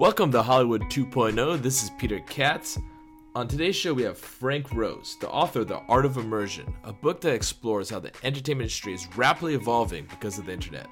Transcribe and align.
Welcome 0.00 0.32
to 0.32 0.42
Hollywood 0.42 0.84
2.0. 0.84 1.60
This 1.60 1.82
is 1.82 1.90
Peter 1.98 2.20
Katz. 2.20 2.78
On 3.34 3.46
today's 3.46 3.76
show, 3.76 3.92
we 3.92 4.02
have 4.04 4.16
Frank 4.16 4.72
Rose, 4.72 5.18
the 5.20 5.28
author 5.28 5.60
of 5.60 5.68
The 5.68 5.76
Art 5.90 6.06
of 6.06 6.16
Immersion, 6.16 6.74
a 6.84 6.92
book 6.94 7.20
that 7.20 7.34
explores 7.34 7.90
how 7.90 8.00
the 8.00 8.10
entertainment 8.24 8.62
industry 8.62 8.94
is 8.94 9.06
rapidly 9.14 9.52
evolving 9.52 10.06
because 10.06 10.38
of 10.38 10.46
the 10.46 10.54
internet. 10.54 10.86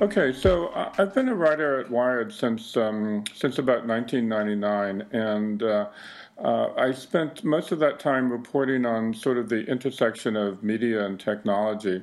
Okay, 0.00 0.32
so 0.32 0.70
uh, 0.70 0.92
I've 0.98 1.14
been 1.14 1.28
a 1.28 1.36
writer 1.36 1.78
at 1.78 1.88
Wired 1.88 2.32
since 2.32 2.76
um, 2.76 3.22
since 3.32 3.58
about 3.58 3.86
1999, 3.86 5.06
and 5.12 5.62
uh, 5.62 5.86
uh, 6.42 6.72
I 6.76 6.90
spent 6.90 7.44
most 7.44 7.70
of 7.70 7.78
that 7.78 8.00
time 8.00 8.30
reporting 8.30 8.84
on 8.84 9.14
sort 9.14 9.38
of 9.38 9.48
the 9.48 9.64
intersection 9.66 10.36
of 10.36 10.62
media 10.62 11.06
and 11.06 11.18
technology. 11.18 12.02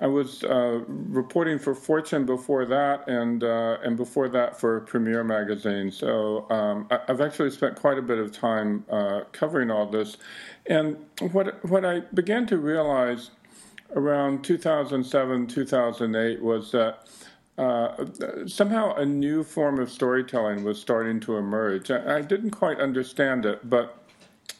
I 0.00 0.06
was 0.06 0.44
uh, 0.44 0.84
reporting 0.86 1.58
for 1.58 1.74
Fortune 1.74 2.24
before 2.26 2.66
that, 2.66 3.08
and 3.08 3.42
uh, 3.42 3.78
and 3.82 3.96
before 3.96 4.28
that 4.28 4.60
for 4.60 4.80
Premiere 4.80 5.24
magazine. 5.24 5.90
So 5.90 6.48
um, 6.50 6.86
I, 6.90 7.00
have 7.08 7.20
actually 7.20 7.50
spent 7.50 7.76
quite 7.76 7.98
a 7.98 8.02
bit 8.02 8.18
of 8.18 8.30
time 8.30 8.84
uh, 8.90 9.22
covering 9.32 9.70
all 9.70 9.86
this. 9.86 10.18
And 10.66 10.98
what 11.32 11.64
what 11.68 11.84
I 11.84 12.00
began 12.14 12.46
to 12.48 12.58
realize 12.58 13.30
around 13.96 14.44
2007, 14.44 15.46
2008 15.46 16.42
was 16.42 16.72
that. 16.72 17.08
Uh, 17.58 18.06
somehow 18.46 18.94
a 18.94 19.04
new 19.04 19.42
form 19.42 19.80
of 19.80 19.90
storytelling 19.90 20.62
was 20.62 20.80
starting 20.80 21.18
to 21.18 21.36
emerge. 21.36 21.90
I, 21.90 22.18
I 22.18 22.20
didn't 22.22 22.52
quite 22.52 22.78
understand 22.78 23.44
it, 23.44 23.68
but 23.68 23.98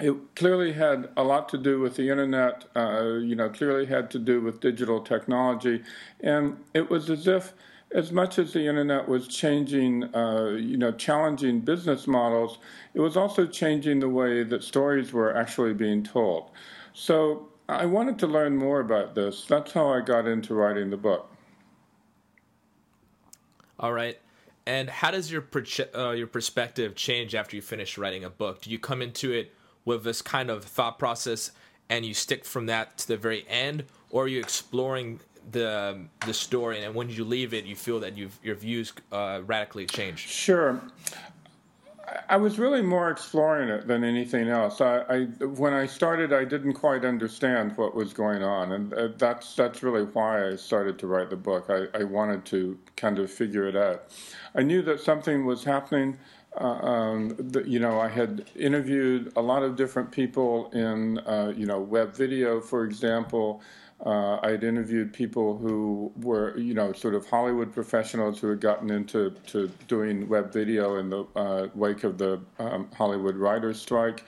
it 0.00 0.14
clearly 0.34 0.72
had 0.72 1.08
a 1.16 1.22
lot 1.22 1.48
to 1.50 1.58
do 1.58 1.80
with 1.80 1.94
the 1.94 2.10
internet, 2.10 2.64
uh, 2.74 3.04
you 3.20 3.36
know, 3.36 3.48
clearly 3.48 3.86
had 3.86 4.10
to 4.10 4.18
do 4.18 4.40
with 4.40 4.60
digital 4.60 5.00
technology. 5.00 5.82
And 6.20 6.64
it 6.74 6.90
was 6.90 7.08
as 7.08 7.28
if, 7.28 7.52
as 7.92 8.12
much 8.12 8.38
as 8.38 8.52
the 8.52 8.66
internet 8.66 9.08
was 9.08 9.28
changing, 9.28 10.12
uh, 10.14 10.56
you 10.58 10.76
know, 10.76 10.92
challenging 10.92 11.60
business 11.60 12.06
models, 12.06 12.58
it 12.94 13.00
was 13.00 13.16
also 13.16 13.46
changing 13.46 14.00
the 14.00 14.08
way 14.08 14.42
that 14.42 14.62
stories 14.62 15.12
were 15.12 15.36
actually 15.36 15.72
being 15.72 16.02
told. 16.02 16.50
So 16.92 17.48
I 17.68 17.86
wanted 17.86 18.18
to 18.20 18.26
learn 18.26 18.56
more 18.56 18.80
about 18.80 19.14
this. 19.14 19.46
That's 19.46 19.72
how 19.72 19.88
I 19.88 20.00
got 20.00 20.26
into 20.26 20.54
writing 20.54 20.90
the 20.90 20.96
book. 20.96 21.30
All 23.78 23.92
right. 23.92 24.18
And 24.66 24.90
how 24.90 25.10
does 25.10 25.30
your 25.32 25.44
uh, 25.94 26.10
your 26.10 26.26
perspective 26.26 26.94
change 26.94 27.34
after 27.34 27.56
you 27.56 27.62
finish 27.62 27.96
writing 27.96 28.24
a 28.24 28.30
book? 28.30 28.62
Do 28.62 28.70
you 28.70 28.78
come 28.78 29.00
into 29.00 29.32
it 29.32 29.54
with 29.84 30.04
this 30.04 30.20
kind 30.20 30.50
of 30.50 30.64
thought 30.64 30.98
process 30.98 31.52
and 31.88 32.04
you 32.04 32.12
stick 32.12 32.44
from 32.44 32.66
that 32.66 32.98
to 32.98 33.08
the 33.08 33.16
very 33.16 33.46
end, 33.48 33.84
or 34.10 34.24
are 34.24 34.28
you 34.28 34.40
exploring 34.40 35.20
the 35.50 35.98
the 36.26 36.34
story 36.34 36.84
and 36.84 36.94
when 36.94 37.08
you 37.08 37.24
leave 37.24 37.54
it, 37.54 37.64
you 37.64 37.74
feel 37.74 38.00
that 38.00 38.16
you've, 38.18 38.38
your 38.42 38.54
views 38.54 38.92
uh, 39.10 39.40
radically 39.46 39.86
change? 39.86 40.18
Sure. 40.18 40.80
I 42.28 42.36
was 42.36 42.58
really 42.58 42.82
more 42.82 43.10
exploring 43.10 43.68
it 43.68 43.86
than 43.86 44.04
anything 44.04 44.48
else. 44.48 44.80
I, 44.80 45.00
I, 45.08 45.24
when 45.44 45.72
I 45.72 45.86
started, 45.86 46.32
I 46.32 46.44
didn't 46.44 46.74
quite 46.74 47.04
understand 47.04 47.76
what 47.76 47.94
was 47.94 48.12
going 48.12 48.42
on, 48.42 48.72
and 48.72 48.94
uh, 48.94 49.08
that's 49.16 49.54
that's 49.54 49.82
really 49.82 50.04
why 50.04 50.48
I 50.48 50.56
started 50.56 50.98
to 51.00 51.06
write 51.06 51.30
the 51.30 51.36
book. 51.36 51.66
I, 51.68 51.86
I 51.98 52.04
wanted 52.04 52.44
to 52.46 52.78
kind 52.96 53.18
of 53.18 53.30
figure 53.30 53.66
it 53.66 53.76
out. 53.76 54.04
I 54.54 54.62
knew 54.62 54.82
that 54.82 55.00
something 55.00 55.44
was 55.44 55.64
happening 55.64 56.18
uh, 56.56 56.64
um, 56.64 57.36
the, 57.38 57.68
you 57.68 57.78
know, 57.78 58.00
I 58.00 58.08
had 58.08 58.50
interviewed 58.56 59.32
a 59.36 59.40
lot 59.40 59.62
of 59.62 59.76
different 59.76 60.10
people 60.10 60.70
in, 60.72 61.18
uh, 61.18 61.52
you 61.56 61.66
know, 61.66 61.80
web 61.80 62.14
video, 62.14 62.60
for 62.60 62.84
example. 62.84 63.62
Uh, 64.04 64.38
I 64.42 64.50
had 64.50 64.62
interviewed 64.62 65.12
people 65.12 65.58
who 65.58 66.12
were, 66.22 66.56
you 66.56 66.72
know, 66.72 66.92
sort 66.92 67.14
of 67.14 67.26
Hollywood 67.26 67.72
professionals 67.72 68.38
who 68.38 68.48
had 68.48 68.60
gotten 68.60 68.90
into 68.90 69.30
to 69.48 69.68
doing 69.88 70.28
web 70.28 70.52
video 70.52 70.96
in 70.96 71.10
the 71.10 71.24
uh, 71.34 71.66
wake 71.74 72.04
of 72.04 72.16
the 72.16 72.40
um, 72.60 72.88
Hollywood 72.96 73.34
writers' 73.34 73.80
strike, 73.80 74.24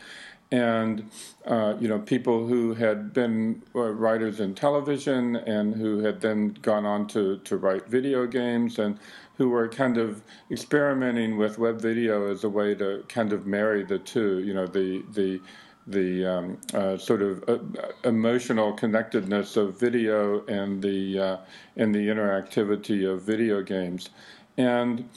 and 0.50 1.08
uh, 1.46 1.76
you 1.78 1.86
know, 1.86 2.00
people 2.00 2.48
who 2.48 2.74
had 2.74 3.12
been 3.12 3.62
uh, 3.76 3.92
writers 3.92 4.40
in 4.40 4.54
television 4.54 5.36
and 5.36 5.74
who 5.74 6.00
had 6.00 6.20
then 6.20 6.48
gone 6.62 6.84
on 6.84 7.06
to 7.08 7.38
to 7.38 7.56
write 7.56 7.86
video 7.86 8.26
games 8.26 8.80
and 8.80 8.98
who 9.36 9.50
were 9.50 9.68
kind 9.68 9.96
of 9.98 10.22
experimenting 10.50 11.38
with 11.38 11.58
web 11.58 11.80
video 11.80 12.30
as 12.30 12.42
a 12.42 12.48
way 12.48 12.74
to 12.74 13.04
kind 13.08 13.32
of 13.32 13.46
marry 13.46 13.84
the 13.84 14.00
two. 14.00 14.40
You 14.40 14.54
know, 14.54 14.66
the 14.66 15.04
the 15.12 15.40
the 15.86 16.26
um, 16.26 16.58
uh, 16.74 16.96
sort 16.96 17.22
of 17.22 17.44
uh, 17.48 17.58
emotional 18.04 18.72
connectedness 18.72 19.56
of 19.56 19.78
video 19.78 20.44
and 20.46 20.82
the 20.82 21.18
uh, 21.18 21.36
and 21.76 21.94
the 21.94 22.06
interactivity 22.08 23.10
of 23.10 23.22
video 23.22 23.62
games, 23.62 24.10
and. 24.56 25.08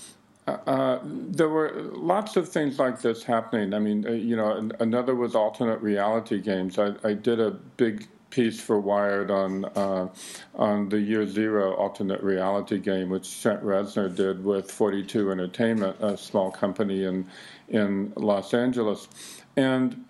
Uh, 0.45 0.57
uh 0.67 0.99
there 1.05 1.47
were 1.47 1.71
lots 1.93 2.35
of 2.35 2.49
things 2.49 2.77
like 2.77 3.01
this 3.01 3.23
happening. 3.23 3.73
I 3.73 3.79
mean, 3.79 4.05
uh, 4.05 4.11
you 4.11 4.35
know, 4.35 4.69
another 4.81 5.15
was 5.15 5.35
alternate 5.35 5.81
reality 5.81 6.41
games. 6.41 6.77
I, 6.77 6.95
I 7.01 7.13
did 7.13 7.39
a 7.39 7.51
big 7.51 8.09
piece 8.33 8.59
for 8.59 8.79
Wired 8.79 9.29
on 9.29 9.65
uh, 9.65 10.09
on 10.55 10.89
the 10.89 10.99
Year 10.99 11.27
Zero 11.27 11.75
alternate 11.75 12.21
reality 12.21 12.79
game, 12.79 13.09
which 13.09 13.41
Trent 13.41 13.63
Reznor 13.63 14.13
did 14.13 14.43
with 14.43 14.71
42 14.71 15.31
Entertainment, 15.31 15.95
a 16.01 16.17
small 16.17 16.49
company 16.51 17.05
in 17.05 17.25
in 17.69 18.11
Los 18.15 18.53
Angeles, 18.53 19.07
and. 19.55 20.03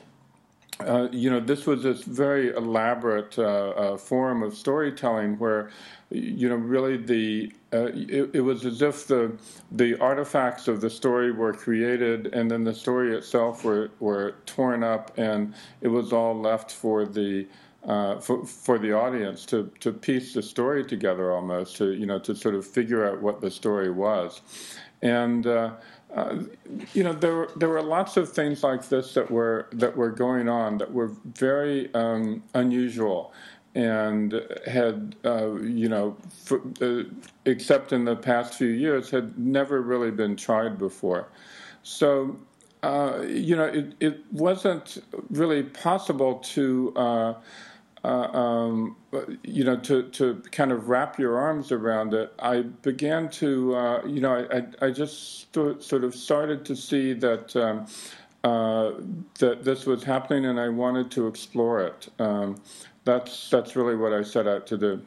Uh, 0.88 1.08
you 1.12 1.30
know, 1.30 1.40
this 1.40 1.66
was 1.66 1.84
this 1.84 2.04
very 2.04 2.54
elaborate 2.56 3.38
uh, 3.38 3.44
uh, 3.44 3.98
form 3.98 4.44
of 4.44 4.56
storytelling 4.56 5.38
where, 5.40 5.70
you 6.10 6.50
know, 6.50 6.56
really 6.56 6.98
the 6.98 7.52
uh, 7.74 7.92
it, 7.94 8.30
it, 8.34 8.42
was 8.42 8.66
as 8.66 8.82
if 8.82 9.08
the 9.08 9.32
the 9.72 10.00
artifacts 10.00 10.68
of 10.68 10.82
the 10.82 10.90
story 10.90 11.32
were 11.32 11.54
created 11.54 12.28
and 12.34 12.50
then 12.52 12.64
the 12.64 12.74
story 12.74 13.16
itself 13.16 13.64
were 13.64 13.90
were 14.00 14.36
torn 14.46 14.84
up 14.84 15.18
and 15.18 15.54
it 15.82 15.88
was 15.88 16.14
all 16.14 16.40
left 16.40 16.72
for 16.72 17.06
the 17.06 17.48
uh, 17.86 18.20
for, 18.20 18.46
for 18.46 18.78
the 18.78 18.94
audience 18.94 19.46
to, 19.46 19.70
to 19.80 19.92
piece 19.92 20.34
the 20.34 20.42
story 20.42 20.86
together 20.86 21.32
almost 21.32 21.76
to 21.78 21.94
you 21.94 22.06
know 22.06 22.20
to 22.20 22.36
sort 22.36 22.56
of 22.56 22.66
figure 22.66 23.08
out 23.08 23.22
what 23.22 23.42
the 23.42 23.50
story 23.50 23.90
was. 23.90 24.42
And 25.02 25.46
uh, 26.16 26.20
uh, 26.20 26.44
you 26.94 27.04
know 27.04 27.14
there 27.14 27.36
were 27.36 27.52
there 27.56 27.70
were 27.70 27.82
lots 27.82 28.18
of 28.18 28.32
things 28.32 28.64
like 28.64 28.88
this 28.90 29.14
that 29.14 29.30
were 29.30 29.68
that 29.72 29.96
were 29.96 30.12
going 30.12 30.50
on 30.50 30.78
that 30.78 30.92
were 30.92 31.12
very 31.26 31.94
um, 31.94 32.44
unusual 32.54 33.34
and 33.76 34.42
had 34.68 35.16
uh, 35.26 35.54
you 35.56 35.90
know 35.90 36.16
for, 36.44 36.62
uh, 36.82 37.04
except 37.46 37.92
in 37.94 38.06
the 38.06 38.16
past 38.16 38.54
few 38.56 38.68
years 38.68 39.10
had 39.10 39.38
never 39.38 39.82
really 39.82 40.12
been 40.12 40.36
tried 40.36 40.78
before. 40.78 41.30
So 41.82 42.38
uh, 42.84 43.24
you 43.28 43.56
know 43.56 43.66
it, 43.66 43.94
it 44.00 44.20
wasn't 44.32 45.04
really 45.30 45.64
possible 45.64 46.36
to 46.36 46.94
uh, 48.04 48.08
um, 48.08 48.98
you 49.44 49.64
know, 49.64 49.78
to, 49.78 50.04
to 50.10 50.42
kind 50.52 50.72
of 50.72 50.90
wrap 50.90 51.18
your 51.18 51.38
arms 51.38 51.72
around 51.72 52.14
it, 52.14 52.34
I 52.40 52.62
began 52.62 53.30
to, 53.32 53.76
uh, 53.76 54.06
you 54.06 54.20
know, 54.20 54.46
I, 54.52 54.86
I 54.86 54.92
just 54.92 55.54
st- 55.54 55.82
sort 55.82 56.04
of 56.04 56.14
started 56.14 56.66
to 56.66 56.76
see 56.76 57.14
that 57.14 57.56
um, 57.56 57.88
uh, 58.44 58.92
that 59.40 59.64
this 59.64 59.86
was 59.86 60.04
happening, 60.04 60.46
and 60.46 60.60
I 60.60 60.68
wanted 60.68 61.10
to 61.12 61.28
explore 61.28 61.82
it. 61.82 62.10
Um, 62.20 62.62
that's 63.06 63.50
that's 63.50 63.76
really 63.78 63.96
what 63.96 64.12
I 64.12 64.22
set 64.22 64.48
out 64.48 64.68
to 64.68 64.78
do. 64.78 65.02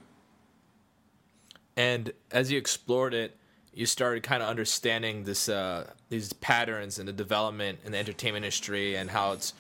And 1.77 2.13
as 2.31 2.51
you 2.51 2.57
explored 2.57 3.13
it, 3.13 3.37
you 3.75 3.85
started 3.85 4.23
kind 4.23 4.43
of 4.43 4.49
understanding 4.49 5.25
this 5.25 5.51
uh, 5.51 5.91
these 6.09 6.33
patterns 6.33 6.99
and 6.99 7.07
the 7.07 7.13
development 7.13 7.81
in 7.85 7.93
the 7.93 7.99
entertainment 7.99 8.47
industry 8.47 8.97
and 8.97 9.11
how 9.11 9.33
it's 9.33 9.53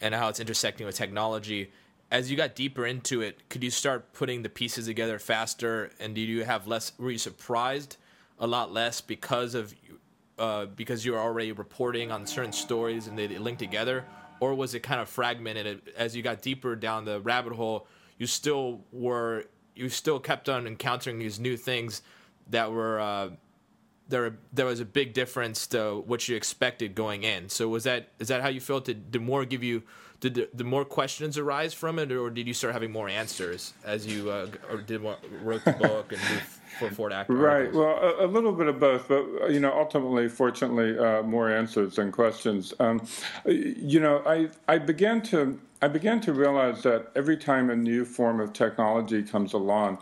and 0.00 0.16
how 0.16 0.28
it's 0.28 0.40
intersecting 0.40 0.84
with 0.84 0.96
technology 0.96 1.70
as 2.12 2.30
you 2.30 2.36
got 2.36 2.54
deeper 2.54 2.86
into 2.86 3.22
it, 3.22 3.48
could 3.48 3.64
you 3.64 3.70
start 3.70 4.12
putting 4.12 4.42
the 4.42 4.50
pieces 4.50 4.84
together 4.84 5.18
faster? 5.18 5.90
And 5.98 6.14
did 6.14 6.28
you 6.28 6.44
have 6.44 6.66
less? 6.66 6.92
Were 6.98 7.10
you 7.10 7.18
surprised 7.18 7.96
a 8.38 8.46
lot 8.46 8.70
less 8.70 9.00
because 9.00 9.54
of 9.54 9.74
uh, 10.38 10.66
because 10.66 11.06
you 11.06 11.12
were 11.12 11.18
already 11.18 11.52
reporting 11.52 12.12
on 12.12 12.26
certain 12.26 12.52
stories 12.52 13.06
and 13.06 13.18
they 13.18 13.26
linked 13.28 13.60
together, 13.60 14.04
or 14.40 14.54
was 14.54 14.74
it 14.74 14.80
kind 14.80 15.00
of 15.00 15.08
fragmented 15.08 15.90
as 15.96 16.14
you 16.14 16.22
got 16.22 16.42
deeper 16.42 16.76
down 16.76 17.06
the 17.06 17.18
rabbit 17.22 17.54
hole? 17.54 17.86
You 18.18 18.26
still 18.26 18.82
were 18.92 19.46
you 19.74 19.88
still 19.88 20.20
kept 20.20 20.50
on 20.50 20.66
encountering 20.66 21.18
these 21.18 21.40
new 21.40 21.56
things 21.56 22.02
that 22.50 22.70
were 22.70 23.00
uh, 23.00 23.30
there. 24.12 24.36
There 24.52 24.66
was 24.66 24.78
a 24.78 24.84
big 24.84 25.12
difference 25.12 25.66
to 25.68 26.04
what 26.06 26.28
you 26.28 26.36
expected 26.36 26.94
going 26.94 27.24
in. 27.24 27.48
So 27.48 27.68
was 27.68 27.82
that 27.84 28.10
is 28.20 28.28
that 28.28 28.42
how 28.42 28.48
you 28.48 28.60
felt? 28.60 28.84
Did, 28.84 29.10
did 29.10 29.22
more 29.22 29.44
give 29.44 29.64
you 29.64 29.82
did 30.22 30.34
the, 30.34 30.48
the, 30.54 30.62
more 30.62 30.84
questions 30.84 31.36
arise 31.36 31.74
from 31.74 31.98
it, 31.98 32.12
or 32.12 32.30
did 32.30 32.46
you 32.46 32.54
start 32.54 32.72
having 32.72 32.92
more 32.92 33.08
answers 33.08 33.74
as 33.84 34.06
you 34.06 34.30
uh, 34.30 34.46
or 34.70 34.76
did 34.80 35.02
wrote 35.02 35.64
the 35.64 35.72
book 35.72 36.12
and 36.12 36.20
moved 36.30 36.46
for 36.78 36.90
Fort 36.90 37.12
Act? 37.12 37.28
Right. 37.28 37.72
Well, 37.72 37.98
a, 37.98 38.24
a, 38.24 38.28
little 38.28 38.52
bit 38.52 38.68
of 38.68 38.78
both, 38.78 39.08
but 39.08 39.50
you 39.50 39.58
know, 39.58 39.72
ultimately, 39.76 40.28
fortunately, 40.28 40.96
uh, 40.96 41.24
more 41.24 41.50
answers 41.50 41.96
than 41.96 42.12
questions. 42.12 42.72
Um, 42.78 43.04
you 43.44 43.98
know, 43.98 44.22
I 44.24 44.48
I 44.68 44.78
began 44.78 45.22
to 45.22 45.58
I 45.82 45.88
began 45.88 46.20
to 46.20 46.32
realize 46.32 46.84
that 46.84 47.10
every 47.16 47.36
time 47.36 47.68
a 47.68 47.76
new 47.76 48.04
form 48.04 48.38
of 48.38 48.52
technology 48.52 49.24
comes 49.24 49.52
along, 49.52 49.98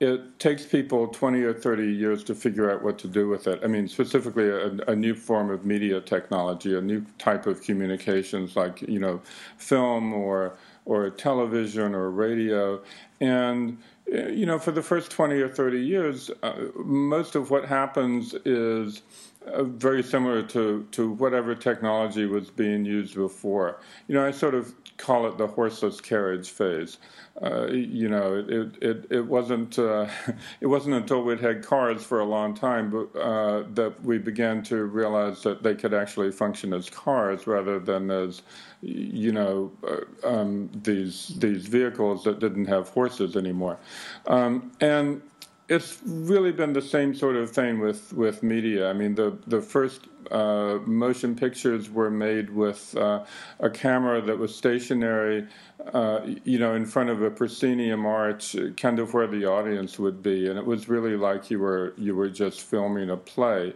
it 0.00 0.38
takes 0.38 0.64
people 0.64 1.08
20 1.08 1.42
or 1.42 1.52
30 1.52 1.92
years 1.92 2.22
to 2.24 2.34
figure 2.34 2.70
out 2.70 2.82
what 2.84 2.98
to 3.00 3.08
do 3.08 3.28
with 3.28 3.48
it. 3.48 3.60
I 3.64 3.66
mean, 3.66 3.88
specifically 3.88 4.48
a, 4.48 4.70
a, 4.90 4.94
new 4.94 5.14
form 5.14 5.50
of 5.50 5.64
media 5.64 6.00
technology, 6.00 6.76
a 6.76 6.80
new 6.80 7.04
type 7.18 7.46
of 7.46 7.62
communications 7.62 8.54
like, 8.54 8.82
you 8.82 9.00
know, 9.00 9.20
film 9.56 10.12
or, 10.12 10.56
or 10.84 11.10
television 11.10 11.96
or 11.96 12.10
radio. 12.10 12.80
And, 13.20 13.78
you 14.06 14.46
know, 14.46 14.60
for 14.60 14.70
the 14.70 14.82
first 14.82 15.10
20 15.10 15.40
or 15.40 15.48
30 15.48 15.80
years, 15.80 16.30
uh, 16.44 16.54
most 16.76 17.34
of 17.34 17.50
what 17.50 17.64
happens 17.64 18.34
is 18.44 19.02
uh, 19.46 19.62
very 19.64 20.02
similar 20.02 20.42
to, 20.42 20.86
to 20.92 21.12
whatever 21.12 21.54
technology 21.54 22.26
was 22.26 22.50
being 22.50 22.84
used 22.84 23.14
before. 23.14 23.80
You 24.06 24.14
know, 24.14 24.26
I 24.26 24.30
sort 24.30 24.54
of 24.54 24.74
call 24.98 25.26
it 25.28 25.38
the 25.38 25.46
horseless 25.46 26.00
carriage 26.00 26.50
phase. 26.50 26.98
Uh, 27.40 27.68
you 27.68 28.08
know, 28.08 28.44
it 28.48 28.82
it, 28.82 29.06
it 29.10 29.20
wasn't 29.20 29.78
uh, 29.78 30.08
it 30.60 30.66
wasn't 30.66 30.94
until 30.94 31.22
we'd 31.22 31.40
had 31.40 31.64
cars 31.64 32.02
for 32.02 32.18
a 32.18 32.24
long 32.24 32.52
time 32.52 33.08
uh, 33.14 33.62
that 33.74 33.94
we 34.02 34.18
began 34.18 34.62
to 34.64 34.84
realize 34.84 35.42
that 35.44 35.62
they 35.62 35.74
could 35.74 35.94
actually 35.94 36.32
function 36.32 36.74
as 36.74 36.90
cars 36.90 37.46
rather 37.46 37.78
than 37.78 38.10
as 38.10 38.42
you 38.82 39.30
know 39.30 39.70
uh, 39.86 40.28
um, 40.28 40.68
these 40.82 41.28
these 41.38 41.66
vehicles 41.66 42.24
that 42.24 42.40
didn't 42.40 42.66
have 42.66 42.88
horses 42.88 43.36
anymore, 43.36 43.78
um, 44.26 44.72
and 44.80 45.22
it's 45.68 45.98
really 46.04 46.50
been 46.50 46.72
the 46.72 46.82
same 46.82 47.14
sort 47.14 47.36
of 47.36 47.50
thing 47.50 47.78
with, 47.78 48.12
with 48.14 48.42
media. 48.42 48.88
I 48.88 48.94
mean, 48.94 49.14
the 49.14 49.36
the 49.46 49.60
first 49.60 50.08
uh, 50.30 50.78
motion 50.86 51.34
pictures 51.34 51.90
were 51.90 52.10
made 52.10 52.50
with 52.50 52.96
uh, 52.96 53.24
a 53.60 53.70
camera 53.70 54.20
that 54.22 54.38
was 54.38 54.54
stationary, 54.54 55.46
uh, 55.92 56.20
you 56.44 56.58
know, 56.58 56.74
in 56.74 56.86
front 56.86 57.10
of 57.10 57.22
a 57.22 57.30
proscenium 57.30 58.06
arch, 58.06 58.56
kind 58.76 58.98
of 58.98 59.12
where 59.14 59.26
the 59.26 59.44
audience 59.44 59.98
would 59.98 60.22
be, 60.22 60.48
and 60.48 60.58
it 60.58 60.64
was 60.64 60.88
really 60.88 61.16
like 61.16 61.50
you 61.50 61.58
were 61.58 61.92
you 61.98 62.14
were 62.14 62.30
just 62.30 62.62
filming 62.62 63.10
a 63.10 63.16
play, 63.16 63.74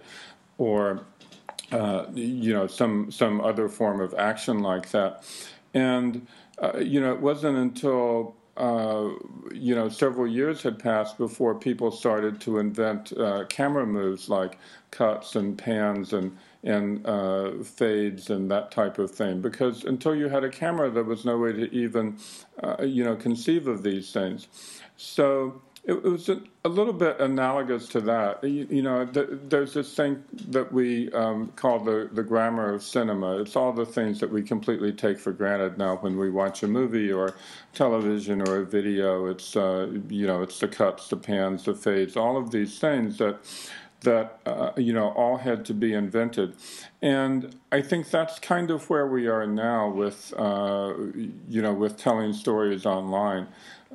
or 0.57 1.05
uh, 1.73 2.07
you 2.15 2.55
know, 2.55 2.67
some 2.67 3.11
some 3.11 3.41
other 3.41 3.69
form 3.69 4.01
of 4.01 4.15
action 4.15 4.61
like 4.61 4.91
that, 4.91 5.25
and 5.75 6.27
uh, 6.59 6.79
you 6.79 7.01
know, 7.01 7.13
it 7.13 7.21
wasn't 7.21 7.57
until 7.57 8.35
uh, 8.57 9.09
you 9.53 9.75
know, 9.75 9.89
several 9.89 10.27
years 10.27 10.63
had 10.63 10.79
passed 10.79 11.17
before 11.17 11.55
people 11.55 11.91
started 11.91 12.41
to 12.43 12.59
invent 12.59 13.13
uh, 13.19 13.45
camera 13.47 13.87
moves 13.87 14.29
like 14.29 14.59
cuts 14.91 15.37
and 15.37 15.57
pans 15.57 16.13
and 16.13 16.37
and 16.65 17.05
uh, 17.07 17.53
fades 17.65 18.31
and 18.31 18.51
that 18.51 18.71
type 18.71 18.99
of 18.99 19.11
thing. 19.11 19.41
Because 19.41 19.85
until 19.85 20.15
you 20.15 20.29
had 20.29 20.45
a 20.45 20.51
camera, 20.51 20.91
there 20.91 21.03
was 21.03 21.25
no 21.25 21.37
way 21.37 21.53
to 21.53 21.75
even, 21.75 22.17
uh, 22.63 22.83
you 22.83 23.03
know, 23.03 23.17
conceive 23.17 23.67
of 23.67 23.83
these 23.83 24.13
things. 24.13 24.47
So 24.97 25.61
it, 25.85 26.03
was 26.05 26.29
a, 26.29 26.41
little 26.69 26.93
bit 26.93 27.19
analogous 27.19 27.89
to 27.89 28.01
that. 28.03 28.45
You, 28.45 28.69
you 28.71 28.83
know, 28.83 29.05
the, 29.05 29.41
there's 29.49 29.75
this 29.75 29.95
thing 29.95 30.23
that 30.49 30.73
we 30.73 31.11
um, 31.13 31.53
call 31.57 31.81
the, 31.81 32.09
the 32.13 32.23
grammar 32.23 32.73
of 32.73 32.85
cinema. 32.85 33.41
It's 33.41 33.57
all 33.57 33.73
the 33.73 33.85
things 33.85 34.21
that 34.21 34.31
we 34.31 34.43
completely 34.43 34.93
take 34.93 35.19
for 35.19 35.33
granted 35.33 35.79
now 35.79 35.97
when 35.97 36.17
we 36.17 36.31
watch 36.31 36.63
a 36.63 36.69
movie 36.69 37.11
or 37.11 37.35
television 37.75 38.41
or 38.43 38.61
a 38.61 38.67
video. 38.67 39.27
It's 39.27 39.57
uh, 39.57 39.89
you 40.09 40.27
know, 40.27 40.43
it's 40.43 40.61
the 40.61 40.69
cuts, 40.69 41.09
the 41.09 41.17
pans, 41.17 41.65
the 41.65 41.75
fades, 41.75 42.17
all 42.17 42.37
of 42.37 42.53
these 42.53 42.79
things 42.79 43.19
that 43.19 43.39
that 44.03 44.41
uh, 44.47 44.73
you 44.77 44.93
know 44.93 45.09
all 45.11 45.39
had 45.39 45.65
to 45.65 45.75
be 45.75 45.93
invented, 45.95 46.55
and 47.01 47.57
I 47.71 47.83
think 47.83 48.11
that's 48.11 48.39
kind 48.39 48.71
of 48.71 48.91
where 48.91 49.07
we 49.07 49.29
are 49.29 49.47
now 49.47 49.89
with 49.89 50.35
uh, 50.37 50.95
you 51.49 51.63
know 51.63 51.73
with 51.73 51.97
telling 51.97 52.33
stories 52.33 52.85
online. 52.87 53.49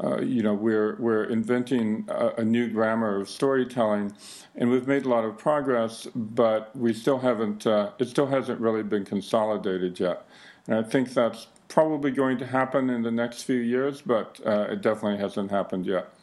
Uh, 0.03 0.21
you 0.21 0.43
know, 0.43 0.53
we're 0.53 0.95
we're 0.99 1.23
inventing 1.23 2.05
a, 2.07 2.27
a, 2.37 2.45
new 2.45 2.69
grammar 2.69 3.19
of 3.19 3.27
storytelling, 3.27 4.13
and 4.55 4.69
we've 4.69 4.87
made 4.87 5.05
a 5.05 5.09
lot 5.09 5.25
of 5.25 5.35
progress, 5.37 6.07
but 6.15 6.75
we 6.75 6.93
still 6.93 7.17
haven't. 7.17 7.65
Uh, 7.65 7.89
it 7.97 8.07
still 8.07 8.27
hasn't 8.27 8.59
really 8.59 8.83
been 8.83 9.03
consolidated 9.03 9.99
yet, 9.99 10.27
and 10.67 10.75
I 10.75 10.83
think 10.83 11.13
that's 11.13 11.47
probably 11.67 12.11
going 12.11 12.37
to 12.37 12.45
happen 12.45 12.89
in 12.89 13.01
the 13.01 13.11
next 13.11 13.43
few 13.43 13.59
years, 13.59 14.01
but 14.01 14.39
uh, 14.45 14.67
it 14.69 14.81
definitely 14.81 15.17
hasn't 15.17 15.49
happened 15.51 15.85
yet. 15.85 16.13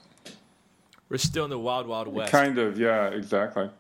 We're 1.09 1.19
still 1.19 1.45
in 1.45 1.51
the 1.51 1.59
wild, 1.59 1.87
wild 1.87 2.09
west. 2.09 2.33
Kind 2.33 2.59
of, 2.59 2.79
yeah, 2.79 3.09
exactly. 3.09 3.71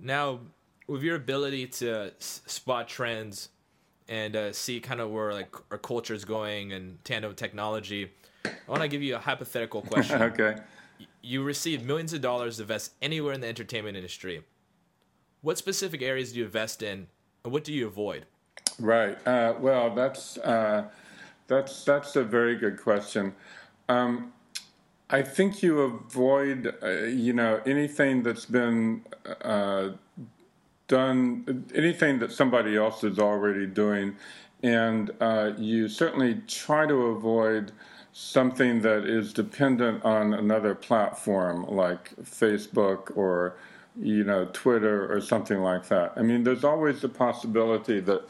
Now, 0.00 0.40
with 0.86 1.02
your 1.02 1.16
ability 1.16 1.66
to 1.66 2.12
s- 2.18 2.42
spot 2.46 2.88
trends 2.88 3.48
and 4.08 4.36
uh, 4.36 4.52
see 4.52 4.80
kind 4.80 5.00
of 5.00 5.10
where 5.10 5.32
like 5.32 5.54
our 5.70 5.78
culture 5.78 6.14
is 6.14 6.24
going 6.24 6.72
and 6.72 7.02
tandem 7.04 7.34
technology. 7.34 8.10
I 8.44 8.50
want 8.70 8.82
to 8.82 8.88
give 8.88 9.02
you 9.02 9.16
a 9.16 9.18
hypothetical 9.18 9.82
question. 9.90 10.22
okay. 10.22 10.56
You 11.22 11.42
receive 11.42 11.84
millions 11.84 12.12
of 12.12 12.20
dollars 12.20 12.56
to 12.56 12.62
invest 12.62 12.92
anywhere 13.02 13.32
in 13.32 13.40
the 13.40 13.48
entertainment 13.48 13.96
industry. 13.96 14.44
What 15.42 15.58
specific 15.58 16.02
areas 16.02 16.32
do 16.32 16.40
you 16.40 16.44
invest 16.44 16.82
in, 16.82 17.08
and 17.44 17.52
what 17.52 17.64
do 17.64 17.72
you 17.72 17.86
avoid? 17.86 18.26
Right. 18.78 19.16
Uh, 19.26 19.54
well, 19.58 19.94
that's 19.94 20.38
uh, 20.38 20.88
that's 21.46 21.84
that's 21.84 22.16
a 22.16 22.24
very 22.24 22.56
good 22.56 22.80
question. 22.80 23.34
Um, 23.88 24.32
I 25.08 25.22
think 25.22 25.62
you 25.62 25.80
avoid, 25.80 26.74
uh, 26.82 26.88
you 27.04 27.32
know, 27.32 27.60
anything 27.64 28.24
that's 28.24 28.46
been 28.46 29.04
uh, 29.42 29.90
done 30.88 31.64
anything 31.74 32.18
that 32.20 32.32
somebody 32.32 32.76
else 32.76 33.02
is 33.04 33.18
already 33.18 33.66
doing, 33.66 34.16
and 34.62 35.10
uh, 35.20 35.52
you 35.58 35.88
certainly 35.88 36.40
try 36.46 36.86
to 36.86 36.94
avoid 37.06 37.72
something 38.12 38.80
that 38.80 39.04
is 39.04 39.32
dependent 39.32 40.02
on 40.04 40.32
another 40.32 40.74
platform 40.74 41.66
like 41.66 42.16
Facebook 42.16 43.14
or 43.16 43.56
you 43.98 44.24
know 44.24 44.46
Twitter 44.52 45.12
or 45.12 45.20
something 45.20 45.58
like 45.58 45.88
that. 45.88 46.12
I 46.16 46.22
mean, 46.22 46.44
there's 46.44 46.64
always 46.64 47.00
the 47.00 47.08
possibility 47.08 48.00
that 48.00 48.22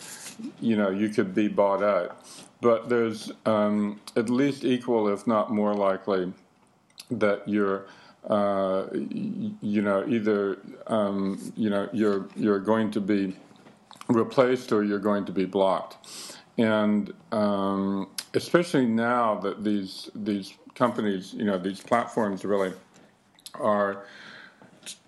you 0.60 0.76
know 0.76 0.90
you 0.90 1.08
could 1.08 1.34
be 1.34 1.48
bought 1.48 1.82
out, 1.82 2.24
but 2.60 2.88
there's 2.88 3.30
um, 3.44 4.00
at 4.16 4.28
least 4.28 4.64
equal, 4.64 5.08
if 5.08 5.26
not 5.26 5.52
more 5.52 5.74
likely, 5.74 6.32
that 7.10 7.48
you're 7.48 7.86
uh, 8.26 8.86
you 8.92 9.82
know, 9.82 10.04
either 10.08 10.58
um, 10.88 11.52
you 11.56 11.70
know 11.70 11.88
you're 11.92 12.28
you're 12.34 12.58
going 12.58 12.90
to 12.90 13.00
be 13.00 13.36
replaced 14.08 14.72
or 14.72 14.82
you're 14.82 14.98
going 14.98 15.24
to 15.24 15.32
be 15.32 15.44
blocked, 15.44 16.36
and 16.58 17.12
um, 17.32 18.08
especially 18.34 18.86
now 18.86 19.36
that 19.36 19.62
these 19.62 20.10
these 20.14 20.54
companies, 20.74 21.34
you 21.34 21.44
know, 21.44 21.58
these 21.58 21.80
platforms 21.80 22.44
really 22.44 22.72
are 23.54 24.04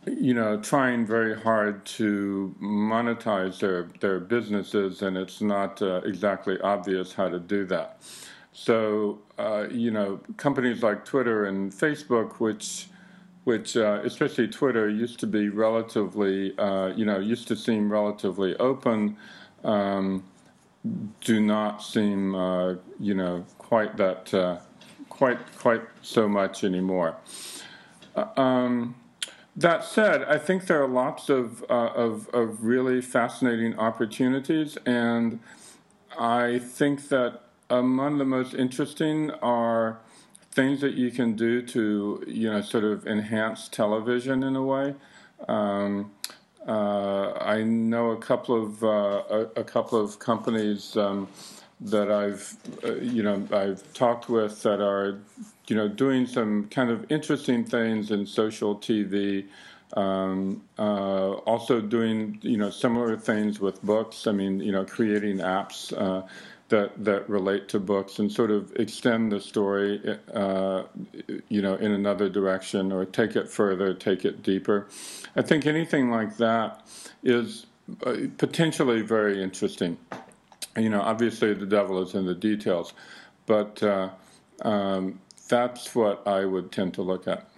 you 0.07 0.33
know 0.33 0.59
trying 0.61 1.07
very 1.07 1.39
hard 1.39 1.85
to 1.85 2.55
monetize 2.63 3.59
their 3.59 3.89
their 4.01 4.19
businesses 4.19 5.03
and 5.03 5.17
it's 5.17 5.41
not 5.41 5.81
uh, 5.83 6.01
exactly 6.05 6.59
obvious 6.61 7.13
how 7.13 7.29
to 7.29 7.39
do 7.39 7.65
that. 7.67 8.01
So 8.53 9.19
uh, 9.39 9.67
you 9.71 9.91
know 9.91 10.21
companies 10.37 10.83
like 10.83 11.05
Twitter 11.05 11.47
and 11.47 11.73
Facebook 11.73 12.35
which 12.35 12.89
which 13.49 13.79
uh, 13.79 13.99
especially 14.05 14.47
Twitter 14.47 14.91
used 14.91 15.19
to 15.19 15.27
be 15.27 15.49
relatively, 15.49 16.57
uh, 16.59 16.89
you 16.89 17.07
know, 17.07 17.19
used 17.19 17.49
to 17.49 17.57
seem 17.57 17.91
relatively 17.91 18.55
open, 18.57 19.17
um, 19.65 20.23
do 21.23 21.41
not 21.41 21.83
seem, 21.83 22.35
uh, 22.35 22.75
you 23.01 23.15
know, 23.15 23.47
quite 23.57 23.97
that, 23.97 24.35
uh, 24.35 24.59
quite 25.09 25.39
quite 25.57 25.81
so 26.03 26.29
much 26.29 26.63
anymore. 26.63 27.17
Uh, 28.15 28.27
um, 28.37 28.95
that 29.57 29.83
said, 29.83 30.25
I 30.25 30.37
think 30.37 30.67
there 30.67 30.83
are 30.83 30.93
lots 31.05 31.31
of, 31.31 31.65
uh, 31.71 32.05
of, 32.05 32.29
of 32.35 32.65
really 32.65 33.01
fascinating 33.01 33.79
opportunities, 33.79 34.77
and 34.85 35.41
I 36.19 36.59
think 36.59 37.09
that 37.09 37.41
among 37.71 38.19
the 38.19 38.27
most 38.27 38.53
interesting 38.53 39.31
are 39.41 40.01
things 40.59 40.81
that 40.81 40.95
you 40.95 41.13
can 41.13 41.35
do 41.35 41.63
to 41.63 42.21
you 42.27 42.51
know 42.51 42.61
sort 42.61 42.83
of 42.83 43.07
enhance 43.07 43.69
television 43.69 44.43
in 44.43 44.57
a 44.57 44.63
way. 44.75 44.93
Um, 45.47 46.11
uh, 46.67 47.33
I 47.57 47.63
know 47.63 48.11
a 48.11 48.17
couple 48.17 48.55
of 48.65 48.83
uh, 48.83 49.23
a, 49.39 49.41
a, 49.63 49.65
couple 49.75 50.01
of 50.01 50.19
companies 50.19 50.97
um, 50.97 51.29
that 51.81 52.11
I've 52.11 52.57
uh, 52.83 52.95
you 52.95 53.23
know 53.23 53.37
I've 53.53 53.85
talked 53.93 54.29
with 54.29 54.61
that 54.65 54.81
are 54.81 55.21
you 55.69 55.77
know 55.77 55.87
doing 55.87 56.27
some 56.27 56.67
kind 56.71 56.91
of 56.91 56.99
interesting 57.09 57.65
things 57.65 58.11
in 58.11 58.27
social 58.27 58.75
TV. 58.75 59.47
Um, 59.95 60.63
uh, 60.79 61.35
also 61.53 61.81
doing 61.81 62.41
you 62.43 62.59
know 62.59 62.71
similar 62.71 63.17
things 63.17 63.61
with 63.61 63.81
books. 63.85 64.27
I 64.27 64.33
mean 64.33 64.59
you 64.59 64.73
know 64.73 64.85
creating 64.85 65.39
apps 65.39 65.79
uh, 65.97 66.27
that 66.69 67.05
that 67.05 67.29
relate 67.29 67.69
to 67.69 67.81
books 67.81 68.19
and 68.19 68.31
sort 68.31 68.51
of 68.51 68.73
extend 68.77 69.33
the 69.33 69.41
story, 69.41 70.19
uh, 70.35 70.83
you 71.49 71.63
know, 71.63 71.75
in 71.77 71.93
another 71.93 72.29
direction 72.29 72.93
or 72.93 73.05
take 73.05 73.37
it 73.37 73.49
further, 73.49 73.95
take 73.95 74.25
it 74.25 74.43
deeper. 74.43 74.87
I 75.35 75.43
think 75.43 75.67
anything 75.67 76.11
like 76.11 76.37
that 76.37 76.87
is 77.23 77.67
uh, 78.05 78.17
potentially 78.37 79.01
very 79.01 79.43
interesting. 79.43 79.97
You 80.77 80.91
know, 80.91 81.01
obviously 81.01 81.55
the 81.55 81.67
devil 81.67 82.03
is 82.03 82.15
in 82.15 82.27
the 82.27 82.35
details, 82.35 82.93
but 83.47 83.83
uh, 83.83 84.11
um, 84.63 85.21
that's 85.49 85.95
what 85.95 86.27
I 86.29 86.45
would 86.45 86.71
tend 86.71 86.95
to 86.95 87.03
look 87.03 87.27
at. 87.27 87.49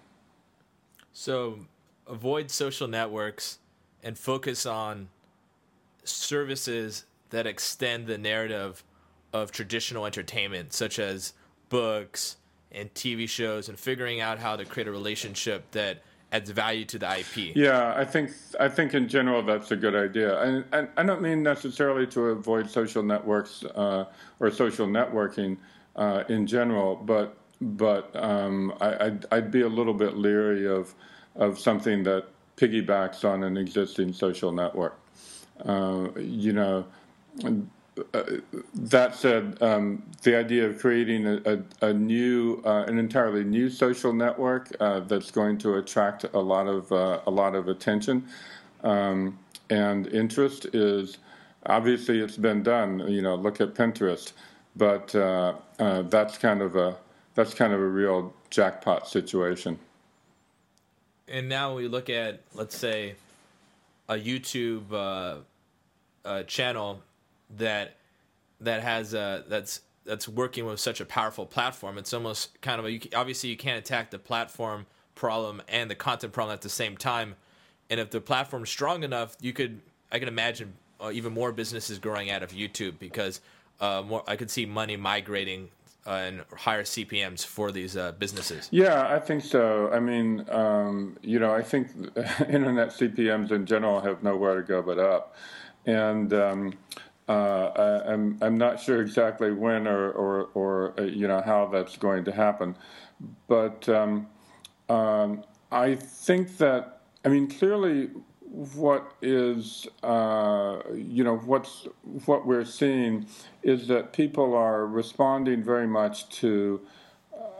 So 1.12 1.58
avoid 2.06 2.50
social 2.50 2.86
networks 2.86 3.58
and 4.02 4.16
focus 4.16 4.64
on 4.64 5.08
services 6.04 7.04
that 7.30 7.46
extend 7.46 8.06
the 8.06 8.16
narrative 8.16 8.84
of 9.32 9.52
traditional 9.52 10.06
entertainment, 10.06 10.72
such 10.72 10.98
as 10.98 11.32
books 11.68 12.36
and 12.72 12.92
TV 12.94 13.28
shows, 13.28 13.68
and 13.68 13.78
figuring 13.78 14.20
out 14.20 14.38
how 14.38 14.56
to 14.56 14.64
create 14.64 14.88
a 14.88 14.90
relationship 14.90 15.70
that 15.72 16.02
adds 16.32 16.50
value 16.50 16.84
to 16.84 16.98
the 16.98 17.18
IP. 17.18 17.56
Yeah, 17.56 17.94
I 17.96 18.04
think 18.04 18.30
I 18.58 18.68
think 18.68 18.94
in 18.94 19.08
general 19.08 19.42
that's 19.42 19.70
a 19.70 19.76
good 19.76 19.94
idea, 19.94 20.40
and, 20.40 20.64
and 20.72 20.88
I 20.96 21.02
don't 21.02 21.22
mean 21.22 21.42
necessarily 21.42 22.06
to 22.08 22.26
avoid 22.26 22.70
social 22.70 23.02
networks 23.02 23.64
uh, 23.64 24.04
or 24.38 24.50
social 24.50 24.86
networking 24.86 25.56
uh, 25.96 26.24
in 26.28 26.46
general, 26.46 26.96
but 26.96 27.36
but 27.60 28.10
um, 28.14 28.72
I, 28.80 29.06
I'd, 29.06 29.26
I'd 29.32 29.50
be 29.50 29.62
a 29.62 29.68
little 29.68 29.94
bit 29.94 30.16
leery 30.16 30.66
of 30.68 30.94
of 31.36 31.58
something 31.58 32.02
that 32.04 32.26
piggybacks 32.56 33.28
on 33.28 33.42
an 33.42 33.56
existing 33.56 34.12
social 34.12 34.52
network. 34.52 34.98
Uh, 35.64 36.08
you 36.18 36.52
know, 36.52 36.86
that 38.74 39.14
said, 39.14 39.58
um, 39.60 40.02
the 40.22 40.36
idea 40.36 40.66
of 40.68 40.78
creating 40.78 41.26
a, 41.26 41.40
a, 41.44 41.88
a 41.88 41.92
new, 41.92 42.62
uh, 42.64 42.84
an 42.86 42.98
entirely 42.98 43.44
new 43.44 43.68
social 43.70 44.12
network 44.12 44.70
uh, 44.80 45.00
that's 45.00 45.30
going 45.30 45.58
to 45.58 45.76
attract 45.76 46.24
a 46.32 46.38
lot 46.38 46.66
of 46.66 46.90
uh, 46.92 47.20
a 47.26 47.30
lot 47.30 47.54
of 47.54 47.68
attention 47.68 48.26
um, 48.82 49.38
and 49.68 50.06
interest 50.08 50.66
is 50.74 51.18
obviously 51.66 52.20
it's 52.20 52.36
been 52.36 52.62
done. 52.62 53.00
You 53.08 53.22
know, 53.22 53.34
look 53.34 53.60
at 53.60 53.74
Pinterest, 53.74 54.32
but 54.76 55.14
uh, 55.14 55.54
uh, 55.78 56.02
that's 56.02 56.38
kind 56.38 56.62
of 56.62 56.76
a 56.76 56.96
that's 57.34 57.54
kind 57.54 57.72
of 57.72 57.80
a 57.80 57.88
real 57.88 58.34
jackpot 58.50 59.08
situation. 59.08 59.78
And 61.28 61.48
now 61.48 61.74
we 61.76 61.86
look 61.86 62.10
at, 62.10 62.40
let's 62.54 62.76
say, 62.76 63.14
a 64.08 64.14
YouTube 64.14 65.44
channel 66.46 67.02
that 67.56 67.96
that 68.60 68.82
has 68.82 69.14
uh, 69.14 69.42
that's 69.48 69.80
that's 70.04 70.28
working 70.28 70.66
with 70.66 70.80
such 70.80 71.00
a 71.00 71.04
powerful 71.04 71.46
platform. 71.46 71.98
It's 71.98 72.12
almost 72.12 72.60
kind 72.62 72.78
of 72.78 72.86
a, 72.86 72.92
you, 72.92 73.00
obviously 73.14 73.50
you 73.50 73.56
can't 73.56 73.78
attack 73.78 74.10
the 74.10 74.18
platform 74.18 74.86
problem 75.14 75.62
and 75.68 75.90
the 75.90 75.94
content 75.94 76.32
problem 76.32 76.54
at 76.54 76.62
the 76.62 76.68
same 76.68 76.96
time. 76.96 77.36
And 77.90 78.00
if 78.00 78.10
the 78.10 78.20
platform's 78.20 78.70
strong 78.70 79.02
enough, 79.02 79.36
you 79.40 79.52
could 79.52 79.80
I 80.10 80.18
can 80.18 80.28
imagine 80.28 80.72
uh, 81.00 81.10
even 81.12 81.32
more 81.32 81.52
businesses 81.52 81.98
growing 81.98 82.30
out 82.30 82.42
of 82.42 82.52
YouTube 82.52 82.98
because 82.98 83.40
uh, 83.80 84.02
more 84.06 84.22
I 84.26 84.36
could 84.36 84.50
see 84.50 84.66
money 84.66 84.96
migrating 84.96 85.68
uh, 86.06 86.10
and 86.10 86.44
higher 86.56 86.82
CPMS 86.82 87.44
for 87.44 87.70
these 87.70 87.96
uh, 87.96 88.12
businesses. 88.12 88.68
Yeah, 88.70 89.06
I 89.08 89.18
think 89.18 89.44
so. 89.44 89.90
I 89.92 90.00
mean, 90.00 90.46
um, 90.50 91.16
you 91.22 91.38
know, 91.38 91.52
I 91.52 91.62
think 91.62 91.88
internet 92.48 92.88
CPMS 92.88 93.50
in 93.50 93.66
general 93.66 94.00
have 94.00 94.22
nowhere 94.22 94.56
to 94.56 94.62
go 94.62 94.82
but 94.82 94.98
up, 94.98 95.36
and 95.86 96.32
um, 96.32 96.72
uh, 97.28 98.02
I, 98.06 98.12
am 98.12 98.38
I'm 98.40 98.58
not 98.58 98.80
sure 98.80 99.00
exactly 99.00 99.52
when 99.52 99.86
or 99.86 100.10
or, 100.10 100.48
or 100.54 100.94
uh, 100.98 101.04
you 101.04 101.28
know 101.28 101.40
how 101.40 101.66
that's 101.66 101.96
going 101.96 102.24
to 102.24 102.32
happen, 102.32 102.76
but 103.46 103.88
um, 103.88 104.26
um, 104.88 105.44
I 105.70 105.94
think 105.94 106.58
that 106.58 107.00
I 107.24 107.28
mean 107.28 107.48
clearly 107.48 108.10
what 108.50 109.12
is 109.22 109.86
uh, 110.02 110.80
you 110.92 111.22
know 111.22 111.36
what's 111.36 111.86
what 112.26 112.46
we're 112.46 112.64
seeing 112.64 113.26
is 113.62 113.86
that 113.88 114.12
people 114.12 114.54
are 114.54 114.86
responding 114.86 115.62
very 115.62 115.86
much 115.86 116.28
to 116.40 116.80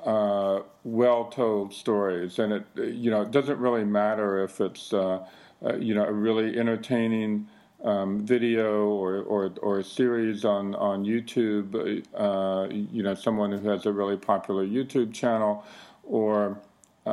uh, 0.05 0.61
well-told 0.83 1.73
stories, 1.73 2.39
and 2.39 2.53
it 2.53 2.65
you 2.77 3.11
know 3.11 3.23
it 3.23 3.31
doesn't 3.31 3.59
really 3.59 3.85
matter 3.85 4.43
if 4.43 4.61
it's 4.61 4.93
uh, 4.93 5.25
uh 5.65 5.77
you 5.77 5.95
know 5.95 6.05
a 6.05 6.13
really 6.13 6.59
entertaining 6.59 7.47
um, 7.85 8.25
video 8.27 8.89
or, 8.89 9.23
or, 9.23 9.53
or 9.63 9.79
a 9.79 9.85
series 9.85 10.45
on, 10.45 10.75
on 10.75 11.05
YouTube, 11.05 12.05
uh, 12.15 12.69
you 12.71 13.03
know, 13.03 13.15
someone 13.15 13.53
who 13.53 13.69
has 13.69 13.87
a 13.87 13.93
really 13.93 14.17
popular 14.17 14.67
YouTube 14.67 15.15
channel 15.15 15.65
or 16.05 16.59
uh, 17.07 17.11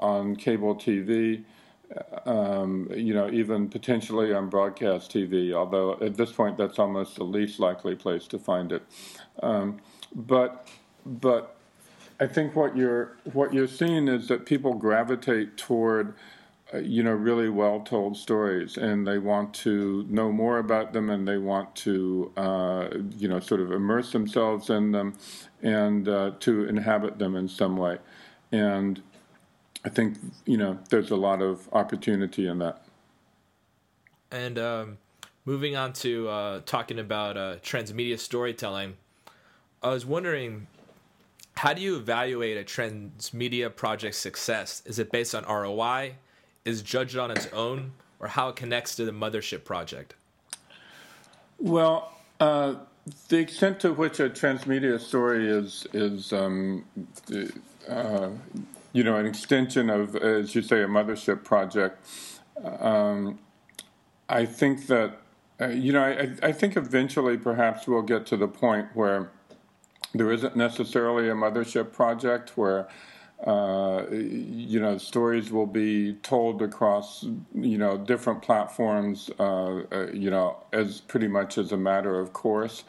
on 0.00 0.36
cable 0.36 0.74
TV, 0.74 1.44
um, 2.26 2.88
you 2.94 3.14
know, 3.14 3.30
even 3.30 3.68
potentially 3.68 4.32
on 4.32 4.48
broadcast 4.48 5.12
TV, 5.12 5.52
although 5.52 5.98
at 6.00 6.16
this 6.16 6.32
point 6.32 6.56
that's 6.56 6.78
almost 6.78 7.16
the 7.16 7.24
least 7.24 7.60
likely 7.60 7.94
place 7.94 8.26
to 8.28 8.38
find 8.38 8.72
it. 8.72 8.82
Um, 9.42 9.78
but, 10.14 10.68
but 11.04 11.56
I 12.20 12.26
think 12.26 12.56
what 12.56 12.76
you're, 12.76 13.16
what 13.32 13.52
you're 13.52 13.68
seeing 13.68 14.08
is 14.08 14.28
that 14.28 14.46
people 14.46 14.74
gravitate 14.74 15.56
toward 15.56 16.10
uh, 16.10 16.12
you 16.74 17.02
know, 17.02 17.12
really 17.12 17.48
well 17.48 17.80
told 17.80 18.16
stories, 18.16 18.76
and 18.76 19.06
they 19.06 19.18
want 19.18 19.54
to 19.54 20.04
know 20.10 20.30
more 20.30 20.58
about 20.58 20.92
them, 20.92 21.08
and 21.08 21.26
they 21.26 21.38
want 21.38 21.74
to, 21.76 22.30
uh, 22.36 22.88
you 23.16 23.26
know, 23.26 23.40
sort 23.40 23.60
of 23.60 23.72
immerse 23.72 24.12
themselves 24.12 24.68
in 24.68 24.92
them, 24.92 25.14
and 25.62 26.08
uh, 26.08 26.32
to 26.40 26.66
inhabit 26.66 27.18
them 27.18 27.36
in 27.36 27.48
some 27.48 27.76
way. 27.76 27.98
And 28.52 29.00
I 29.84 29.88
think 29.88 30.18
you 30.44 30.58
know, 30.58 30.78
there's 30.90 31.10
a 31.10 31.16
lot 31.16 31.40
of 31.40 31.68
opportunity 31.72 32.46
in 32.46 32.58
that. 32.58 32.82
And 34.30 34.58
um, 34.58 34.98
moving 35.46 35.74
on 35.74 35.94
to 35.94 36.28
uh, 36.28 36.60
talking 36.66 36.98
about 36.98 37.38
uh, 37.38 37.56
transmedia 37.62 38.18
storytelling, 38.18 38.96
I 39.82 39.88
was 39.88 40.04
wondering. 40.04 40.66
How 41.54 41.72
do 41.72 41.82
you 41.82 41.96
evaluate 41.96 42.56
a 42.56 42.62
transmedia 42.62 43.74
project's 43.74 44.18
success? 44.18 44.80
Is 44.86 45.00
it 45.00 45.10
based 45.10 45.34
on 45.34 45.42
ROI? 45.42 46.14
Is 46.68 46.82
judged 46.82 47.16
on 47.16 47.30
its 47.30 47.46
own 47.52 47.92
or 48.20 48.28
how 48.28 48.50
it 48.50 48.56
connects 48.56 48.94
to 48.96 49.04
the 49.04 49.12
mothership 49.12 49.64
project? 49.64 50.14
Well, 51.58 52.12
uh, 52.38 52.74
the 53.28 53.38
extent 53.38 53.80
to 53.80 53.92
which 53.92 54.20
a 54.20 54.28
transmedia 54.28 55.00
story 55.00 55.48
is 55.48 55.86
is 55.94 56.32
um, 56.32 56.84
uh, 57.88 58.28
you 58.92 59.02
know 59.02 59.16
an 59.16 59.26
extension 59.26 59.88
of, 59.88 60.14
as 60.14 60.54
you 60.54 60.62
say, 60.62 60.82
a 60.82 60.86
mothership 60.86 61.42
project. 61.42 62.06
Um, 62.64 63.38
I 64.28 64.44
think 64.44 64.86
that 64.88 65.18
uh, 65.60 65.68
you 65.68 65.92
know 65.92 66.02
I, 66.02 66.48
I 66.48 66.52
think 66.52 66.76
eventually 66.76 67.38
perhaps 67.38 67.88
we'll 67.88 68.02
get 68.02 68.26
to 68.26 68.36
the 68.36 68.48
point 68.48 68.88
where 68.94 69.30
there 70.14 70.30
isn't 70.30 70.54
necessarily 70.54 71.28
a 71.28 71.34
mothership 71.34 71.92
project 71.92 72.56
where 72.56 72.88
uh, 73.46 74.04
you 74.10 74.80
know, 74.80 74.98
stories 74.98 75.52
will 75.52 75.66
be 75.66 76.14
told 76.22 76.60
across, 76.60 77.24
you 77.54 77.78
know, 77.78 77.96
different 77.96 78.42
platforms, 78.42 79.30
uh, 79.38 79.82
uh, 79.92 80.06
you 80.12 80.28
know, 80.28 80.56
as 80.72 81.00
pretty 81.00 81.28
much 81.28 81.56
as 81.56 81.70
a 81.70 81.76
matter 81.76 82.18
of 82.18 82.32
course, 82.32 82.82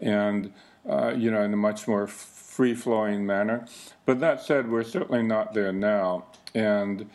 and, 0.00 0.52
uh, 0.88 1.14
you 1.16 1.30
know, 1.30 1.42
in 1.42 1.54
a 1.54 1.56
much 1.56 1.88
more 1.88 2.06
free 2.06 2.74
flowing 2.74 3.24
manner. 3.24 3.66
But 4.04 4.20
that 4.20 4.42
said, 4.42 4.70
we're 4.70 4.84
certainly 4.84 5.22
not 5.22 5.54
there 5.54 5.72
now. 5.72 6.26
And 6.54 7.08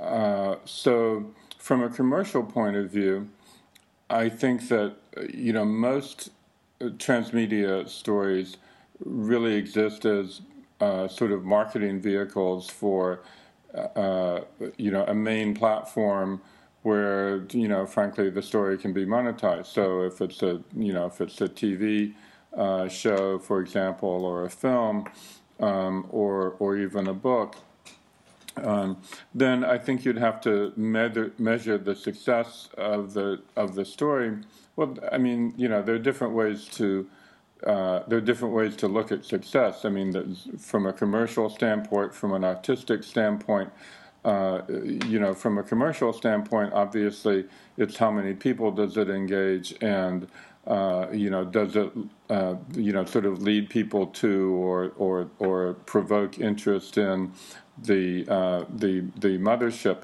uh, 0.00 0.56
so, 0.64 1.34
from 1.58 1.82
a 1.82 1.88
commercial 1.88 2.44
point 2.44 2.76
of 2.76 2.90
view, 2.90 3.28
I 4.08 4.28
think 4.28 4.68
that, 4.68 4.94
you 5.32 5.52
know, 5.52 5.64
most 5.64 6.30
transmedia 6.80 7.88
stories 7.88 8.56
really 9.04 9.54
exist 9.54 10.04
as 10.04 10.40
uh, 10.80 11.08
sort 11.08 11.32
of 11.32 11.44
marketing 11.44 12.00
vehicles 12.00 12.68
for 12.70 13.22
uh, 13.74 14.40
you 14.76 14.90
know 14.90 15.04
a 15.06 15.14
main 15.14 15.54
platform 15.54 16.40
where 16.82 17.44
you 17.52 17.68
know 17.68 17.86
frankly 17.86 18.30
the 18.30 18.42
story 18.42 18.76
can 18.78 18.92
be 18.92 19.04
monetized. 19.04 19.66
So 19.66 20.02
if 20.02 20.20
it's 20.20 20.42
a 20.42 20.62
you 20.74 20.92
know 20.92 21.06
if 21.06 21.20
it's 21.20 21.40
a 21.40 21.48
TV 21.48 22.14
uh, 22.56 22.88
show, 22.88 23.38
for 23.38 23.60
example, 23.60 24.24
or 24.24 24.44
a 24.44 24.50
film, 24.50 25.04
um, 25.60 26.06
or 26.10 26.56
or 26.58 26.76
even 26.76 27.06
a 27.06 27.14
book. 27.14 27.56
Um, 28.56 28.98
then 29.34 29.64
I 29.64 29.78
think 29.78 30.04
you'd 30.04 30.18
have 30.18 30.40
to 30.42 30.72
measure 30.76 31.78
the 31.78 31.94
success 31.94 32.68
of 32.76 33.14
the 33.14 33.40
of 33.56 33.74
the 33.74 33.84
story. 33.84 34.38
Well, 34.76 34.96
I 35.12 35.18
mean, 35.18 35.54
you 35.56 35.68
know, 35.68 35.82
there 35.82 35.94
are 35.94 36.00
different 36.00 36.34
ways 36.34 36.66
to 36.72 37.06
uh, 37.66 38.02
there 38.06 38.18
are 38.18 38.22
different 38.22 38.54
ways 38.54 38.76
to 38.76 38.88
look 38.88 39.12
at 39.12 39.24
success. 39.24 39.84
I 39.84 39.90
mean, 39.90 40.36
from 40.58 40.86
a 40.86 40.92
commercial 40.92 41.50
standpoint, 41.50 42.14
from 42.14 42.32
an 42.32 42.44
artistic 42.44 43.02
standpoint, 43.02 43.70
uh, 44.24 44.60
you 44.68 45.18
know, 45.18 45.34
from 45.34 45.58
a 45.58 45.62
commercial 45.62 46.12
standpoint, 46.12 46.72
obviously, 46.72 47.46
it's 47.76 47.96
how 47.96 48.10
many 48.10 48.34
people 48.34 48.70
does 48.70 48.96
it 48.96 49.08
engage, 49.08 49.74
and 49.80 50.28
uh, 50.66 51.06
you 51.12 51.30
know, 51.30 51.44
does 51.44 51.76
it, 51.76 51.90
uh, 52.28 52.54
you 52.74 52.92
know, 52.92 53.04
sort 53.04 53.24
of 53.24 53.42
lead 53.42 53.70
people 53.70 54.06
to 54.06 54.52
or 54.54 54.92
or 54.96 55.30
or 55.38 55.74
provoke 55.86 56.38
interest 56.38 56.98
in 56.98 57.32
the 57.82 58.26
uh, 58.28 58.64
the 58.76 59.00
the 59.18 59.38
mothership. 59.38 60.02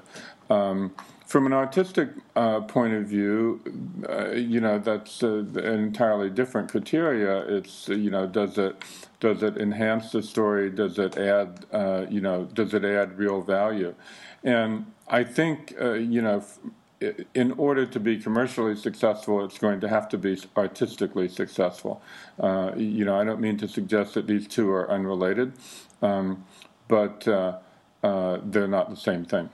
Um, 0.49 0.93
from 1.27 1.45
an 1.45 1.51
artistic 1.51 2.09
uh, 2.37 2.61
point 2.61 2.93
of 2.93 3.05
view, 3.05 3.61
uh, 4.09 4.31
you 4.31 4.61
know 4.61 4.79
that's 4.79 5.21
uh, 5.21 5.43
an 5.55 5.57
entirely 5.57 6.29
different 6.29 6.71
criteria. 6.71 7.39
It's 7.39 7.89
you 7.89 8.09
know 8.09 8.25
does 8.25 8.57
it 8.57 8.81
does 9.19 9.43
it 9.43 9.57
enhance 9.57 10.11
the 10.11 10.23
story? 10.23 10.69
Does 10.69 10.97
it 10.97 11.17
add 11.17 11.65
uh, 11.73 12.05
you 12.09 12.21
know 12.21 12.45
does 12.45 12.73
it 12.73 12.85
add 12.85 13.17
real 13.17 13.41
value? 13.41 13.93
And 14.43 14.85
I 15.09 15.25
think 15.25 15.75
uh, 15.79 15.93
you 15.93 16.21
know 16.21 16.43
in 17.35 17.51
order 17.51 17.85
to 17.85 17.99
be 17.99 18.17
commercially 18.17 18.75
successful, 18.75 19.43
it's 19.45 19.59
going 19.59 19.81
to 19.81 19.89
have 19.89 20.09
to 20.09 20.17
be 20.17 20.41
artistically 20.55 21.27
successful. 21.27 22.01
Uh, 22.39 22.71
you 22.75 23.05
know, 23.05 23.19
I 23.19 23.23
don't 23.23 23.39
mean 23.39 23.57
to 23.57 23.67
suggest 23.67 24.15
that 24.15 24.25
these 24.25 24.47
two 24.47 24.71
are 24.71 24.89
unrelated, 24.89 25.53
um, 26.01 26.45
but 26.87 27.27
uh, 27.27 27.57
uh, 28.01 28.39
they're 28.43 28.67
not 28.67 28.89
the 28.89 28.95
same 28.95 29.25
thing. 29.25 29.49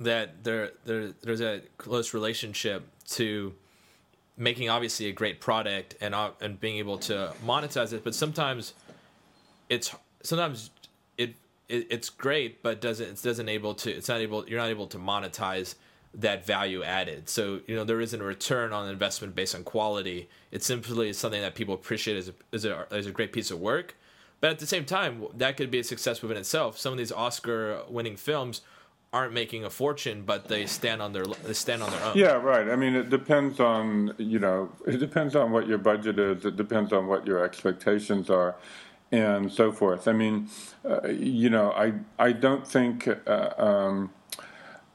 That 0.00 0.42
there, 0.44 0.70
there, 0.86 1.12
there's 1.22 1.42
a 1.42 1.60
close 1.76 2.14
relationship 2.14 2.88
to 3.10 3.54
making 4.36 4.70
obviously 4.70 5.06
a 5.06 5.12
great 5.12 5.40
product 5.40 5.94
and 6.00 6.14
uh, 6.14 6.30
and 6.40 6.58
being 6.58 6.78
able 6.78 6.98
to 6.98 7.32
monetize 7.44 7.92
it, 7.92 8.02
but 8.02 8.14
sometimes 8.14 8.72
it's 9.68 9.94
sometimes 10.22 10.70
it, 11.70 11.86
it's 11.88 12.10
great, 12.10 12.62
but 12.62 12.80
doesn't 12.80 13.08
it 13.08 13.22
doesn't 13.22 13.48
able 13.48 13.74
to 13.74 13.90
it's 13.90 14.08
not 14.08 14.20
able 14.20 14.46
you're 14.48 14.58
not 14.58 14.68
able 14.68 14.88
to 14.88 14.98
monetize 14.98 15.76
that 16.12 16.44
value 16.44 16.82
added. 16.82 17.28
So 17.28 17.60
you 17.66 17.76
know 17.76 17.84
there 17.84 18.00
isn't 18.00 18.20
a 18.20 18.24
return 18.24 18.72
on 18.72 18.88
investment 18.88 19.34
based 19.34 19.54
on 19.54 19.62
quality. 19.62 20.28
It 20.50 20.62
simply 20.62 21.10
is 21.10 21.18
something 21.18 21.40
that 21.40 21.54
people 21.54 21.74
appreciate 21.74 22.16
as 22.16 22.28
a, 22.28 22.34
as 22.52 22.64
a 22.64 22.86
as 22.90 23.06
a 23.06 23.12
great 23.12 23.32
piece 23.32 23.50
of 23.50 23.60
work. 23.60 23.94
But 24.40 24.50
at 24.50 24.58
the 24.58 24.66
same 24.66 24.86
time, 24.86 25.26
that 25.34 25.58
could 25.58 25.70
be 25.70 25.80
a 25.80 25.84
success 25.84 26.22
within 26.22 26.38
itself. 26.38 26.78
Some 26.78 26.92
of 26.92 26.98
these 26.98 27.12
Oscar-winning 27.12 28.16
films 28.16 28.62
aren't 29.12 29.32
making 29.32 29.64
a 29.64 29.70
fortune, 29.70 30.22
but 30.22 30.48
they 30.48 30.66
stand 30.66 31.02
on 31.02 31.12
their 31.12 31.24
they 31.24 31.52
stand 31.52 31.82
on 31.82 31.90
their 31.90 32.04
own. 32.04 32.16
Yeah, 32.16 32.34
right. 32.34 32.68
I 32.68 32.76
mean, 32.76 32.94
it 32.94 33.10
depends 33.10 33.58
on 33.60 34.14
you 34.18 34.38
know 34.38 34.70
it 34.86 34.98
depends 34.98 35.34
on 35.34 35.50
what 35.50 35.66
your 35.66 35.78
budget 35.78 36.18
is. 36.18 36.44
It 36.44 36.56
depends 36.56 36.92
on 36.92 37.06
what 37.06 37.26
your 37.26 37.42
expectations 37.44 38.30
are 38.30 38.56
and 39.12 39.50
so 39.52 39.72
forth. 39.72 40.06
I 40.06 40.12
mean, 40.12 40.48
uh, 40.88 41.08
you 41.08 41.50
know, 41.50 41.72
I 41.72 41.94
I 42.18 42.32
don't 42.32 42.66
think 42.66 43.08
uh, 43.26 43.50
um, 43.58 44.10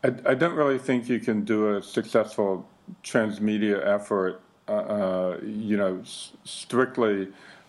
I, 0.03 0.13
I, 0.25 0.34
don't 0.36 0.55
really 0.55 0.79
think 0.79 1.10
you 1.10 1.19
can 1.19 1.43
do 1.43 1.75
a 1.75 1.84
successful 1.84 2.69
transmedia 3.03 3.86
effort, 3.86 4.41
uh, 4.69 4.72
uh 4.72 5.39
you 5.43 5.75
know, 5.75 6.00
s- 6.01 6.31
strictly 6.45 7.27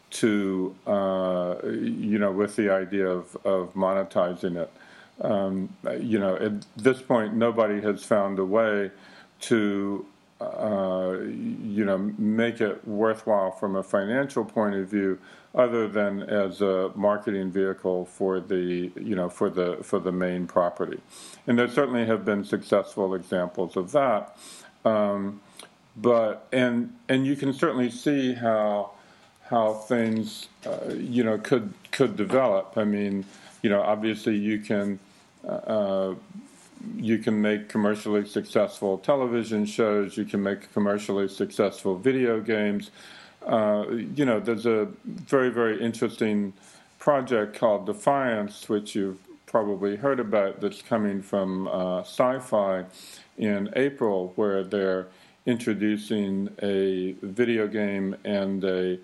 to 0.09 0.76
uh, 0.87 1.57
you 1.65 2.19
know 2.19 2.31
with 2.31 2.55
the 2.55 2.71
idea 2.71 3.09
of 3.09 3.37
of 3.45 3.75
monetizing 3.75 4.57
it. 4.57 4.71
Um, 5.21 5.71
you 6.01 6.19
know, 6.19 6.37
at 6.37 6.67
this 6.77 7.01
point, 7.01 7.35
nobody 7.35 7.81
has 7.81 8.05
found 8.05 8.39
a 8.39 8.45
way 8.45 8.91
to 9.41 10.07
uh, 10.41 11.17
you 11.23 11.85
know, 11.85 11.97
make 12.19 12.61
it 12.61 12.87
worthwhile 12.87 13.51
from 13.51 13.75
a 13.75 13.83
financial 13.83 14.45
point 14.45 14.75
of 14.75 14.87
view, 14.89 15.19
other 15.55 15.89
than 15.89 16.23
as 16.23 16.61
a 16.61 16.93
marketing 16.95 17.51
vehicle 17.51 18.05
for 18.05 18.39
the, 18.41 18.93
you 18.97 19.15
know, 19.15 19.31
for 19.31 19.49
the 19.49 19.79
for 19.83 19.99
the 19.99 20.13
main 20.13 20.47
property. 20.47 21.01
And 21.47 21.59
there 21.59 21.69
certainly 21.69 22.05
have 22.05 22.27
been 22.27 22.45
successful 22.45 23.15
examples 23.15 23.77
of 23.77 23.93
that. 23.93 24.37
Um, 24.85 25.41
but 25.97 26.47
and 26.53 26.95
and 27.09 27.27
you 27.27 27.35
can 27.37 27.55
certainly 27.55 27.91
see 27.91 28.35
how 28.35 28.91
how 29.49 29.73
things, 29.73 30.49
uh, 30.67 30.93
you 30.93 31.25
know, 31.25 31.39
could 31.39 31.73
could 31.93 32.15
develop. 32.15 32.75
I 32.77 32.85
mean, 32.85 33.25
you 33.63 33.71
know, 33.71 33.81
obviously 33.81 34.37
you 34.37 34.59
can. 34.59 34.99
Uh, 35.47 36.15
you 36.97 37.19
can 37.19 37.41
make 37.41 37.69
commercially 37.69 38.26
successful 38.26 38.99
television 38.99 39.65
shows, 39.65 40.17
you 40.17 40.25
can 40.25 40.43
make 40.43 40.73
commercially 40.73 41.29
successful 41.29 41.97
video 41.97 42.41
games. 42.41 42.91
Uh, 43.45 43.87
you 44.15 44.25
know, 44.25 44.41
there's 44.41 44.67
a 44.67 44.88
very, 45.05 45.50
very 45.50 45.81
interesting 45.81 46.53
project 46.99 47.59
called 47.59 47.87
Defiance, 47.87 48.69
which 48.69 48.95
you've 48.95 49.19
probably 49.47 49.97
heard 49.97 50.21
about, 50.21 50.61
that's 50.61 50.82
coming 50.82 51.23
from 51.23 51.69
uh, 51.69 52.02
Syfy 52.02 52.85
in 53.39 53.71
April, 53.76 54.32
where 54.37 54.65
they're 54.65 55.06
introducing 55.47 56.50
a 56.63 57.13
video 57.23 57.69
game 57.69 58.17
and 58.25 58.65
a, 58.65 58.99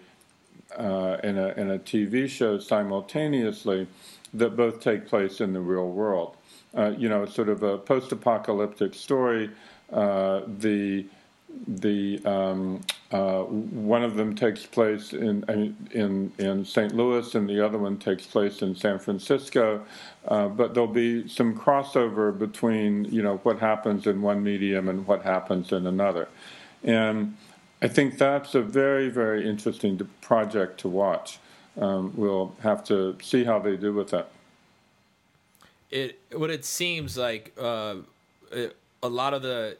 uh, 0.76 1.16
and 1.22 1.38
a, 1.38 1.56
and 1.56 1.70
a 1.70 1.78
TV 1.78 2.28
show 2.28 2.58
simultaneously 2.58 3.86
that 4.34 4.56
both 4.56 4.80
take 4.80 5.06
place 5.06 5.40
in 5.40 5.52
the 5.52 5.60
real 5.60 5.88
world 5.88 6.36
uh, 6.76 6.92
you 6.96 7.08
know, 7.08 7.26
sort 7.26 7.48
of 7.48 7.62
a 7.62 7.78
post-apocalyptic 7.78 8.94
story. 8.94 9.50
Uh, 9.92 10.40
the 10.58 11.04
the 11.68 12.18
um, 12.24 12.80
uh, 13.10 13.42
one 13.42 14.02
of 14.02 14.14
them 14.14 14.34
takes 14.34 14.64
place 14.64 15.12
in 15.12 15.44
in 15.90 16.32
in 16.38 16.64
St. 16.64 16.94
Louis, 16.94 17.34
and 17.34 17.48
the 17.48 17.64
other 17.64 17.76
one 17.76 17.98
takes 17.98 18.26
place 18.26 18.62
in 18.62 18.74
San 18.74 18.98
Francisco. 18.98 19.84
Uh, 20.26 20.48
but 20.48 20.72
there'll 20.72 20.88
be 20.88 21.28
some 21.28 21.54
crossover 21.54 22.36
between 22.36 23.04
you 23.04 23.22
know 23.22 23.36
what 23.42 23.58
happens 23.58 24.06
in 24.06 24.22
one 24.22 24.42
medium 24.42 24.88
and 24.88 25.06
what 25.06 25.22
happens 25.22 25.72
in 25.72 25.86
another, 25.86 26.28
and 26.82 27.36
I 27.82 27.88
think 27.88 28.16
that's 28.16 28.54
a 28.54 28.62
very 28.62 29.10
very 29.10 29.46
interesting 29.46 30.00
project 30.22 30.80
to 30.80 30.88
watch. 30.88 31.38
Um, 31.80 32.12
we'll 32.16 32.54
have 32.62 32.84
to 32.84 33.16
see 33.22 33.44
how 33.44 33.58
they 33.58 33.76
do 33.76 33.92
with 33.92 34.10
that 34.10 34.28
it 35.92 36.18
what 36.32 36.50
it 36.50 36.64
seems 36.64 37.16
like 37.16 37.52
uh, 37.60 37.96
it, 38.50 38.76
a 39.02 39.08
lot 39.08 39.34
of 39.34 39.42
the 39.42 39.76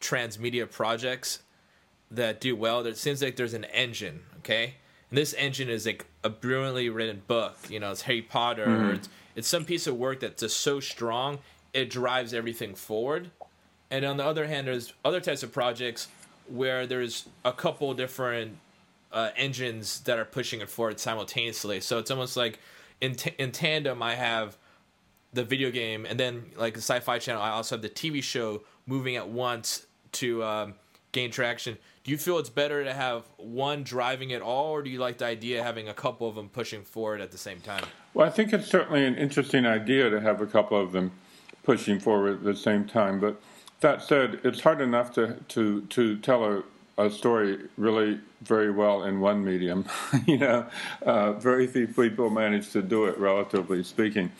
transmedia 0.00 0.70
projects 0.70 1.38
that 2.10 2.40
do 2.40 2.54
well, 2.54 2.84
it 2.84 2.98
seems 2.98 3.22
like 3.22 3.36
there's 3.36 3.54
an 3.54 3.64
engine, 3.66 4.20
okay? 4.38 4.74
And 5.08 5.16
this 5.16 5.32
engine 5.34 5.70
is 5.70 5.86
like 5.86 6.04
a 6.22 6.28
brilliantly 6.28 6.90
written 6.90 7.22
book. 7.26 7.56
You 7.70 7.80
know, 7.80 7.92
it's 7.92 8.02
Harry 8.02 8.20
Potter. 8.20 8.66
Mm-hmm. 8.66 8.90
It's, 8.90 9.08
it's 9.36 9.48
some 9.48 9.64
piece 9.64 9.86
of 9.86 9.96
work 9.96 10.20
that's 10.20 10.40
just 10.40 10.58
so 10.58 10.80
strong 10.80 11.38
it 11.72 11.88
drives 11.88 12.34
everything 12.34 12.74
forward. 12.74 13.30
And 13.90 14.04
on 14.04 14.18
the 14.18 14.24
other 14.24 14.46
hand, 14.46 14.66
there's 14.66 14.92
other 15.04 15.20
types 15.20 15.42
of 15.42 15.52
projects 15.52 16.08
where 16.48 16.86
there's 16.86 17.28
a 17.44 17.52
couple 17.52 17.94
different 17.94 18.58
uh, 19.12 19.30
engines 19.36 20.00
that 20.00 20.18
are 20.18 20.24
pushing 20.24 20.60
it 20.60 20.70
forward 20.70 20.98
simultaneously. 20.98 21.80
So 21.80 21.98
it's 21.98 22.10
almost 22.10 22.36
like 22.36 22.58
in 23.00 23.14
t- 23.14 23.34
in 23.38 23.52
tandem, 23.52 24.02
I 24.02 24.14
have 24.14 24.56
the 25.32 25.44
video 25.44 25.70
game, 25.70 26.06
and 26.06 26.18
then 26.18 26.44
like 26.56 26.74
the 26.74 26.80
Sci-Fi 26.80 27.18
Channel, 27.18 27.42
I 27.42 27.50
also 27.50 27.76
have 27.76 27.82
the 27.82 27.88
TV 27.88 28.22
show 28.22 28.62
moving 28.86 29.16
at 29.16 29.28
once 29.28 29.86
to 30.12 30.44
um, 30.44 30.74
gain 31.12 31.30
traction. 31.30 31.78
Do 32.04 32.10
you 32.10 32.18
feel 32.18 32.38
it's 32.38 32.50
better 32.50 32.82
to 32.84 32.92
have 32.92 33.24
one 33.36 33.84
driving 33.84 34.30
it 34.30 34.42
all, 34.42 34.72
or 34.72 34.82
do 34.82 34.90
you 34.90 34.98
like 34.98 35.18
the 35.18 35.26
idea 35.26 35.60
of 35.60 35.66
having 35.66 35.88
a 35.88 35.94
couple 35.94 36.28
of 36.28 36.34
them 36.34 36.48
pushing 36.48 36.82
forward 36.82 37.20
at 37.20 37.30
the 37.30 37.38
same 37.38 37.60
time? 37.60 37.84
Well, 38.14 38.26
I 38.26 38.30
think 38.30 38.52
it's 38.52 38.66
certainly 38.66 39.06
an 39.06 39.14
interesting 39.14 39.64
idea 39.64 40.10
to 40.10 40.20
have 40.20 40.40
a 40.40 40.46
couple 40.46 40.80
of 40.80 40.92
them 40.92 41.12
pushing 41.62 42.00
forward 42.00 42.38
at 42.38 42.44
the 42.44 42.56
same 42.56 42.86
time. 42.86 43.20
But 43.20 43.40
that 43.80 44.02
said, 44.02 44.40
it's 44.44 44.60
hard 44.60 44.80
enough 44.80 45.12
to 45.14 45.36
to 45.48 45.82
to 45.82 46.16
tell 46.18 46.44
a 46.44 46.62
a 46.98 47.10
story 47.10 47.58
really 47.76 48.20
very 48.42 48.70
well 48.70 49.04
in 49.04 49.20
one 49.20 49.44
medium. 49.44 49.84
you 50.26 50.38
know, 50.38 50.66
uh, 51.02 51.32
very 51.32 51.66
few 51.66 51.86
people 51.86 52.30
manage 52.30 52.70
to 52.70 52.82
do 52.82 53.06
it, 53.06 53.18
relatively 53.18 53.82
speaking. 53.82 54.30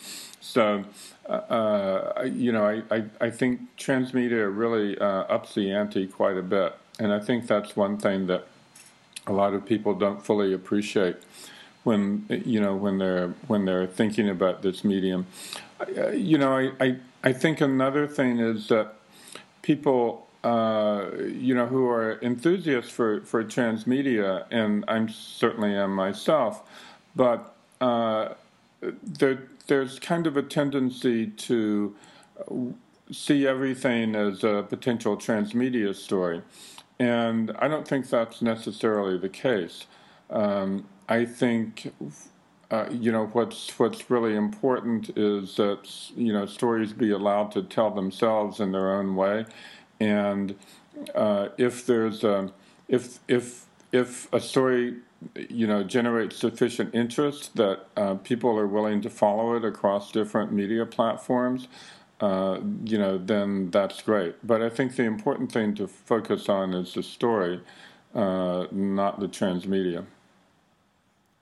So, 0.41 0.83
uh, 1.27 1.31
uh, 1.31 2.29
you 2.31 2.51
know, 2.51 2.65
I, 2.65 2.95
I, 2.95 3.05
I, 3.21 3.29
think 3.29 3.61
transmedia 3.77 4.55
really 4.55 4.97
uh, 4.97 5.05
ups 5.05 5.55
the 5.55 5.71
ante 5.71 6.05
quite 6.05 6.37
a 6.37 6.41
bit. 6.41 6.75
And 6.99 7.13
I 7.13 7.19
think 7.19 7.47
that's 7.47 7.75
one 7.75 7.97
thing 7.97 8.27
that 8.27 8.47
a 9.25 9.31
lot 9.31 9.53
of 9.53 9.65
people 9.65 9.93
don't 9.93 10.23
fully 10.23 10.53
appreciate 10.53 11.15
when 11.83 12.25
you 12.45 12.61
know 12.61 12.75
when 12.75 12.97
they're 12.97 13.29
when 13.47 13.65
they're 13.65 13.87
thinking 13.87 14.29
about 14.29 14.61
this 14.61 14.83
medium. 14.83 15.25
Uh, 15.79 16.09
you 16.09 16.37
know, 16.37 16.57
I, 16.57 16.71
I, 16.79 16.95
I 17.23 17.33
think 17.33 17.61
another 17.61 18.07
thing 18.07 18.39
is 18.39 18.67
that 18.67 18.95
people 19.61 20.27
uh, 20.43 21.09
you 21.27 21.55
know 21.55 21.67
who 21.67 21.87
are 21.89 22.19
enthusiasts 22.21 22.91
for 22.91 23.21
for 23.21 23.43
transmedia, 23.43 24.45
and 24.51 24.83
I'm 24.87 25.09
certainly 25.09 25.75
am 25.75 25.93
myself, 25.95 26.61
but 27.15 27.55
uh, 27.81 28.33
there 28.81 29.47
there's 29.67 29.99
kind 29.99 30.27
of 30.27 30.35
a 30.35 30.43
tendency 30.43 31.27
to 31.27 31.95
see 33.11 33.47
everything 33.47 34.15
as 34.15 34.43
a 34.43 34.65
potential 34.67 35.15
transmedia 35.17 35.95
story. 35.95 36.41
And 36.99 37.51
I 37.59 37.67
don't 37.67 37.87
think 37.87 38.09
that's 38.09 38.41
necessarily 38.41 39.17
the 39.17 39.29
case. 39.29 39.87
Um, 40.29 40.85
I 41.09 41.25
think, 41.25 41.93
uh, 42.71 42.87
you 42.91 43.11
know, 43.11 43.27
what's 43.27 43.77
what's 43.77 44.09
really 44.09 44.35
important 44.35 45.17
is 45.17 45.55
that 45.57 45.89
you 46.15 46.31
know 46.31 46.45
stories 46.45 46.93
be 46.93 47.11
allowed 47.11 47.51
to 47.53 47.63
tell 47.63 47.91
themselves 47.91 48.59
in 48.59 48.71
their 48.71 48.93
own 48.93 49.15
way, 49.15 49.45
and 50.03 50.55
uh, 51.15 51.49
if 51.57 51.85
there's 51.85 52.23
a, 52.23 52.51
if 52.87 53.19
if 53.27 53.65
if 53.91 54.31
a 54.33 54.39
story 54.39 54.95
you 55.49 55.65
know 55.65 55.83
generates 55.83 56.35
sufficient 56.35 56.93
interest 56.93 57.55
that 57.55 57.87
uh, 57.95 58.15
people 58.15 58.57
are 58.57 58.67
willing 58.67 59.01
to 59.01 59.09
follow 59.09 59.55
it 59.55 59.63
across 59.63 60.11
different 60.11 60.51
media 60.51 60.85
platforms, 60.85 61.67
uh, 62.19 62.59
you 62.83 62.97
know, 62.97 63.17
then 63.17 63.71
that's 63.71 64.01
great. 64.01 64.35
But 64.45 64.61
I 64.61 64.69
think 64.69 64.95
the 64.95 65.03
important 65.03 65.51
thing 65.51 65.73
to 65.75 65.87
focus 65.87 66.49
on 66.49 66.73
is 66.73 66.93
the 66.93 67.03
story, 67.03 67.61
uh, 68.13 68.67
not 68.71 69.19
the 69.19 69.27
transmedia. 69.27 70.05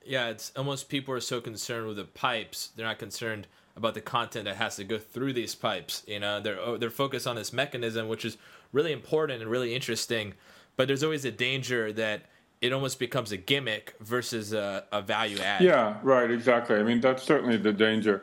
Yeah, 0.04 0.28
it's 0.28 0.52
almost 0.56 0.88
people 0.88 1.14
are 1.14 1.20
so 1.20 1.40
concerned 1.40 1.86
with 1.86 1.96
the 1.96 2.04
pipes, 2.04 2.70
they're 2.74 2.86
not 2.86 2.98
concerned 2.98 3.46
about 3.76 3.94
the 3.94 4.00
content 4.00 4.44
that 4.44 4.56
has 4.56 4.76
to 4.76 4.84
go 4.84 4.98
through 4.98 5.32
these 5.32 5.54
pipes. 5.54 6.02
You 6.06 6.20
know, 6.20 6.40
they're 6.40 6.60
oh, 6.60 6.76
they're 6.76 6.90
focused 6.90 7.26
on 7.26 7.36
this 7.36 7.52
mechanism, 7.52 8.08
which 8.08 8.24
is 8.24 8.36
really 8.72 8.92
important 8.92 9.42
and 9.42 9.50
really 9.50 9.74
interesting. 9.74 10.34
But 10.76 10.88
there's 10.88 11.02
always 11.02 11.24
a 11.24 11.30
danger 11.30 11.92
that 11.92 12.22
it 12.60 12.72
almost 12.72 12.98
becomes 12.98 13.32
a 13.32 13.36
gimmick 13.36 13.94
versus 14.00 14.52
a, 14.52 14.84
a 14.92 15.02
value 15.02 15.38
add. 15.38 15.62
Yeah, 15.62 15.96
right, 16.02 16.30
exactly. 16.30 16.76
I 16.76 16.82
mean, 16.82 17.00
that's 17.00 17.22
certainly 17.22 17.56
the 17.56 17.72
danger. 17.72 18.22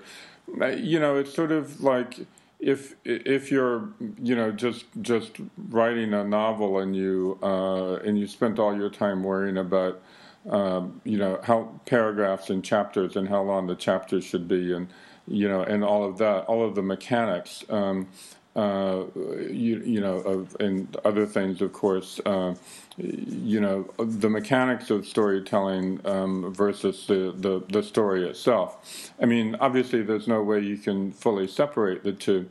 Uh, 0.60 0.68
you 0.68 1.00
know, 1.00 1.18
it's 1.18 1.34
sort 1.34 1.52
of 1.52 1.82
like 1.82 2.20
if 2.60 2.96
if 3.06 3.52
you're 3.52 3.90
you 4.22 4.36
know 4.36 4.52
just 4.52 4.86
just 5.02 5.38
writing 5.70 6.14
a 6.14 6.24
novel 6.24 6.80
and 6.80 6.96
you 6.96 7.38
uh, 7.42 7.96
and 7.98 8.20
you 8.20 8.28
spent 8.28 8.60
all 8.60 8.76
your 8.76 8.90
time 8.90 9.24
worrying 9.24 9.58
about 9.58 10.02
um, 10.50 11.02
you 11.06 11.18
know 11.18 11.40
how 11.44 11.80
paragraphs 11.86 12.50
and 12.50 12.64
chapters 12.64 13.16
and 13.16 13.30
how 13.30 13.42
long 13.42 13.68
the 13.68 13.76
chapters 13.76 14.24
should 14.24 14.48
be 14.48 14.74
and 14.74 14.88
you 15.30 15.48
know, 15.48 15.62
and 15.62 15.84
all 15.84 16.04
of 16.04 16.18
that, 16.18 16.46
all 16.46 16.65
of 16.65 16.76
the 16.76 16.82
mechanics, 16.82 17.63
um, 17.70 18.08
uh, 18.56 19.04
you, 19.50 19.80
you 19.86 20.02
know, 20.02 20.15
of, 20.15 20.58
and 20.60 20.98
other 21.06 21.26
things, 21.26 21.62
of 21.62 21.72
course, 21.72 22.20
uh, 22.26 22.54
you 22.98 23.62
know, 23.62 23.89
the 24.00 24.30
mechanics 24.30 24.89
of 24.89 25.08
storytelling 25.08 26.02
um, 26.04 26.54
versus 26.54 27.06
the, 27.06 27.34
the, 27.38 27.63
the, 27.70 27.84
story 27.84 28.28
itself. 28.28 29.12
I 29.22 29.26
mean, 29.26 29.56
obviously, 29.60 30.02
there's 30.02 30.28
no 30.28 30.42
way 30.42 30.60
you 30.60 30.78
can 30.78 31.12
fully 31.12 31.48
separate 31.48 32.04
the 32.04 32.12
two, 32.12 32.50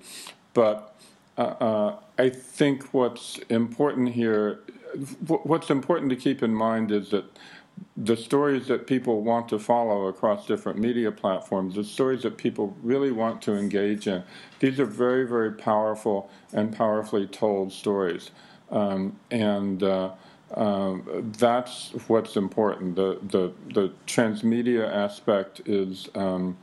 but 0.55 0.95
uh, 1.37 1.41
uh 1.41 1.97
I 2.17 2.31
think 2.31 2.95
what's 2.95 3.38
important 3.51 4.11
here, 4.11 4.61
what's 5.27 5.71
important 5.71 6.11
to 6.11 6.17
keep 6.17 6.43
in 6.43 6.55
mind 6.55 6.91
is 6.91 7.11
that 7.11 7.25
the 7.97 8.17
stories 8.17 8.67
that 8.69 8.87
people 8.87 9.23
want 9.23 9.49
to 9.49 9.59
follow 9.59 10.07
across 10.07 10.47
different 10.47 10.79
media 10.79 11.11
platforms, 11.11 11.75
the 11.75 11.85
stories 11.85 12.23
that 12.23 12.37
people 12.37 12.77
really 12.83 13.11
want 13.11 13.43
to 13.43 13.57
engage 13.57 14.07
in, 14.07 14.23
these 14.61 14.79
are 14.79 14.85
very, 14.87 15.27
very 15.27 15.53
powerful 15.53 16.31
and 16.53 16.75
powerfully 16.77 17.27
told 17.27 17.73
stories. 17.73 18.31
Um, 18.71 19.19
and 19.31 19.83
uh, 19.83 20.12
um, 20.55 21.33
that's 21.38 21.91
what's 22.07 22.37
important. 22.37 22.97
The, 22.97 23.19
the, 23.23 23.53
the 23.73 23.93
transmedia 24.07 24.91
aspect 24.91 25.62
is. 25.67 26.09
Um, 26.14 26.57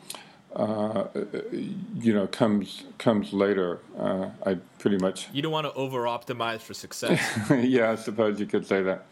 uh, 0.55 1.07
you 1.51 2.13
know, 2.13 2.27
comes 2.27 2.85
comes 2.97 3.33
later. 3.33 3.81
Uh, 3.99 4.29
I 4.45 4.53
pretty 4.79 4.97
much. 4.97 5.27
You 5.33 5.41
don't 5.41 5.51
want 5.51 5.67
to 5.67 5.73
over 5.73 6.03
optimize 6.03 6.61
for 6.61 6.73
success. 6.73 7.19
yeah, 7.49 7.91
I 7.91 7.95
suppose 7.95 8.39
you 8.39 8.45
could 8.45 8.65
say 8.65 8.81
that. 8.83 9.05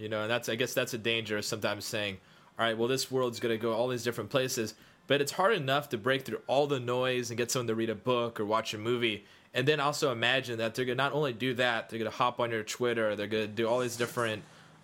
You 0.00 0.08
know, 0.08 0.22
and 0.22 0.30
that's 0.30 0.48
I 0.48 0.54
guess 0.54 0.72
that's 0.72 0.94
a 0.94 0.98
danger 0.98 1.42
sometimes 1.42 1.84
saying, 1.84 2.16
all 2.58 2.64
right, 2.64 2.76
well 2.76 2.88
this 2.88 3.10
world's 3.10 3.38
gonna 3.38 3.58
go 3.58 3.72
all 3.72 3.88
these 3.88 4.02
different 4.02 4.30
places, 4.30 4.74
but 5.06 5.20
it's 5.20 5.32
hard 5.32 5.54
enough 5.54 5.90
to 5.90 5.98
break 5.98 6.24
through 6.24 6.40
all 6.46 6.66
the 6.66 6.80
noise 6.80 7.30
and 7.30 7.36
get 7.36 7.50
someone 7.50 7.66
to 7.66 7.74
read 7.74 7.90
a 7.90 7.94
book 7.94 8.40
or 8.40 8.46
watch 8.46 8.72
a 8.72 8.78
movie. 8.78 9.26
And 9.52 9.68
then 9.68 9.78
also 9.78 10.10
imagine 10.10 10.58
that 10.58 10.74
they're 10.74 10.86
gonna 10.86 10.94
not 10.96 11.12
only 11.12 11.34
do 11.34 11.52
that, 11.54 11.90
they're 11.90 11.98
gonna 11.98 12.10
hop 12.10 12.40
on 12.40 12.50
your 12.50 12.62
Twitter, 12.62 13.14
they're 13.14 13.26
gonna 13.26 13.46
do 13.46 13.68
all 13.68 13.80
these 13.80 13.96
different 13.96 14.42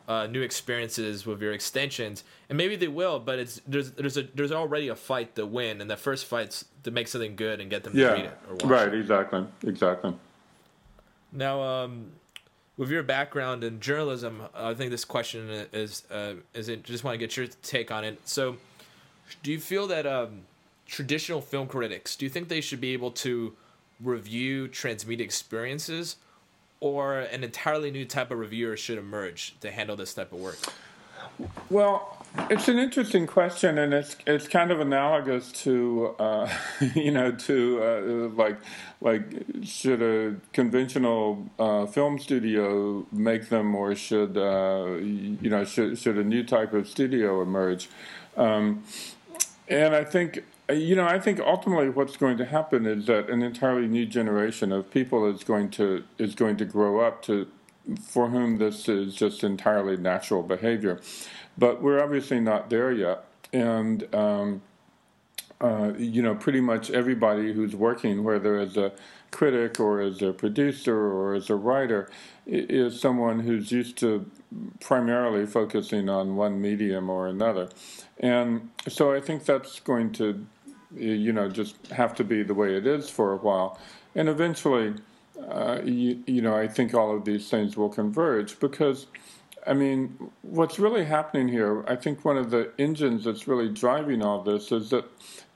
uh, 0.09 0.27
new 0.27 0.43
experiences 0.43 1.27
with 1.27 1.41
your 1.43 1.53
extensions, 1.53 2.23
and 2.49 2.57
maybe 2.57 2.77
they 2.77 2.89
will. 2.89 3.19
But 3.19 3.39
it's 3.39 3.61
there's 3.67 3.93
there's 3.93 4.17
a 4.17 4.23
there's 4.35 4.53
already 4.53 4.89
a 4.89 4.95
fight 4.95 5.35
to 5.37 5.47
win, 5.47 5.81
and 5.81 5.91
the 5.91 5.97
first 5.97 6.27
fight's 6.27 6.65
to 6.85 6.91
make 6.91 7.09
something 7.09 7.37
good 7.37 7.61
and 7.61 7.71
get 7.71 7.85
them 7.85 7.97
yeah, 7.97 8.09
to 8.09 8.15
read 8.15 8.25
it 8.27 8.39
or 8.49 8.55
watch 8.55 8.65
right, 8.65 8.89
it. 8.89 8.91
Right, 8.91 8.95
exactly, 9.01 9.47
exactly. 9.65 10.15
Now, 11.33 11.61
um, 11.63 12.13
with 12.77 12.91
your 12.91 13.03
background 13.03 13.65
in 13.65 13.81
journalism, 13.81 14.43
I 14.55 14.75
think 14.75 14.91
this 14.91 15.05
question 15.05 15.49
is 15.73 16.05
uh, 16.11 16.35
is 16.55 16.69
it. 16.69 16.85
Just 16.85 17.05
want 17.05 17.15
to 17.15 17.19
get 17.19 17.37
your 17.37 17.47
take 17.63 17.91
on 17.91 18.05
it. 18.05 18.21
So, 18.29 18.57
do 19.43 19.51
you 19.51 19.61
feel 19.61 19.87
that 19.87 20.07
um, 20.07 20.43
traditional 20.87 21.41
film 21.41 21.67
critics 21.67 22.17
do 22.17 22.25
you 22.25 22.31
think 22.31 22.49
they 22.49 22.61
should 22.61 22.81
be 22.81 22.93
able 22.93 23.11
to 23.11 23.55
review 24.01 24.69
transmedia 24.69 25.21
experiences, 25.21 26.17
or 26.81 27.21
an 27.21 27.43
entirely 27.43 27.91
new 27.91 28.05
type 28.05 28.31
of 28.31 28.39
reviewer 28.39 28.77
should 28.77 28.99
emerge 28.99 29.57
to 29.61 29.71
handle 29.71 29.97
this 29.97 30.13
type 30.13 30.33
of 30.33 30.39
work? 30.39 30.59
Well, 31.71 32.16
it's 32.51 32.69
an 32.69 32.79
interesting 32.79 33.27
question, 33.27 33.79
and 33.79 33.93
it's 33.93 34.17
it's 34.27 34.49
kind 34.49 34.71
of 34.71 34.81
analogous 34.81 35.51
to 35.65 36.15
uh, 36.19 36.49
you 36.95 37.11
know 37.11 37.33
to 37.33 37.83
uh, 37.83 38.37
like 38.37 38.59
like 39.01 39.25
should 39.63 40.03
a 40.03 40.37
conventional 40.53 41.49
uh, 41.59 41.87
film 41.87 42.19
studio 42.19 43.07
make 43.13 43.49
them, 43.49 43.75
or 43.75 43.95
should 43.95 44.37
uh, 44.37 44.97
you 44.99 45.51
know 45.51 45.65
should 45.65 45.99
should 45.99 46.19
a 46.19 46.25
new 46.25 46.45
type 46.45 46.73
of 46.73 46.89
studio 46.89 47.43
emerge? 47.43 47.89
Um, 48.37 48.85
and 49.69 49.95
I 49.95 50.05
think 50.05 50.45
you 50.71 50.95
know 50.95 51.07
I 51.07 51.19
think 51.19 51.41
ultimately 51.41 51.89
what's 51.89 52.17
going 52.17 52.39
to 52.39 52.45
happen 52.45 52.87
is 52.87 53.07
that 53.07 53.29
an 53.29 53.43
entirely 53.43 53.87
new 53.87 54.07
generation 54.07 54.73
of 54.73 54.91
people 54.91 55.27
is 55.27 55.43
going 55.45 55.71
to 55.71 56.05
is 56.19 56.35
going 56.35 56.57
to 56.59 56.65
grow 56.65 57.01
up 57.01 57.23
to 57.23 57.49
for 58.01 58.31
whom 58.31 58.59
this 58.59 58.89
is 58.89 59.15
just 59.15 59.45
entirely 59.45 59.97
natural 59.97 60.43
behavior. 60.43 61.01
But 61.59 61.83
we're 61.83 62.03
obviously 62.03 62.41
not 62.41 62.71
there 62.71 62.93
yet. 62.93 63.25
And, 63.53 64.15
um, 64.15 64.63
uh, 65.61 65.93
you 65.97 66.21
know, 66.21 66.35
pretty 66.35 66.61
much 66.61 66.91
everybody 66.91 67.53
who's 67.53 67.75
working, 67.75 68.25
whether 68.25 68.59
as 68.59 68.77
a 68.77 68.93
critic 69.31 69.81
or 69.81 70.01
as 70.01 70.21
a 70.23 70.33
producer 70.33 70.97
or 70.97 71.35
as 71.35 71.49
a 71.49 71.55
writer, 71.55 72.11
is 72.47 73.01
someone 73.01 73.41
who's 73.41 73.73
used 73.73 73.97
to 73.99 74.31
primarily 74.81 75.47
focusing 75.47 76.09
on 76.09 76.37
one 76.37 76.61
medium 76.61 77.09
or 77.11 77.27
another. 77.27 77.69
And 78.21 78.71
so 78.89 79.13
I 79.13 79.21
think 79.21 79.45
that's 79.45 79.81
going 79.81 80.13
to, 80.13 80.47
you 80.95 81.33
know, 81.33 81.49
just 81.49 81.87
have 81.89 82.15
to 82.17 82.25
be 82.25 82.43
the 82.43 82.55
way 82.55 82.77
it 82.77 82.87
is 82.87 83.09
for 83.11 83.33
a 83.33 83.37
while. 83.37 83.79
And 84.15 84.29
eventually, 84.29 84.95
uh, 85.49 85.81
you, 85.85 86.23
you 86.27 86.41
know, 86.41 86.57
I 86.57 86.69
think 86.69 86.95
all 86.95 87.15
of 87.15 87.25
these 87.25 87.49
things 87.51 87.77
will 87.77 87.91
converge 87.91 88.59
because 88.61 89.07
I 89.67 89.75
mean, 89.75 90.31
what's 90.43 90.79
really 90.79 91.05
happening 91.05 91.49
here, 91.49 91.85
I 91.89 91.97
think 91.97 92.25
one 92.25 92.37
of 92.37 92.51
the 92.51 92.71
engines 92.79 93.25
that's 93.25 93.49
really 93.49 93.69
driving 93.69 94.23
all 94.23 94.43
this 94.43 94.71
is 94.71 94.91
that 94.91 95.05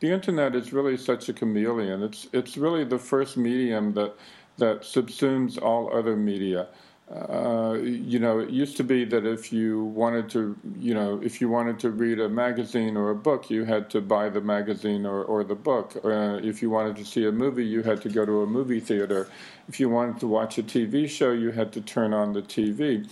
the 0.01 0.11
internet 0.11 0.57
is 0.57 0.73
really 0.73 0.97
such 0.97 1.29
a 1.29 1.33
chameleon. 1.33 2.03
It's 2.03 2.27
it's 2.33 2.57
really 2.57 2.85
the 2.85 2.99
first 2.99 3.37
medium 3.37 3.93
that 3.95 4.15
that 4.59 4.83
subsumes 4.83 5.61
all 5.63 5.97
other 5.97 6.17
media. 6.17 6.69
Uh, 7.11 7.77
you 7.83 8.21
know, 8.21 8.39
it 8.39 8.51
used 8.51 8.77
to 8.77 8.85
be 8.85 9.05
that 9.05 9.27
if 9.27 9.53
you 9.53 9.83
wanted 9.85 10.31
to, 10.31 10.57
you 10.79 10.95
know, 10.95 11.21
if 11.25 11.41
you 11.41 11.49
wanted 11.49 11.77
to 11.77 11.91
read 11.91 12.21
a 12.21 12.29
magazine 12.29 12.97
or 12.97 13.11
a 13.11 13.17
book, 13.17 13.51
you 13.51 13.65
had 13.65 13.91
to 13.91 14.01
buy 14.01 14.29
the 14.29 14.41
magazine 14.41 15.05
or, 15.05 15.25
or 15.25 15.43
the 15.43 15.57
book. 15.57 15.97
Uh, 16.05 16.39
if 16.41 16.63
you 16.63 16.71
wanted 16.71 16.95
to 16.95 17.05
see 17.05 17.27
a 17.27 17.33
movie, 17.33 17.67
you 17.67 17.83
had 17.83 18.01
to 18.01 18.09
go 18.09 18.25
to 18.25 18.43
a 18.43 18.47
movie 18.47 18.79
theater. 18.79 19.29
If 19.69 19.81
you 19.81 19.89
wanted 19.89 20.21
to 20.21 20.29
watch 20.29 20.57
a 20.59 20.63
TV 20.63 21.09
show, 21.09 21.33
you 21.33 21.51
had 21.51 21.73
to 21.73 21.81
turn 21.81 22.15
on 22.15 22.33
the 22.33 22.43
TV. 22.43 23.09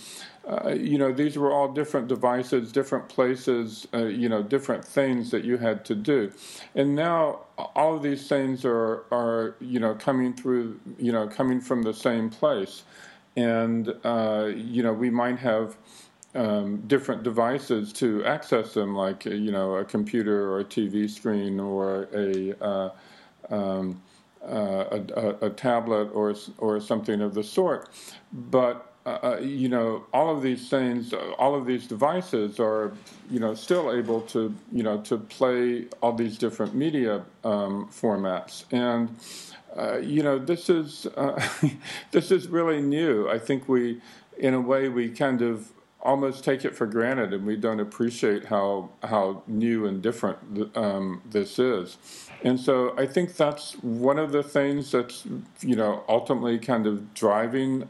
Uh, 0.49 0.69
you 0.69 0.97
know, 0.97 1.13
these 1.13 1.37
were 1.37 1.51
all 1.51 1.71
different 1.71 2.07
devices, 2.07 2.71
different 2.71 3.07
places, 3.07 3.87
uh, 3.93 4.05
you 4.05 4.27
know, 4.27 4.41
different 4.41 4.83
things 4.83 5.29
that 5.29 5.43
you 5.43 5.57
had 5.57 5.85
to 5.85 5.93
do. 5.93 6.31
And 6.73 6.95
now 6.95 7.41
all 7.75 7.95
of 7.95 8.01
these 8.01 8.27
things 8.27 8.65
are, 8.65 9.05
are 9.11 9.55
you 9.59 9.79
know, 9.79 9.93
coming 9.93 10.33
through, 10.33 10.79
you 10.97 11.11
know, 11.11 11.27
coming 11.27 11.61
from 11.61 11.83
the 11.83 11.93
same 11.93 12.31
place. 12.31 12.83
And, 13.37 13.93
uh, 14.03 14.49
you 14.55 14.81
know, 14.81 14.91
we 14.91 15.11
might 15.11 15.37
have 15.37 15.77
um, 16.33 16.77
different 16.87 17.21
devices 17.21 17.93
to 17.93 18.25
access 18.25 18.73
them, 18.73 18.95
like, 18.95 19.27
uh, 19.27 19.31
you 19.31 19.51
know, 19.51 19.75
a 19.75 19.85
computer 19.85 20.51
or 20.51 20.61
a 20.61 20.65
TV 20.65 21.07
screen 21.07 21.59
or 21.59 22.07
a, 22.11 22.55
uh, 22.63 22.89
um, 23.51 24.01
a, 24.43 25.03
a, 25.15 25.45
a 25.45 25.49
tablet 25.51 26.05
or, 26.05 26.33
or 26.57 26.79
something 26.79 27.21
of 27.21 27.35
the 27.35 27.43
sort. 27.43 27.89
But 28.33 28.88
uh, 29.05 29.09
uh, 29.23 29.39
you 29.41 29.69
know, 29.69 30.05
all 30.13 30.35
of 30.35 30.41
these 30.41 30.69
things, 30.69 31.13
uh, 31.13 31.31
all 31.37 31.55
of 31.55 31.65
these 31.65 31.87
devices 31.87 32.59
are, 32.59 32.91
you 33.31 33.39
know, 33.39 33.53
still 33.53 33.91
able 33.91 34.21
to, 34.21 34.53
you 34.71 34.83
know, 34.83 34.99
to 35.01 35.17
play 35.17 35.85
all 36.01 36.13
these 36.13 36.37
different 36.37 36.75
media 36.75 37.23
um, 37.43 37.87
formats. 37.87 38.65
And, 38.71 39.17
uh, 39.75 39.99
you 39.99 40.21
know, 40.21 40.37
this 40.37 40.69
is 40.69 41.07
uh, 41.15 41.41
this 42.11 42.29
is 42.29 42.47
really 42.49 42.81
new. 42.81 43.29
I 43.29 43.39
think 43.39 43.69
we, 43.69 44.01
in 44.37 44.53
a 44.53 44.61
way, 44.61 44.89
we 44.89 45.09
kind 45.09 45.41
of 45.41 45.71
almost 46.01 46.43
take 46.43 46.63
it 46.65 46.75
for 46.75 46.85
granted, 46.85 47.33
and 47.33 47.45
we 47.45 47.55
don't 47.55 47.79
appreciate 47.79 48.45
how 48.45 48.89
how 49.03 49.43
new 49.47 49.85
and 49.85 50.01
different 50.01 50.75
um, 50.77 51.21
this 51.29 51.57
is. 51.57 51.97
And 52.43 52.59
so 52.59 52.97
I 52.97 53.05
think 53.05 53.35
that's 53.35 53.73
one 53.81 54.17
of 54.17 54.31
the 54.31 54.43
things 54.43 54.91
that's, 54.91 55.25
you 55.61 55.75
know, 55.75 56.03
ultimately 56.07 56.57
kind 56.57 56.87
of 56.87 57.13
driving 57.13 57.83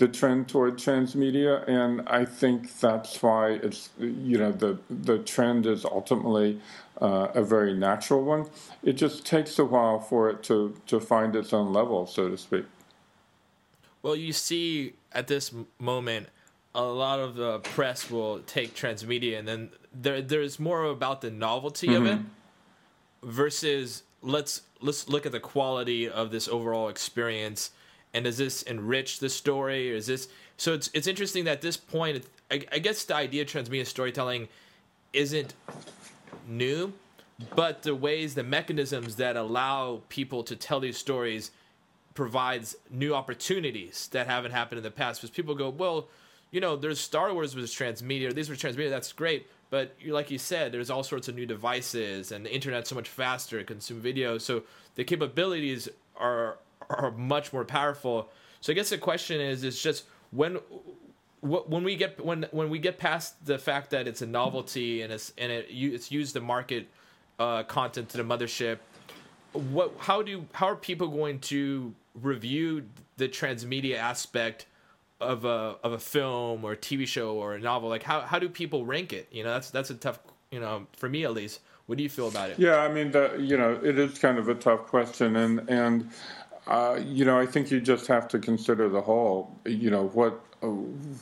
the 0.00 0.08
trend 0.08 0.48
toward 0.48 0.78
transmedia, 0.78 1.62
and 1.68 2.08
I 2.08 2.24
think 2.24 2.80
that's 2.80 3.22
why 3.22 3.60
it's 3.62 3.90
you 3.98 4.38
know 4.38 4.50
the 4.50 4.78
the 4.88 5.18
trend 5.18 5.66
is 5.66 5.84
ultimately 5.84 6.58
uh, 7.02 7.28
a 7.34 7.44
very 7.44 7.74
natural 7.74 8.24
one. 8.24 8.46
It 8.82 8.94
just 8.94 9.26
takes 9.26 9.58
a 9.58 9.64
while 9.64 10.00
for 10.00 10.30
it 10.30 10.42
to 10.44 10.74
to 10.86 11.00
find 11.00 11.36
its 11.36 11.52
own 11.52 11.74
level, 11.74 12.06
so 12.06 12.30
to 12.30 12.38
speak. 12.38 12.64
Well, 14.02 14.16
you 14.16 14.32
see 14.32 14.94
at 15.12 15.26
this 15.26 15.52
moment, 15.78 16.28
a 16.74 16.82
lot 16.82 17.20
of 17.20 17.34
the 17.34 17.58
press 17.58 18.10
will 18.10 18.38
take 18.40 18.74
transmedia, 18.74 19.38
and 19.38 19.46
then 19.46 19.68
there 19.92 20.22
there's 20.22 20.58
more 20.58 20.84
about 20.84 21.20
the 21.20 21.30
novelty 21.30 21.88
mm-hmm. 21.88 21.96
of 21.96 22.06
it 22.06 22.18
mm-hmm. 22.20 23.30
versus 23.30 24.02
let's 24.22 24.62
let's 24.80 25.10
look 25.10 25.26
at 25.26 25.32
the 25.32 25.40
quality 25.40 26.08
of 26.08 26.30
this 26.30 26.48
overall 26.48 26.88
experience 26.88 27.72
and 28.14 28.24
does 28.24 28.38
this 28.38 28.62
enrich 28.62 29.18
the 29.18 29.28
story 29.28 29.92
or 29.92 29.96
is 29.96 30.06
this 30.06 30.28
so 30.56 30.74
it's 30.74 30.90
it's 30.94 31.06
interesting 31.06 31.44
that 31.44 31.52
at 31.52 31.60
this 31.60 31.76
point 31.76 32.24
I, 32.50 32.62
I 32.72 32.78
guess 32.78 33.04
the 33.04 33.14
idea 33.14 33.42
of 33.42 33.48
transmedia 33.48 33.86
storytelling 33.86 34.48
isn't 35.12 35.54
new 36.48 36.92
but 37.54 37.82
the 37.82 37.94
ways 37.94 38.34
the 38.34 38.42
mechanisms 38.42 39.16
that 39.16 39.36
allow 39.36 40.02
people 40.08 40.42
to 40.44 40.56
tell 40.56 40.80
these 40.80 40.98
stories 40.98 41.50
provides 42.14 42.76
new 42.90 43.14
opportunities 43.14 44.08
that 44.12 44.26
haven't 44.26 44.50
happened 44.50 44.78
in 44.78 44.84
the 44.84 44.90
past 44.90 45.20
because 45.20 45.34
people 45.34 45.54
go 45.54 45.70
well 45.70 46.08
you 46.50 46.60
know 46.60 46.76
there's 46.76 47.00
star 47.00 47.32
wars 47.32 47.54
was 47.54 47.74
transmedia 47.74 48.34
these 48.34 48.48
were 48.48 48.56
transmedia 48.56 48.90
that's 48.90 49.12
great 49.12 49.46
but 49.70 49.94
like 50.04 50.32
you 50.32 50.38
said, 50.38 50.72
there's 50.72 50.90
all 50.90 51.04
sorts 51.04 51.28
of 51.28 51.36
new 51.36 51.46
devices, 51.46 52.32
and 52.32 52.44
the 52.44 52.52
internet's 52.52 52.90
so 52.90 52.96
much 52.96 53.08
faster 53.08 53.58
to 53.58 53.64
consume 53.64 54.00
video. 54.00 54.36
So 54.36 54.64
the 54.96 55.04
capabilities 55.04 55.88
are 56.16 56.58
are 56.90 57.10
much 57.12 57.52
more 57.52 57.64
powerful. 57.64 58.28
So 58.60 58.72
I 58.72 58.74
guess 58.74 58.90
the 58.90 58.98
question 58.98 59.40
is, 59.40 59.64
is 59.64 59.82
just 59.82 60.04
when 60.30 60.58
when 61.40 61.84
we 61.84 61.96
get 61.96 62.22
when 62.24 62.46
when 62.50 62.68
we 62.68 62.78
get 62.78 62.98
past 62.98 63.44
the 63.46 63.58
fact 63.58 63.90
that 63.90 64.06
it's 64.06 64.22
a 64.22 64.26
novelty 64.26 65.02
and 65.02 65.12
it's 65.12 65.32
and 65.38 65.50
it 65.50 65.66
it's 65.70 66.12
used 66.12 66.34
to 66.34 66.40
market 66.40 66.88
uh, 67.38 67.62
content 67.62 68.10
to 68.10 68.18
the 68.18 68.22
mothership. 68.22 68.78
What 69.52 69.94
how 69.98 70.22
do 70.22 70.46
how 70.52 70.68
are 70.68 70.76
people 70.76 71.08
going 71.08 71.40
to 71.40 71.94
review 72.14 72.84
the 73.16 73.28
transmedia 73.28 73.96
aspect 73.96 74.66
of 75.20 75.44
a 75.44 75.76
of 75.82 75.92
a 75.92 75.98
film 75.98 76.64
or 76.64 76.72
a 76.72 76.76
TV 76.76 77.06
show 77.06 77.34
or 77.34 77.54
a 77.54 77.58
novel? 77.58 77.88
Like 77.88 78.02
how 78.02 78.20
how 78.20 78.38
do 78.38 78.48
people 78.48 78.84
rank 78.84 79.12
it? 79.12 79.26
You 79.32 79.44
know, 79.44 79.50
that's 79.50 79.70
that's 79.70 79.90
a 79.90 79.94
tough 79.94 80.20
you 80.50 80.60
know 80.60 80.86
for 80.96 81.08
me 81.08 81.24
at 81.24 81.32
least. 81.32 81.60
What 81.86 81.96
do 81.96 82.04
you 82.04 82.08
feel 82.08 82.28
about 82.28 82.50
it? 82.50 82.58
Yeah, 82.60 82.76
I 82.76 82.88
mean, 82.88 83.10
the, 83.10 83.36
you 83.36 83.56
know, 83.56 83.72
it 83.82 83.98
is 83.98 84.16
kind 84.16 84.38
of 84.38 84.48
a 84.48 84.54
tough 84.54 84.86
question, 84.86 85.34
and 85.34 85.68
and 85.68 86.08
uh, 86.70 87.00
you 87.04 87.24
know, 87.24 87.38
I 87.38 87.46
think 87.46 87.70
you 87.70 87.80
just 87.80 88.06
have 88.06 88.28
to 88.28 88.38
consider 88.38 88.88
the 88.88 89.00
whole. 89.00 89.60
You 89.66 89.90
know, 89.90 90.08
what 90.08 90.42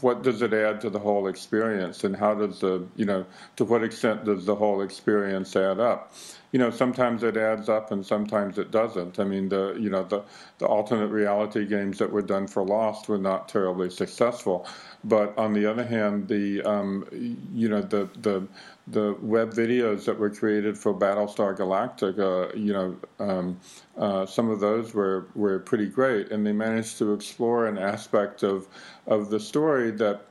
what 0.00 0.22
does 0.22 0.42
it 0.42 0.52
add 0.52 0.80
to 0.80 0.90
the 0.90 0.98
whole 0.98 1.28
experience, 1.28 2.04
and 2.04 2.16
how 2.16 2.34
does 2.34 2.60
the 2.60 2.86
you 2.96 3.04
know 3.04 3.24
to 3.56 3.64
what 3.64 3.84
extent 3.84 4.24
does 4.24 4.44
the 4.44 4.54
whole 4.54 4.82
experience 4.82 5.54
add 5.54 5.78
up? 5.80 6.12
you 6.52 6.58
know, 6.58 6.70
sometimes 6.70 7.22
it 7.22 7.36
adds 7.36 7.68
up 7.68 7.92
and 7.92 8.04
sometimes 8.04 8.58
it 8.58 8.70
doesn't. 8.70 9.18
I 9.18 9.24
mean, 9.24 9.48
the 9.50 9.76
you 9.78 9.90
know 9.90 10.02
the 10.02 10.22
the 10.58 10.66
alternate 10.66 11.08
reality 11.08 11.66
games 11.66 11.98
that 11.98 12.10
were 12.10 12.22
done 12.22 12.46
for 12.46 12.64
Lost 12.64 13.08
were 13.08 13.18
not 13.18 13.48
terribly 13.48 13.90
successful, 13.90 14.66
but 15.04 15.36
on 15.36 15.52
the 15.52 15.66
other 15.66 15.84
hand, 15.84 16.28
the 16.28 16.62
um, 16.62 17.06
you 17.52 17.68
know 17.68 17.82
the 17.82 18.08
the 18.22 18.48
the 18.90 19.14
web 19.20 19.52
videos 19.52 20.06
that 20.06 20.18
were 20.18 20.30
created 20.30 20.78
for 20.78 20.94
Battlestar 20.94 21.54
Galactica, 21.54 22.56
you 22.56 22.72
know, 22.72 22.96
um, 23.18 23.60
uh, 23.98 24.24
some 24.24 24.48
of 24.48 24.60
those 24.60 24.94
were, 24.94 25.26
were 25.34 25.58
pretty 25.58 25.84
great, 25.84 26.30
and 26.30 26.46
they 26.46 26.52
managed 26.52 26.96
to 26.96 27.12
explore 27.12 27.66
an 27.66 27.76
aspect 27.76 28.42
of 28.42 28.66
of 29.06 29.27
the 29.30 29.40
story 29.40 29.90
that 29.92 30.22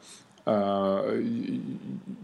uh, 0.46 1.14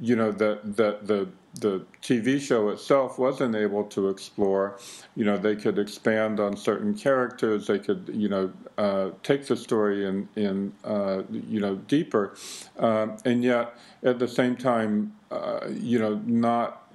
you 0.01 0.15
know 0.15 0.31
that 0.31 0.75
that 0.77 1.07
the 1.07 1.27
the 1.59 1.85
TV 2.01 2.41
show 2.41 2.69
itself 2.69 3.19
wasn't 3.19 3.55
able 3.55 3.83
to 3.83 4.09
explore. 4.09 4.79
You 5.15 5.25
know, 5.25 5.37
they 5.37 5.55
could 5.55 5.77
expand 5.77 6.39
on 6.39 6.57
certain 6.57 6.95
characters. 6.95 7.67
They 7.67 7.79
could, 7.79 8.09
you 8.11 8.27
know, 8.27 8.51
uh, 8.77 9.11
take 9.21 9.45
the 9.45 9.55
story 9.55 10.07
in, 10.07 10.27
in 10.35 10.73
uh, 10.83 11.23
you 11.29 11.59
know, 11.59 11.75
deeper, 11.75 12.35
um, 12.79 13.17
and 13.25 13.43
yet 13.43 13.75
at 14.03 14.19
the 14.19 14.27
same 14.27 14.55
time, 14.55 15.13
uh, 15.29 15.67
you 15.69 15.99
know, 15.99 16.15
not 16.25 16.91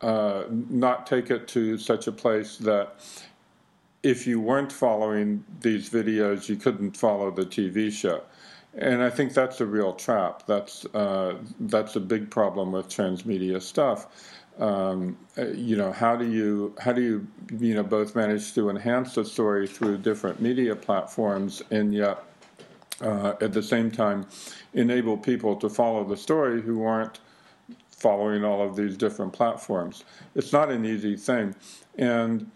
uh, 0.00 0.44
not 0.50 1.06
take 1.06 1.30
it 1.30 1.48
to 1.48 1.76
such 1.76 2.06
a 2.06 2.12
place 2.12 2.56
that 2.58 2.94
if 4.02 4.26
you 4.26 4.40
weren't 4.40 4.72
following 4.72 5.44
these 5.60 5.90
videos, 5.90 6.48
you 6.48 6.56
couldn't 6.56 6.96
follow 6.96 7.30
the 7.30 7.44
TV 7.44 7.92
show. 7.92 8.22
And 8.74 9.02
I 9.02 9.10
think 9.10 9.34
that's 9.34 9.60
a 9.60 9.66
real 9.66 9.92
trap. 9.92 10.44
That's 10.46 10.86
uh, 10.94 11.38
that's 11.60 11.96
a 11.96 12.00
big 12.00 12.30
problem 12.30 12.72
with 12.72 12.88
transmedia 12.88 13.60
stuff. 13.60 14.06
Um, 14.58 15.16
uh, 15.38 15.46
you 15.48 15.76
know, 15.76 15.90
how 15.90 16.16
do 16.16 16.30
you 16.30 16.74
how 16.78 16.92
do 16.92 17.02
you 17.02 17.26
you 17.58 17.74
know 17.74 17.82
both 17.82 18.14
manage 18.14 18.54
to 18.54 18.70
enhance 18.70 19.14
the 19.14 19.24
story 19.24 19.66
through 19.66 19.98
different 19.98 20.40
media 20.40 20.76
platforms 20.76 21.62
and 21.70 21.92
yet 21.92 22.22
uh, 23.00 23.34
at 23.40 23.52
the 23.52 23.62
same 23.62 23.90
time 23.90 24.26
enable 24.74 25.16
people 25.16 25.56
to 25.56 25.68
follow 25.68 26.04
the 26.04 26.16
story 26.16 26.62
who 26.62 26.84
aren't 26.84 27.18
following 27.90 28.44
all 28.44 28.62
of 28.62 28.76
these 28.76 28.96
different 28.96 29.32
platforms? 29.32 30.04
It's 30.34 30.52
not 30.52 30.70
an 30.70 30.84
easy 30.84 31.16
thing, 31.16 31.54
and 31.98 32.50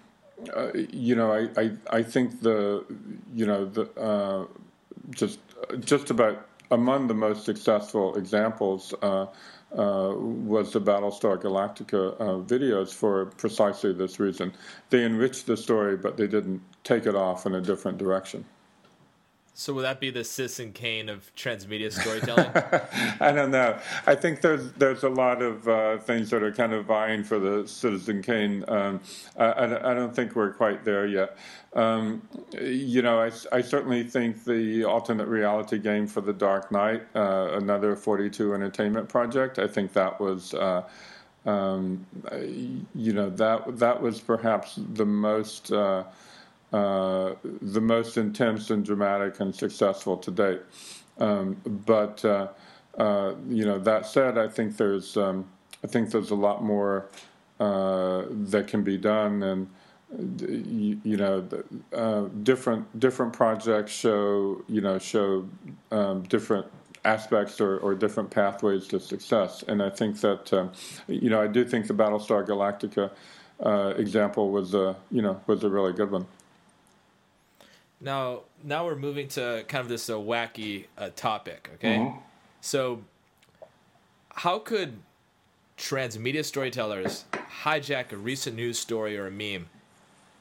uh, 0.55 0.71
you 0.75 1.15
know, 1.15 1.33
I, 1.33 1.49
I 1.61 1.71
I 1.91 2.03
think 2.03 2.41
the 2.41 2.85
you 3.33 3.47
know 3.47 3.65
the 3.65 3.91
uh, 4.01 4.47
just 5.11 5.39
just 5.81 6.11
about 6.11 6.49
among 6.71 7.07
the 7.07 7.15
most 7.15 7.45
successful 7.45 8.17
examples 8.17 8.95
uh, 9.03 9.27
uh, 9.77 10.15
was 10.17 10.73
the 10.73 10.81
Battlestar 10.81 11.41
Galactica 11.41 12.15
uh, 12.21 12.25
videos 12.45 12.93
for 12.93 13.27
precisely 13.27 13.93
this 13.93 14.19
reason. 14.21 14.53
They 14.91 15.05
enriched 15.05 15.47
the 15.47 15.57
story, 15.57 15.97
but 15.97 16.17
they 16.17 16.27
didn't 16.27 16.63
take 16.85 17.07
it 17.07 17.15
off 17.15 17.47
in 17.47 17.55
a 17.55 17.61
different 17.61 17.99
direction. 17.99 18.45
So 19.57 19.73
would 19.75 19.83
that 19.83 20.01
be 20.01 20.11
the 20.11 20.25
Citizen 20.25 20.73
Kane 20.73 21.09
of 21.09 21.31
transmedia 21.37 21.93
storytelling? 21.93 22.51
I 23.21 23.31
don't 23.31 23.53
know. 23.53 23.79
I 24.05 24.17
think 24.17 24.41
there's 24.41 24.73
there's 24.73 25.05
a 25.05 25.09
lot 25.09 25.43
of 25.43 25.69
uh, 25.69 25.99
things 25.99 26.31
that 26.31 26.43
are 26.43 26.51
kind 26.51 26.73
of 26.73 26.87
vying 26.87 27.23
for 27.23 27.39
the 27.39 27.67
Citizen 27.69 28.21
Kane. 28.21 28.65
Um, 28.67 29.01
I, 29.39 29.65
I, 29.65 29.95
don't 29.95 30.15
think 30.15 30.35
we're 30.35 30.53
quite 30.53 30.85
there 30.85 31.07
yet. 31.07 31.39
Um, 31.73 32.23
you 32.61 33.01
know, 33.01 33.21
I, 33.21 33.31
I, 33.53 33.61
certainly 33.61 34.03
think 34.03 34.45
the 34.45 34.85
alternate 34.85 35.29
reality 35.29 35.79
game 35.79 36.09
for 36.09 36.21
the 36.21 36.33
Dark 36.33 36.73
Knight, 36.73 37.03
uh, 37.15 37.51
another 37.53 37.95
42 37.95 38.55
Entertainment 38.55 39.09
project. 39.09 39.61
I 39.61 39.69
think 39.69 39.93
that 39.93 40.21
was. 40.21 40.53
Uh, 40.53 40.83
um, 41.47 42.07
you 42.95 43.13
know 43.13 43.29
that 43.29 43.79
that 43.79 44.01
was 44.01 44.19
perhaps 44.19 44.81
the 44.95 45.05
most 45.05 45.71
uh, 46.75 46.85
uh, 47.25 47.35
the 47.63 47.81
most 47.81 48.17
intense 48.17 48.71
and 48.71 48.85
dramatic 48.85 49.41
and 49.41 49.55
successful 49.55 50.17
to 50.17 50.31
date. 50.31 50.61
Um, 51.19 51.57
but 51.65 52.25
uh, 52.25 52.49
uh, 52.99 53.35
you 53.49 53.65
know, 53.65 53.79
that 53.79 54.07
said, 54.07 54.37
I 54.39 54.49
think 54.49 54.77
there's 54.77 55.17
um, 55.17 55.47
I 55.85 55.87
think 55.87 56.11
there's 56.11 56.31
a 56.31 56.35
lot 56.35 56.65
more 56.65 57.07
uh, 57.61 58.25
that 58.29 58.67
can 58.67 58.83
be 58.83 58.97
done, 58.97 59.43
and 59.43 59.71
you, 60.69 61.01
you 61.05 61.17
know, 61.17 61.49
uh, 61.93 62.23
different 62.43 62.99
different 62.99 63.33
projects 63.33 63.93
show 63.93 64.63
you 64.69 64.81
know 64.81 64.99
show 64.99 65.49
um, 65.93 66.23
different 66.25 66.67
aspects 67.05 67.61
or, 67.61 67.79
or, 67.81 67.95
different 67.95 68.31
pathways 68.31 68.87
to 68.89 68.99
success. 68.99 69.63
And 69.69 69.83
I 69.83 69.91
think 69.91 70.21
that 70.23 70.53
um, 70.53 70.73
you 71.07 71.31
know 71.31 71.41
I 71.41 71.47
do 71.47 71.65
think 71.65 71.87
the 71.87 71.95
Battlestar 71.95 72.45
Galactica 72.45 73.11
example 73.97 74.51
was 74.51 74.75
a 74.75 74.97
you 75.11 75.23
know 75.23 75.41
was 75.47 75.63
a 75.63 75.69
really 75.69 75.93
good 75.93 76.11
one. 76.11 76.27
Now, 78.05 78.41
now 78.63 78.85
we're 78.85 78.97
moving 78.97 79.29
to 79.29 79.65
kind 79.67 79.81
of 79.81 79.89
this 79.89 80.09
uh, 80.09 80.15
wacky 80.15 80.87
uh, 80.99 81.11
topic. 81.17 81.71
Okay, 81.75 81.97
mm-hmm. 81.97 82.19
so 82.61 83.03
how 84.31 84.59
could 84.59 84.99
transmedia 85.77 86.45
storytellers 86.45 87.25
hijack 87.63 88.13
a 88.13 88.17
recent 88.17 88.57
news 88.57 88.79
story 88.79 89.17
or 89.19 89.27
a 89.27 89.31
meme 89.31 89.67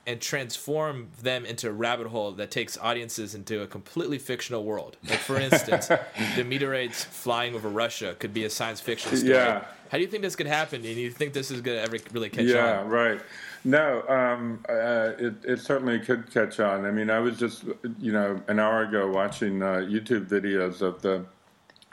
and 0.05 0.19
transform 0.19 1.07
them 1.21 1.45
into 1.45 1.69
a 1.69 1.71
rabbit 1.71 2.07
hole 2.07 2.31
that 2.33 2.51
takes 2.51 2.77
audiences 2.77 3.33
into 3.33 3.61
a 3.61 3.67
completely 3.67 4.17
fictional 4.17 4.63
world. 4.63 4.97
Like 5.09 5.19
for 5.19 5.37
instance, 5.37 5.87
the 6.35 6.43
meteorites 6.43 7.05
flying 7.05 7.55
over 7.55 7.69
Russia 7.69 8.15
could 8.19 8.33
be 8.33 8.43
a 8.43 8.49
science 8.49 8.81
fiction 8.81 9.15
story. 9.15 9.33
Yeah. 9.33 9.63
How 9.89 9.97
do 9.97 10.01
you 10.01 10.09
think 10.09 10.23
this 10.23 10.35
could 10.35 10.47
happen? 10.47 10.83
And 10.83 10.95
you 10.97 11.09
think 11.09 11.33
this 11.33 11.51
is 11.51 11.61
going 11.61 11.77
to 11.77 11.83
ever 11.83 11.97
really 12.11 12.29
catch 12.29 12.45
yeah, 12.45 12.79
on? 12.79 12.89
Yeah, 12.89 12.95
right. 12.95 13.21
No, 13.65 14.03
um, 14.09 14.63
uh, 14.67 15.11
it, 15.17 15.35
it 15.45 15.59
certainly 15.59 15.99
could 15.99 16.31
catch 16.31 16.59
on. 16.59 16.85
I 16.85 16.91
mean, 16.91 17.09
I 17.09 17.19
was 17.19 17.39
just, 17.39 17.63
you 17.97 18.11
know, 18.11 18.41
an 18.47 18.59
hour 18.59 18.83
ago 18.83 19.09
watching 19.09 19.63
uh, 19.63 19.77
YouTube 19.77 20.27
videos 20.27 20.81
of 20.81 21.01
the, 21.01 21.25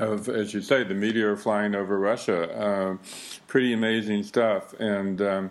of 0.00 0.28
as 0.28 0.52
you 0.52 0.62
say, 0.62 0.82
the 0.82 0.94
meteor 0.94 1.36
flying 1.36 1.76
over 1.76 1.98
Russia. 1.98 2.50
Uh, 2.50 2.96
pretty 3.46 3.72
amazing 3.72 4.24
stuff, 4.24 4.72
and 4.80 5.22
um, 5.22 5.50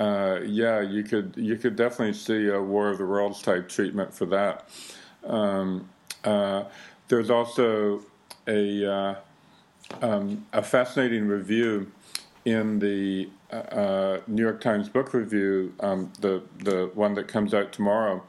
uh, 0.00 0.40
yeah, 0.44 0.80
you 0.80 1.04
could 1.04 1.34
you 1.36 1.56
could 1.56 1.76
definitely 1.76 2.14
see 2.14 2.48
a 2.48 2.60
War 2.60 2.90
of 2.90 2.98
the 2.98 3.06
Worlds 3.06 3.40
type 3.40 3.68
treatment 3.68 4.12
for 4.12 4.26
that. 4.26 4.68
Um, 5.24 5.88
uh, 6.24 6.64
there's 7.08 7.30
also 7.30 8.02
a 8.48 8.90
uh, 8.90 9.14
um, 10.02 10.46
a 10.52 10.62
fascinating 10.62 11.28
review 11.28 11.92
in 12.44 12.78
the 12.80 13.28
uh, 13.52 13.56
uh, 13.56 14.20
New 14.26 14.42
York 14.42 14.60
Times 14.60 14.88
Book 14.88 15.14
Review, 15.14 15.74
um, 15.80 16.12
the 16.20 16.42
the 16.58 16.90
one 16.94 17.14
that 17.14 17.28
comes 17.28 17.54
out 17.54 17.72
tomorrow, 17.72 18.22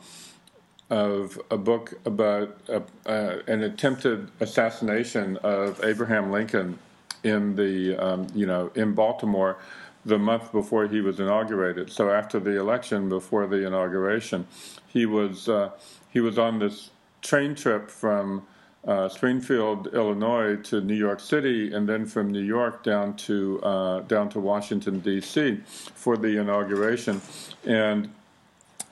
of 0.89 1.39
a 1.49 1.58
book 1.58 1.93
about 2.06 2.58
a, 2.67 2.84
uh, 3.06 3.41
an 3.47 3.63
attempted 3.63 4.30
assassination 4.39 5.38
of 5.38 5.84
Abraham 5.84 6.32
Lincoln 6.32 6.80
in 7.23 7.56
the 7.56 7.97
um, 7.97 8.28
you 8.36 8.45
know 8.45 8.71
in 8.75 8.93
Baltimore 8.93 9.58
the 10.06 10.19
month 10.19 10.51
before 10.51 10.88
he 10.88 11.01
was 11.01 11.19
inaugurated. 11.19 11.91
So 11.91 12.12
after 12.12 12.39
the 12.39 12.60
election, 12.60 13.10
before 13.10 13.47
the 13.47 13.65
inauguration, 13.65 14.47
he 14.88 15.06
was 15.06 15.49
uh, 15.49 15.71
he 16.12 16.19
was 16.19 16.38
on 16.38 16.60
this 16.60 16.91
train 17.21 17.56
trip 17.56 17.89
from 17.89 18.45
uh, 18.88 19.10
Springfield, 19.10 19.93
Illinois, 19.93 20.56
to 20.58 20.82
New 20.82 20.95
York 20.95 21.19
City, 21.19 21.74
and 21.74 21.88
then 21.88 22.06
from 22.06 22.32
New 22.32 22.43
York 22.43 22.84
down 22.84 23.15
to 23.15 23.62
uh, 23.63 24.00
down 24.02 24.30
to 24.30 24.39
Washington 24.39 25.00
D.C. 25.00 25.62
for 25.65 26.17
the 26.17 26.39
inauguration, 26.39 27.21
and. 27.65 28.10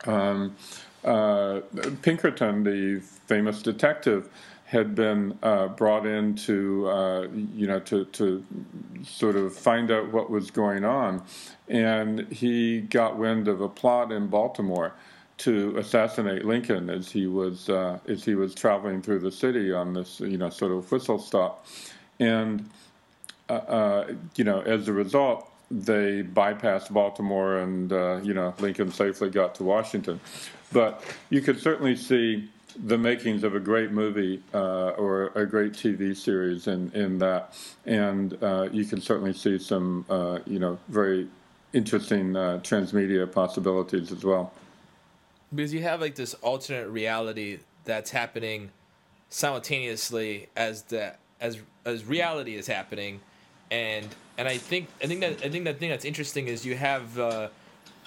Um, 0.06 0.56
uh, 1.06 1.60
Pinkerton, 2.01 2.63
the 2.63 3.01
famous 3.27 3.62
detective, 3.62 4.29
had 4.73 4.95
been 4.95 5.38
uh, 5.43 5.67
brought 5.67 6.06
in 6.06 6.34
to, 6.34 6.89
uh, 6.89 7.27
you 7.53 7.67
know, 7.67 7.79
to, 7.79 8.06
to 8.06 8.43
sort 9.06 9.36
of 9.36 9.56
find 9.56 9.91
out 9.91 10.12
what 10.12 10.32
was 10.32 10.49
going 10.49 10.84
on. 10.84 11.21
And 11.67 12.27
he 12.32 12.82
got 12.82 13.17
wind 13.17 13.47
of 13.47 13.62
a 13.62 13.69
plot 13.69 14.12
in 14.12 14.27
Baltimore 14.27 14.93
to 15.39 15.78
assassinate 15.78 16.46
Lincoln 16.46 16.89
as 16.89 17.12
he 17.12 17.28
was 17.28 17.69
uh, 17.69 18.00
as 18.08 18.24
he 18.24 18.36
was 18.36 18.54
traveling 18.54 19.02
through 19.02 19.19
the 19.19 19.32
city 19.32 19.74
on 19.74 19.93
this, 19.93 20.19
you 20.19 20.38
know, 20.38 20.50
sort 20.50 20.72
of 20.72 20.91
whistle 20.91 21.19
stop. 21.19 21.65
And 22.19 22.69
uh, 23.50 23.54
uh, 23.54 24.13
you 24.36 24.43
know, 24.43 24.62
as 24.62 24.88
a 24.88 24.93
result, 24.93 25.50
they 25.69 26.24
bypassed 26.24 26.91
Baltimore, 26.91 27.58
and 27.58 27.91
uh, 27.91 28.19
you 28.24 28.34
know, 28.34 28.54
Lincoln 28.60 28.91
safely 28.91 29.30
got 29.30 29.56
to 29.56 29.63
Washington. 29.63 30.19
But 30.72 31.04
you 31.30 31.41
could 31.41 31.60
certainly 31.60 31.96
see 31.96 32.50
the 32.76 32.98
makings 32.98 33.43
of 33.43 33.54
a 33.54 33.60
great 33.60 33.91
movie 33.91 34.41
uh, 34.54 34.89
or 34.91 35.28
a 35.36 35.46
great 35.46 35.74
TV 35.74 36.17
series 36.17 36.65
in, 36.65 36.91
in 36.93 37.19
that. 37.19 37.56
And 37.86 38.41
uh, 38.41 38.69
you 38.72 38.84
can 38.86 39.00
certainly 39.00 39.34
see 39.34 39.60
some, 39.60 40.06
you 40.48 40.58
know, 40.58 40.80
very 40.88 41.28
interesting 41.74 42.34
transmedia 42.34 43.32
possibilities 43.32 44.12
as 44.12 44.24
well. 44.24 44.52
Because 45.53 45.73
you 45.73 45.83
have 45.83 46.01
like 46.01 46.15
this 46.15 46.33
alternate 46.35 46.89
reality 46.89 47.59
that's 47.85 48.11
happening 48.11 48.71
simultaneously 49.29 50.49
as 50.55 50.83
the 50.83 51.15
as 51.39 51.59
as 51.85 52.05
reality 52.05 52.55
is 52.55 52.67
happening, 52.67 53.19
and 53.69 54.07
and 54.37 54.47
I 54.47 54.57
think 54.57 54.87
I 55.01 55.07
think 55.07 55.21
that 55.21 55.43
I 55.43 55.49
think 55.49 55.65
that 55.65 55.79
thing 55.79 55.89
that's 55.89 56.05
interesting 56.05 56.47
is 56.47 56.65
you 56.65 56.75
have 56.75 57.19
uh, 57.19 57.49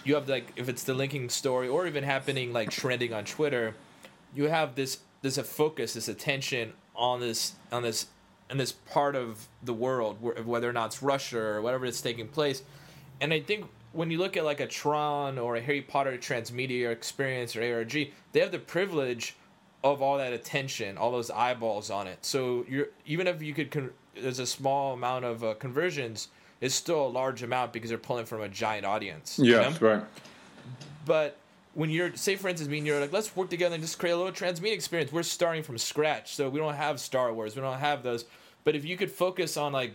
you 0.05 0.15
have 0.15 0.29
like 0.29 0.53
if 0.57 0.69
it's 0.69 0.85
the 0.85 0.95
Lincoln 0.95 1.29
story 1.29 1.69
or 1.69 1.87
even 1.87 2.05
happening 2.05 2.53
like 2.53 2.71
trending 2.71 3.13
on 3.13 3.25
Twitter 3.25 3.75
you 4.37 4.49
have 4.49 4.75
this 4.75 4.99
this 5.23 5.39
a 5.39 5.43
focus, 5.43 5.95
this 5.95 6.09
attention 6.09 6.75
on 6.95 7.19
this 7.21 7.55
on 7.73 7.83
this 7.83 8.07
in 8.49 8.59
this 8.59 8.71
part 8.73 9.17
of 9.17 9.49
the 9.63 9.73
world, 9.73 10.19
whether 10.21 10.71
or 10.71 10.73
not 10.73 10.87
it's 10.87 11.03
Russia 11.03 11.41
or 11.41 11.63
whatever 11.63 11.87
it's 11.87 12.01
taking 12.01 12.29
place. 12.29 12.63
And 13.21 13.33
I 13.33 13.41
think 13.41 13.67
when 13.97 14.11
you 14.11 14.19
look 14.19 14.37
at 14.37 14.45
like 14.45 14.61
a 14.61 14.67
Tron 14.67 15.39
or 15.39 15.57
a 15.57 15.61
Harry 15.61 15.81
Potter 15.81 16.19
transmedia 16.19 16.91
experience 16.91 17.57
or 17.57 17.63
ARG, 17.63 17.93
they 18.33 18.41
have 18.41 18.53
the 18.53 18.59
privilege 18.59 19.35
of 19.83 20.03
all 20.03 20.19
that 20.19 20.33
attention, 20.33 20.99
all 20.99 21.11
those 21.11 21.31
eyeballs 21.31 21.91
on 21.91 22.07
it. 22.07 22.25
So 22.25 22.65
you're 22.69 22.89
even 23.07 23.27
if 23.27 23.43
you 23.43 23.55
could, 23.55 23.71
con- 23.71 23.91
there's 24.15 24.39
a 24.39 24.47
small 24.47 24.93
amount 24.95 25.25
of 25.25 25.43
uh, 25.43 25.55
conversions, 25.55 26.29
it's 26.61 26.75
still 26.75 27.07
a 27.07 27.09
large 27.09 27.43
amount 27.43 27.73
because 27.73 27.89
they're 27.89 27.99
pulling 27.99 28.27
from 28.27 28.43
a 28.43 28.49
giant 28.49 28.85
audience. 28.85 29.39
Yes, 29.43 29.75
you 29.75 29.87
know? 29.87 29.95
right. 29.95 30.05
But 31.05 31.39
when 31.75 31.91
you're 31.91 32.17
say 32.17 32.37
for 32.37 32.49
instance 32.49 32.71
me 32.71 32.79
and 32.79 32.87
you're 32.87 33.01
like 33.01 33.13
let's 33.13 33.37
work 33.37 33.51
together 33.51 33.75
and 33.75 33.85
just 33.85 33.99
create 33.99 34.13
a 34.13 34.17
little 34.17 34.33
transmedia 34.33 34.73
experience 34.73 35.13
we're 35.13 35.23
starting 35.23 35.63
from 35.63 35.77
scratch 35.77 36.35
so 36.35 36.49
we 36.49 36.59
don't 36.59 36.75
have 36.75 36.99
star 36.99 37.35
wars 37.35 37.55
we 37.55 37.61
don't 37.61 37.79
have 37.79 38.03
those 38.03 38.25
but 38.65 38.75
if 38.75 38.83
you 38.83 38.97
could 38.97 39.11
focus 39.11 39.59
on 39.59 39.75
like 39.75 39.93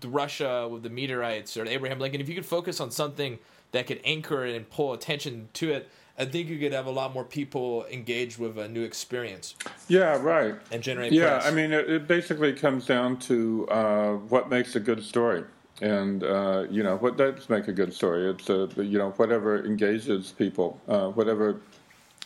the 0.00 0.08
russia 0.08 0.68
with 0.68 0.82
the 0.82 0.90
meteorites 0.90 1.56
or 1.56 1.66
abraham 1.66 1.98
lincoln 1.98 2.20
if 2.20 2.28
you 2.28 2.34
could 2.34 2.46
focus 2.46 2.80
on 2.80 2.90
something 2.90 3.38
that 3.72 3.86
could 3.86 4.00
anchor 4.04 4.44
it 4.44 4.54
and 4.54 4.68
pull 4.70 4.92
attention 4.92 5.48
to 5.52 5.70
it 5.72 5.88
i 6.18 6.24
think 6.24 6.48
you 6.48 6.58
could 6.58 6.72
have 6.72 6.86
a 6.86 6.90
lot 6.90 7.12
more 7.12 7.24
people 7.24 7.84
engaged 7.90 8.38
with 8.38 8.58
a 8.58 8.68
new 8.68 8.82
experience 8.82 9.54
yeah 9.88 10.20
right 10.20 10.54
and 10.70 10.82
generate 10.82 11.12
yeah 11.12 11.38
press. 11.38 11.46
i 11.46 11.50
mean 11.50 11.72
it, 11.72 11.88
it, 11.90 12.08
basically 12.08 12.52
comes 12.52 12.86
down 12.86 13.16
to 13.18 13.66
uh, 13.68 14.12
what 14.14 14.48
makes 14.48 14.76
a 14.76 14.80
good 14.80 15.02
story 15.02 15.44
and 15.82 16.24
uh, 16.24 16.66
you 16.70 16.82
know 16.82 16.96
what 16.96 17.16
does 17.16 17.48
make 17.48 17.68
a 17.68 17.72
good 17.72 17.92
story. 17.92 18.30
It's 18.30 18.48
uh, 18.48 18.68
you 18.76 18.98
know 18.98 19.10
whatever 19.10 19.64
engages 19.64 20.32
people, 20.32 20.80
uh, 20.88 21.08
whatever 21.08 21.60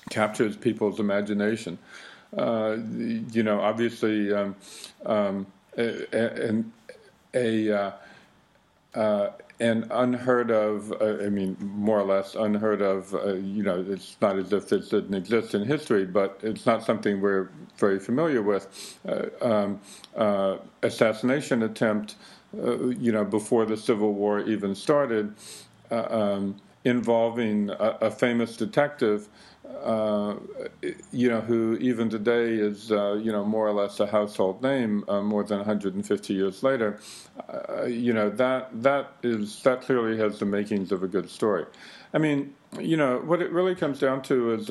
captures 0.08 0.56
people's 0.56 1.00
imagination. 1.00 1.78
Uh, 2.36 2.76
you 3.32 3.42
know, 3.42 3.60
obviously, 3.60 4.32
um, 4.32 4.54
um, 5.04 5.46
and 5.76 6.70
a, 7.34 7.68
a 7.68 7.94
uh, 8.94 9.32
an 9.60 9.86
unheard 9.90 10.50
of, 10.50 10.90
uh, 10.90 11.18
I 11.22 11.28
mean, 11.28 11.54
more 11.60 12.00
or 12.00 12.04
less 12.04 12.34
unheard 12.34 12.80
of, 12.80 13.14
uh, 13.14 13.34
you 13.34 13.62
know, 13.62 13.84
it's 13.86 14.16
not 14.22 14.38
as 14.38 14.54
if 14.54 14.70
this 14.70 14.88
didn't 14.88 15.12
exist 15.12 15.54
in 15.54 15.64
history, 15.64 16.06
but 16.06 16.40
it's 16.42 16.64
not 16.64 16.82
something 16.82 17.20
we're 17.20 17.50
very 17.76 17.98
familiar 17.98 18.40
with. 18.40 18.98
Uh, 19.06 19.26
um, 19.42 19.80
uh, 20.16 20.56
assassination 20.82 21.62
attempt 21.62 22.16
uh, 22.56 22.88
you 22.88 23.12
know, 23.12 23.24
before 23.24 23.64
the 23.64 23.76
Civil 23.76 24.12
War 24.12 24.40
even 24.40 24.74
started, 24.74 25.34
uh, 25.90 26.06
um, 26.10 26.56
involving 26.84 27.70
a, 27.70 27.98
a, 28.00 28.10
famous 28.10 28.56
detective, 28.56 29.28
uh, 29.82 30.34
you 31.12 31.28
know, 31.28 31.40
who 31.40 31.76
even 31.76 32.08
today 32.08 32.54
is, 32.54 32.90
uh, 32.90 33.12
you 33.14 33.30
know, 33.30 33.44
more 33.44 33.68
or 33.68 33.72
less 33.72 34.00
a 34.00 34.06
household 34.06 34.62
name 34.62 35.04
uh, 35.08 35.20
more 35.20 35.44
than 35.44 35.58
150 35.58 36.34
years 36.34 36.62
later. 36.62 36.98
Uh, 37.48 37.84
you 37.84 38.12
know, 38.12 38.30
that 38.30 38.70
that 38.82 39.12
is 39.22 39.62
that 39.62 39.82
clearly 39.82 40.16
has 40.18 40.38
the 40.38 40.46
makings 40.46 40.90
of 40.92 41.02
a 41.02 41.08
good 41.08 41.28
story. 41.28 41.66
I 42.14 42.18
mean, 42.18 42.54
you 42.78 42.96
know, 42.96 43.18
what 43.18 43.42
it 43.42 43.50
really 43.52 43.74
comes 43.74 43.98
down 43.98 44.22
to 44.22 44.54
is. 44.54 44.70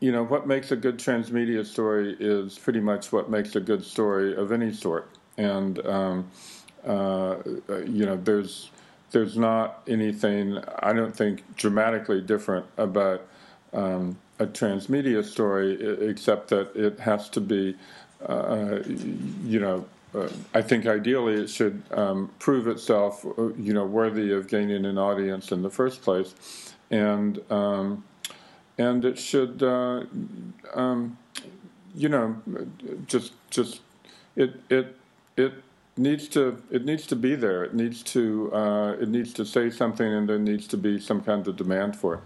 you 0.00 0.12
know, 0.12 0.22
what 0.22 0.46
makes 0.46 0.70
a 0.70 0.76
good 0.76 0.96
transmedia 0.96 1.66
story 1.66 2.16
is 2.20 2.56
pretty 2.56 2.78
much 2.78 3.10
what 3.10 3.28
makes 3.28 3.56
a 3.56 3.60
good 3.60 3.82
story 3.82 4.32
of 4.36 4.52
any 4.52 4.72
sort. 4.72 5.10
And, 5.36 5.84
um, 5.84 6.30
uh, 6.86 7.36
you 7.86 8.06
know, 8.06 8.16
there's 8.16 8.70
there's 9.12 9.36
not 9.36 9.82
anything 9.86 10.58
I 10.80 10.92
don't 10.92 11.14
think 11.14 11.56
dramatically 11.56 12.20
different 12.20 12.66
about 12.76 13.26
um, 13.72 14.18
a 14.38 14.46
transmedia 14.46 15.24
story, 15.24 15.80
except 16.08 16.48
that 16.48 16.74
it 16.74 16.98
has 17.00 17.28
to 17.30 17.40
be, 17.40 17.76
uh, 18.26 18.80
you 19.44 19.60
know. 19.60 19.84
Uh, 20.14 20.28
I 20.52 20.60
think 20.60 20.86
ideally 20.86 21.34
it 21.40 21.48
should 21.48 21.82
um, 21.90 22.30
prove 22.38 22.66
itself, 22.66 23.24
uh, 23.24 23.54
you 23.54 23.72
know, 23.72 23.86
worthy 23.86 24.30
of 24.32 24.46
gaining 24.46 24.84
an 24.84 24.98
audience 24.98 25.52
in 25.52 25.62
the 25.62 25.70
first 25.70 26.02
place, 26.02 26.34
and 26.90 27.40
um, 27.50 28.04
and 28.76 29.04
it 29.04 29.18
should, 29.18 29.62
uh, 29.62 30.04
um, 30.74 31.16
you 31.94 32.10
know, 32.10 32.36
just 33.06 33.32
just 33.50 33.80
it 34.36 34.60
it 34.68 34.96
it 35.36 35.54
needs 35.96 36.28
to 36.28 36.62
it 36.70 36.84
needs 36.84 37.06
to 37.08 37.16
be 37.16 37.34
there. 37.34 37.64
It 37.64 37.74
needs 37.74 38.02
to 38.04 38.52
uh, 38.54 38.92
it 38.92 39.08
needs 39.08 39.32
to 39.34 39.44
say 39.44 39.70
something, 39.70 40.06
and 40.06 40.28
there 40.28 40.38
needs 40.38 40.66
to 40.68 40.76
be 40.76 40.98
some 41.00 41.22
kind 41.22 41.46
of 41.46 41.56
demand 41.56 41.96
for 41.96 42.14
it. 42.14 42.20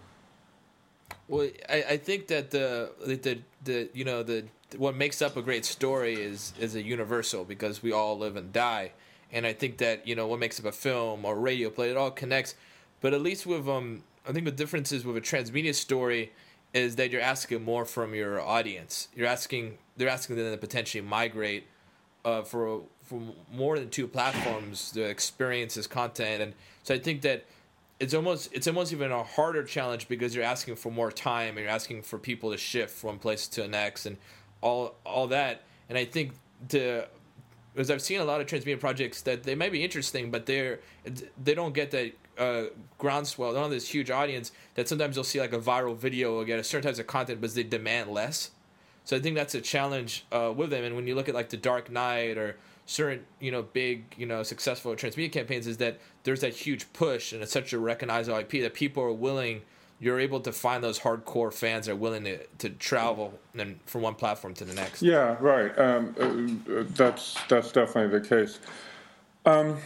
Well, 1.29 1.49
I, 1.69 1.85
I 1.91 1.97
think 1.97 2.29
that 2.29 2.51
the 2.51 2.91
the 3.05 3.39
the 3.65 3.91
you 3.93 4.05
know 4.05 4.23
the 4.23 4.45
what 4.77 4.97
makes 4.97 5.23
up 5.23 5.37
a 5.37 5.43
great 5.43 5.65
story 5.65 6.15
is 6.15 6.53
is 6.59 6.75
a 6.75 6.83
universal 6.83 7.45
because 7.45 7.83
we 7.83 7.93
all 7.93 8.19
live 8.19 8.37
and 8.37 8.53
die, 8.53 8.93
and 9.33 9.47
I 9.47 9.53
think 9.53 9.79
that 9.79 10.07
you 10.07 10.15
know 10.15 10.27
what 10.27 10.39
makes 10.39 10.59
up 10.61 10.67
a 10.67 10.73
film 10.73 11.25
or 11.25 11.37
radio 11.37 11.71
play 11.71 11.91
it 11.91 11.97
all 11.97 12.11
connects. 12.11 12.55
But 13.01 13.13
at 13.13 13.21
least 13.21 13.47
with 13.47 13.69
um, 13.69 14.05
I 14.29 14.33
think 14.33 14.45
the 14.45 14.53
difference 14.53 14.93
is 14.93 15.05
with 15.05 15.17
a 15.17 15.21
transmedia 15.21 15.75
story 15.75 16.33
is 16.73 16.97
that 16.97 17.11
you're 17.11 17.23
asking 17.23 17.65
more 17.65 17.85
from 17.85 18.15
your 18.15 18.41
audience. 18.41 19.09
You're 19.15 19.29
asking 19.29 19.79
they're 19.97 20.09
asking 20.09 20.37
them 20.37 20.53
to 20.53 20.59
potentially 20.59 21.03
migrate 21.03 21.67
uh, 22.25 22.43
for 22.43 22.83
for 23.07 23.21
more 23.53 23.79
than 23.79 23.89
two 23.89 24.07
platforms 24.07 24.93
the 24.93 25.03
experiences 25.03 25.87
content 25.87 26.43
and 26.43 26.55
so 26.83 26.95
i 26.95 26.99
think 26.99 27.23
that 27.23 27.45
it's 27.99 28.13
almost 28.13 28.49
it's 28.53 28.67
almost 28.67 28.93
even 28.93 29.11
a 29.11 29.23
harder 29.23 29.63
challenge 29.63 30.09
because 30.09 30.35
you're 30.35 30.45
asking 30.45 30.77
for 30.77 30.93
more 30.93 31.11
time 31.11 31.51
and 31.51 31.61
you're 31.61 31.69
asking 31.69 32.03
for 32.03 32.19
people 32.19 32.51
to 32.51 32.59
shift 32.59 32.95
from 32.95 33.19
place 33.19 33.49
to 33.49 33.63
the 33.63 33.69
next 33.69 34.07
and 34.07 34.17
all 34.61 34.95
all 35.05 35.27
that 35.27 35.63
and 35.89 35.97
i 35.97 36.05
think 36.05 36.33
the 36.69 37.07
because 37.77 37.91
I've 37.91 38.01
seen 38.01 38.21
a 38.21 38.25
lot 38.25 38.41
of 38.41 38.47
transmedia 38.47 38.81
projects 38.81 39.21
that 39.23 39.43
they 39.43 39.55
might 39.55 39.71
be 39.71 39.85
interesting, 39.85 40.31
but 40.31 40.47
they're 40.47 40.81
they 41.45 41.55
don't 41.55 41.75
get 41.75 41.91
that 41.91 42.13
uh, 42.39 42.63
groundswell. 42.97 43.51
They 43.51 43.57
don't 43.57 43.65
have 43.65 43.71
this 43.71 43.89
huge 43.89 44.11
audience 44.11 44.51
that 44.77 44.89
sometimes 44.89 45.15
you'll 45.15 45.25
see 45.25 45.41
like 45.41 45.53
a 45.53 45.59
viral 45.59 45.95
video 45.95 46.37
or 46.37 46.47
get 46.47 46.59
a 46.59 46.65
certain 46.65 46.89
types 46.89 46.99
of 46.99 47.07
content, 47.07 47.43
but 47.43 47.55
they 47.55 47.63
demand 47.63 48.11
less. 48.11 48.51
So 49.05 49.15
I 49.15 49.21
think 49.21 49.37
that's 49.37 49.55
a 49.55 49.61
challenge 49.61 50.25
uh, 50.33 50.55
with 50.57 50.71
them. 50.71 50.85
And 50.85 50.97
when 50.97 51.07
you 51.07 51.15
look 51.15 51.29
at 51.29 51.35
like 51.35 51.51
the 51.51 51.59
Dark 51.59 51.91
Knight 51.91 52.39
or 52.39 52.57
certain 52.87 53.25
you 53.41 53.51
know 53.51 53.63
big 53.63 54.15
you 54.17 54.27
know 54.27 54.43
successful 54.43 54.95
transmedia 54.95 55.31
campaigns, 55.31 55.67
is 55.67 55.77
that 55.79 56.01
there's 56.23 56.41
that 56.41 56.55
huge 56.55 56.93
push 56.93 57.33
and 57.33 57.43
it's 57.43 57.53
such 57.53 57.73
a 57.73 57.79
recognizable 57.79 58.39
IP 58.39 58.63
that 58.63 58.75
people 58.75 59.03
are 59.03 59.13
willing. 59.13 59.63
You're 59.99 60.21
able 60.21 60.41
to 60.41 60.53
find 60.53 60.85
those 60.85 61.01
hardcore 61.01 61.53
fans 61.53 61.87
that 61.87 61.93
are 61.93 61.97
willing 61.97 62.25
to, 62.25 62.47
to 62.59 62.69
travel 62.69 63.39
from 63.87 64.03
one 64.03 64.15
platform 64.15 64.53
to 64.55 64.65
the 64.67 64.75
next. 64.75 65.01
Yeah, 65.01 65.37
right. 65.41 65.77
Um, 65.79 66.63
uh, 66.69 66.85
that's 66.89 67.39
that's 67.49 67.73
definitely 67.73 68.19
the 68.19 68.29
case. 68.29 68.59
Um, 69.47 69.79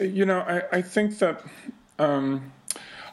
you 0.00 0.26
know, 0.26 0.40
I, 0.40 0.78
I 0.78 0.82
think 0.82 1.18
that 1.20 1.44
um, 1.98 2.52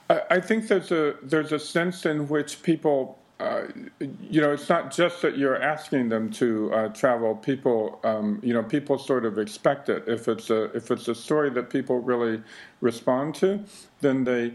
I, 0.09 0.21
I, 0.31 0.39
think 0.41 0.67
there's 0.67 0.91
a 0.91 1.15
there's 1.21 1.51
a 1.51 1.59
sense 1.59 2.05
in 2.05 2.27
which 2.27 2.63
people, 2.63 3.19
uh, 3.39 3.63
you 3.99 4.39
know, 4.39 4.53
it's 4.53 4.69
not 4.69 4.91
just 4.91 5.21
that 5.21 5.37
you're 5.37 5.61
asking 5.61 6.09
them 6.09 6.31
to 6.31 6.73
uh, 6.73 6.87
travel. 6.89 7.35
People, 7.35 7.99
um, 8.03 8.39
you 8.41 8.53
know, 8.53 8.63
people 8.63 8.97
sort 8.97 9.25
of 9.25 9.37
expect 9.37 9.89
it. 9.89 10.03
If 10.07 10.27
it's 10.27 10.49
a 10.49 10.65
if 10.75 10.89
it's 10.89 11.07
a 11.09 11.15
story 11.15 11.49
that 11.51 11.69
people 11.69 11.99
really 11.99 12.41
respond 12.81 13.35
to, 13.35 13.63
then 14.01 14.23
they. 14.23 14.53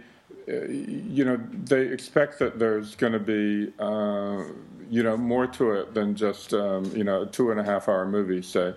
Uh, 0.48 0.64
you 0.68 1.24
know, 1.24 1.38
they 1.52 1.82
expect 1.82 2.38
that 2.38 2.58
there's 2.58 2.94
going 2.96 3.12
to 3.12 3.18
be, 3.18 3.72
uh, 3.78 4.42
you 4.88 5.02
know, 5.02 5.16
more 5.16 5.46
to 5.46 5.72
it 5.72 5.92
than 5.92 6.14
just, 6.14 6.54
um, 6.54 6.84
you 6.96 7.04
know, 7.04 7.22
a 7.22 7.26
two 7.26 7.50
and 7.50 7.60
a 7.60 7.64
half 7.64 7.88
hour 7.88 8.06
movie, 8.06 8.40
say, 8.40 8.72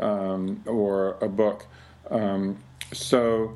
um, 0.00 0.62
or 0.66 1.16
a 1.20 1.28
book. 1.28 1.66
Um, 2.10 2.58
so, 2.92 3.54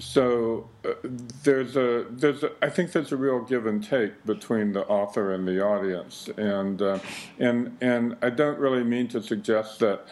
so 0.00 0.68
uh, 0.84 0.94
there's 1.42 1.76
a 1.76 2.06
there's 2.08 2.42
a, 2.42 2.52
I 2.62 2.70
think 2.70 2.92
there's 2.92 3.12
a 3.12 3.18
real 3.18 3.40
give 3.40 3.66
and 3.66 3.84
take 3.86 4.24
between 4.24 4.72
the 4.72 4.86
author 4.86 5.34
and 5.34 5.46
the 5.46 5.62
audience, 5.62 6.28
and 6.38 6.80
uh, 6.80 6.98
and 7.38 7.76
and 7.82 8.16
I 8.22 8.30
don't 8.30 8.58
really 8.58 8.82
mean 8.82 9.08
to 9.08 9.22
suggest 9.22 9.78
that 9.80 10.06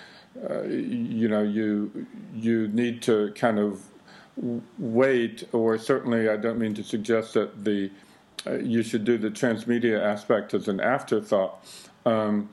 uh, 0.49 0.65
you 0.65 1.29
know 1.29 1.43
you 1.43 2.07
you 2.35 2.69
need 2.69 3.01
to 3.03 3.33
kind 3.35 3.59
of 3.59 3.83
wait, 4.79 5.49
or 5.53 5.79
certainly 5.79 6.29
I 6.29 6.37
don't 6.37 6.59
mean 6.59 6.75
to 6.75 6.85
suggest 6.85 7.33
that 7.35 7.65
the 7.65 7.91
uh, 8.47 8.59
you 8.59 8.83
should 8.83 9.05
do 9.05 9.17
the 9.17 9.31
transmedia 9.31 9.99
aspect 9.99 10.53
as 10.53 10.69
an 10.69 10.81
afterthought. 10.81 11.65
Um, 12.05 12.51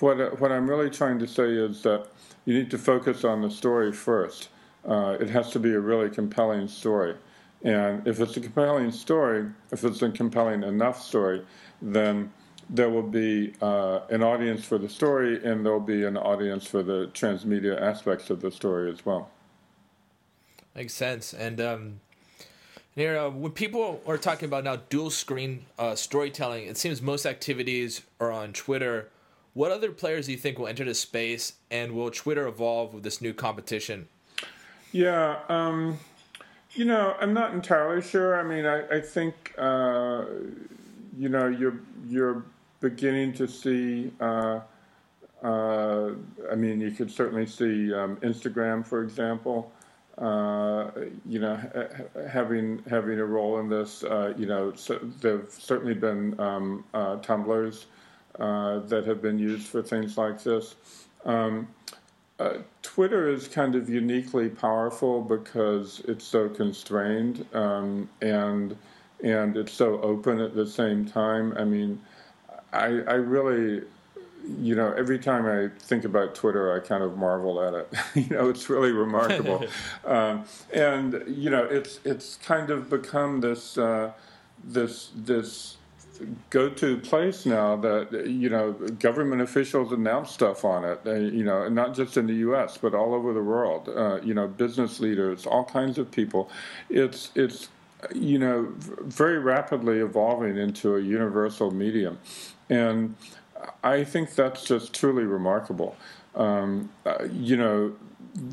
what 0.00 0.40
what 0.40 0.50
I'm 0.50 0.68
really 0.68 0.90
trying 0.90 1.20
to 1.20 1.28
say 1.28 1.52
is 1.52 1.82
that 1.82 2.08
you 2.44 2.54
need 2.54 2.72
to 2.72 2.78
focus 2.78 3.24
on 3.24 3.42
the 3.42 3.50
story 3.50 3.92
first 3.92 4.48
uh, 4.86 5.16
it 5.20 5.30
has 5.30 5.50
to 5.50 5.58
be 5.58 5.72
a 5.72 5.80
really 5.80 6.10
compelling 6.10 6.68
story. 6.68 7.16
And 7.62 8.06
if 8.06 8.20
it's 8.20 8.36
a 8.36 8.40
compelling 8.40 8.90
story, 8.90 9.50
if 9.72 9.84
it's 9.84 10.02
a 10.02 10.10
compelling 10.10 10.62
enough 10.62 11.02
story, 11.02 11.44
then 11.80 12.30
there 12.68 12.90
will 12.90 13.02
be 13.02 13.54
uh, 13.60 14.00
an 14.10 14.22
audience 14.22 14.64
for 14.64 14.78
the 14.78 14.88
story 14.88 15.44
and 15.44 15.64
there 15.64 15.72
will 15.72 15.80
be 15.80 16.04
an 16.04 16.16
audience 16.16 16.66
for 16.66 16.82
the 16.82 17.10
transmedia 17.14 17.80
aspects 17.80 18.30
of 18.30 18.40
the 18.40 18.50
story 18.50 18.90
as 18.90 19.04
well. 19.04 19.30
Makes 20.74 20.94
sense. 20.94 21.32
And 21.32 21.60
um, 21.60 22.00
here, 22.94 23.18
uh, 23.18 23.30
when 23.30 23.52
people 23.52 24.00
are 24.06 24.18
talking 24.18 24.46
about 24.46 24.64
now 24.64 24.76
dual 24.76 25.10
screen 25.10 25.66
uh, 25.78 25.94
storytelling, 25.94 26.66
it 26.66 26.76
seems 26.76 27.00
most 27.00 27.26
activities 27.26 28.02
are 28.20 28.32
on 28.32 28.52
Twitter. 28.52 29.08
What 29.52 29.70
other 29.70 29.92
players 29.92 30.26
do 30.26 30.32
you 30.32 30.38
think 30.38 30.58
will 30.58 30.66
enter 30.66 30.84
the 30.84 30.94
space, 30.94 31.54
and 31.70 31.92
will 31.92 32.10
Twitter 32.10 32.46
evolve 32.46 32.92
with 32.92 33.04
this 33.04 33.20
new 33.20 33.32
competition? 33.32 34.08
Yeah, 34.94 35.40
um, 35.48 35.98
you 36.74 36.84
know, 36.84 37.16
I'm 37.20 37.34
not 37.34 37.52
entirely 37.52 38.00
sure. 38.00 38.38
I 38.38 38.44
mean, 38.44 38.64
I, 38.64 38.98
I 38.98 39.00
think 39.00 39.52
uh, 39.58 40.24
you 41.18 41.28
know 41.28 41.48
you're 41.48 41.80
you're 42.06 42.44
beginning 42.78 43.32
to 43.32 43.48
see. 43.48 44.12
Uh, 44.20 44.60
uh, 45.42 46.10
I 46.48 46.54
mean, 46.54 46.80
you 46.80 46.92
could 46.92 47.10
certainly 47.10 47.44
see 47.44 47.92
um, 47.92 48.18
Instagram, 48.18 48.86
for 48.86 49.02
example. 49.02 49.72
Uh, 50.16 50.92
you 51.26 51.40
know, 51.40 51.56
ha- 51.56 52.28
having 52.28 52.80
having 52.88 53.18
a 53.18 53.24
role 53.24 53.58
in 53.58 53.68
this. 53.68 54.04
Uh, 54.04 54.32
you 54.36 54.46
know, 54.46 54.72
so 54.76 55.00
there've 55.20 55.50
certainly 55.50 55.94
been 55.94 56.38
um, 56.38 56.84
uh, 56.94 57.16
Tumblrs 57.16 57.86
that 58.38 59.02
have 59.08 59.20
been 59.20 59.40
used 59.40 59.66
for 59.66 59.82
things 59.82 60.16
like 60.16 60.40
this. 60.44 60.76
Um, 61.24 61.66
uh, 62.38 62.58
Twitter 62.82 63.28
is 63.28 63.46
kind 63.48 63.74
of 63.74 63.88
uniquely 63.88 64.48
powerful 64.48 65.22
because 65.22 66.00
it's 66.06 66.24
so 66.24 66.48
constrained 66.48 67.46
um, 67.54 68.08
and 68.20 68.76
and 69.22 69.56
it's 69.56 69.72
so 69.72 70.00
open 70.02 70.40
at 70.40 70.54
the 70.54 70.66
same 70.66 71.06
time. 71.06 71.54
I 71.56 71.64
mean, 71.64 72.00
I, 72.72 72.84
I 72.84 73.14
really, 73.14 73.82
you 74.58 74.74
know, 74.74 74.92
every 74.92 75.18
time 75.18 75.46
I 75.46 75.70
think 75.78 76.04
about 76.04 76.34
Twitter, 76.34 76.76
I 76.76 76.86
kind 76.86 77.02
of 77.02 77.16
marvel 77.16 77.62
at 77.62 77.72
it. 77.72 77.94
you 78.14 78.36
know, 78.36 78.50
it's 78.50 78.68
really 78.68 78.92
remarkable, 78.92 79.64
um, 80.04 80.44
and 80.72 81.22
you 81.28 81.50
know, 81.50 81.64
it's 81.64 82.00
it's 82.04 82.36
kind 82.36 82.70
of 82.70 82.90
become 82.90 83.40
this 83.40 83.78
uh, 83.78 84.12
this 84.62 85.10
this 85.14 85.76
go-to 86.50 86.98
place 86.98 87.46
now 87.46 87.76
that 87.76 88.26
you 88.26 88.48
know 88.48 88.72
government 88.72 89.42
officials 89.42 89.92
announce 89.92 90.30
stuff 90.30 90.64
on 90.64 90.84
it. 90.84 91.00
Uh, 91.06 91.14
you 91.14 91.44
know, 91.44 91.68
not 91.68 91.94
just 91.94 92.16
in 92.16 92.26
the 92.26 92.34
U.S. 92.34 92.78
but 92.78 92.94
all 92.94 93.14
over 93.14 93.32
the 93.32 93.42
world. 93.42 93.88
Uh, 93.88 94.20
you 94.22 94.34
know, 94.34 94.46
business 94.46 95.00
leaders, 95.00 95.46
all 95.46 95.64
kinds 95.64 95.98
of 95.98 96.10
people. 96.10 96.50
It's 96.88 97.30
it's 97.34 97.68
you 98.14 98.38
know 98.38 98.72
very 98.78 99.38
rapidly 99.38 99.98
evolving 99.98 100.56
into 100.56 100.96
a 100.96 101.00
universal 101.00 101.70
medium, 101.70 102.18
and 102.68 103.14
I 103.82 104.04
think 104.04 104.34
that's 104.34 104.64
just 104.64 104.92
truly 104.92 105.24
remarkable. 105.24 105.96
Um, 106.34 106.90
uh, 107.06 107.24
you 107.32 107.56
know, 107.56 107.94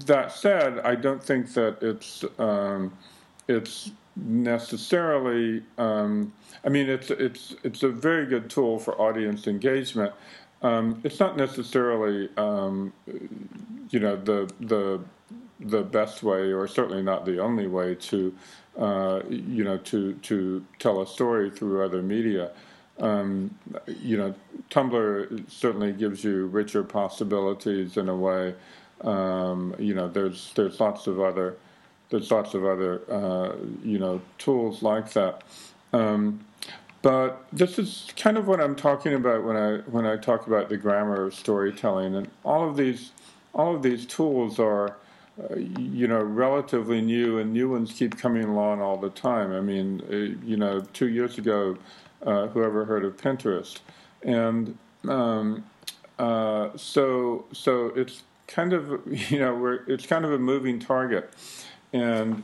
that 0.05 0.31
said, 0.31 0.79
I 0.79 0.95
don't 0.95 1.23
think 1.23 1.53
that 1.53 1.77
it's 1.81 2.23
um, 2.37 2.93
it's 3.47 3.91
necessarily. 4.15 5.63
Um, 5.77 6.33
I 6.65 6.69
mean, 6.69 6.89
it's 6.89 7.09
it's 7.09 7.55
it's 7.63 7.83
a 7.83 7.89
very 7.89 8.25
good 8.25 8.49
tool 8.49 8.79
for 8.79 8.99
audience 8.99 9.47
engagement. 9.47 10.13
Um, 10.61 11.01
it's 11.03 11.19
not 11.19 11.37
necessarily, 11.37 12.29
um, 12.37 12.93
you 13.89 13.99
know, 13.99 14.15
the 14.15 14.51
the 14.59 15.01
the 15.59 15.81
best 15.81 16.23
way, 16.23 16.51
or 16.51 16.67
certainly 16.67 17.03
not 17.03 17.25
the 17.25 17.39
only 17.39 17.67
way 17.67 17.95
to, 17.95 18.35
uh, 18.77 19.21
you 19.29 19.63
know, 19.63 19.77
to 19.77 20.13
to 20.13 20.65
tell 20.79 21.01
a 21.01 21.07
story 21.07 21.49
through 21.49 21.83
other 21.83 22.01
media. 22.01 22.51
Um, 22.99 23.57
you 23.87 24.17
know, 24.17 24.35
Tumblr 24.69 25.49
certainly 25.49 25.93
gives 25.93 26.23
you 26.23 26.45
richer 26.47 26.83
possibilities 26.83 27.97
in 27.97 28.09
a 28.09 28.15
way. 28.15 28.53
Um, 29.01 29.75
you 29.79 29.95
know, 29.95 30.07
there's 30.07 30.51
there's 30.53 30.79
lots 30.79 31.07
of 31.07 31.19
other 31.19 31.57
there's 32.11 32.29
lots 32.29 32.53
of 32.53 32.63
other 32.65 33.01
uh, 33.09 33.55
you 33.83 33.97
know 33.97 34.21
tools 34.37 34.83
like 34.83 35.11
that. 35.13 35.43
Um, 35.93 36.45
but 37.01 37.45
this 37.51 37.79
is 37.79 38.11
kind 38.15 38.37
of 38.37 38.47
what 38.47 38.61
I'm 38.61 38.75
talking 38.75 39.13
about 39.13 39.43
when 39.43 39.57
I 39.57 39.77
when 39.89 40.05
I 40.05 40.17
talk 40.17 40.45
about 40.45 40.69
the 40.69 40.77
grammar 40.77 41.25
of 41.25 41.33
storytelling, 41.33 42.15
and 42.15 42.29
all 42.43 42.69
of 42.69 42.77
these 42.77 43.11
all 43.53 43.75
of 43.75 43.81
these 43.81 44.05
tools 44.05 44.59
are. 44.59 44.97
Uh, 45.41 45.55
you 45.55 46.09
know, 46.09 46.21
relatively 46.21 46.99
new, 47.01 47.39
and 47.39 47.53
new 47.53 47.69
ones 47.69 47.93
keep 47.93 48.17
coming 48.17 48.43
along 48.43 48.81
all 48.81 48.97
the 48.97 49.09
time. 49.09 49.53
I 49.53 49.61
mean, 49.61 50.01
uh, 50.11 50.45
you 50.45 50.57
know, 50.57 50.81
two 50.91 51.07
years 51.07 51.37
ago, 51.37 51.77
uh, 52.21 52.47
whoever 52.47 52.83
heard 52.83 53.05
of 53.05 53.15
Pinterest, 53.15 53.79
and 54.21 54.77
um, 55.07 55.63
uh, 56.19 56.69
so 56.75 57.45
so 57.53 57.87
it's 57.95 58.23
kind 58.47 58.73
of 58.73 59.01
you 59.31 59.39
know 59.39 59.79
it's 59.87 60.05
kind 60.05 60.25
of 60.25 60.33
a 60.33 60.37
moving 60.37 60.79
target 60.79 61.33
and 61.93 62.43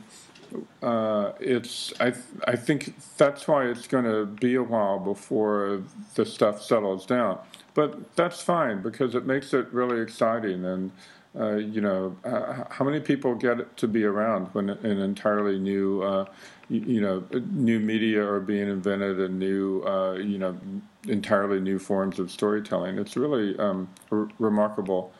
uh, 0.82 1.32
it's 1.40 1.92
I 2.00 2.12
I 2.46 2.56
think 2.56 2.94
that's 3.16 3.46
why 3.46 3.66
it's 3.66 3.86
going 3.86 4.04
to 4.04 4.26
be 4.26 4.54
a 4.54 4.62
while 4.62 4.98
before 4.98 5.82
the 6.14 6.24
stuff 6.24 6.62
settles 6.62 7.06
down. 7.06 7.38
But 7.74 8.16
that's 8.16 8.40
fine 8.42 8.82
because 8.82 9.14
it 9.14 9.26
makes 9.26 9.52
it 9.54 9.72
really 9.72 10.00
exciting 10.00 10.64
and. 10.64 10.92
Uh, 11.38 11.56
you 11.56 11.80
know, 11.80 12.16
uh, 12.24 12.64
how 12.70 12.84
many 12.84 12.98
people 12.98 13.34
get 13.34 13.76
to 13.76 13.86
be 13.86 14.02
around 14.02 14.46
when 14.54 14.70
an 14.70 14.98
entirely 14.98 15.58
new, 15.58 16.02
uh, 16.02 16.24
you, 16.68 17.00
know, 17.00 17.22
new 17.52 17.78
media 17.78 18.26
are 18.26 18.40
being 18.40 18.66
invented 18.66 19.20
and 19.20 19.38
new, 19.38 19.82
uh, 19.82 20.14
you 20.14 20.38
know, 20.38 20.58
entirely 21.06 21.60
new 21.60 21.78
forms 21.78 22.18
of 22.18 22.30
storytelling? 22.30 22.98
It's 22.98 23.16
really 23.16 23.56
um, 23.58 23.88
a 24.10 24.26
remarkable 24.38 25.12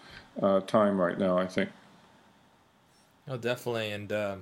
uh, 0.42 0.60
time 0.60 0.98
right 0.98 1.18
now, 1.18 1.38
I 1.38 1.46
think. 1.46 1.68
Oh, 3.28 3.36
definitely. 3.36 3.90
And 3.90 4.10
uh, 4.10 4.36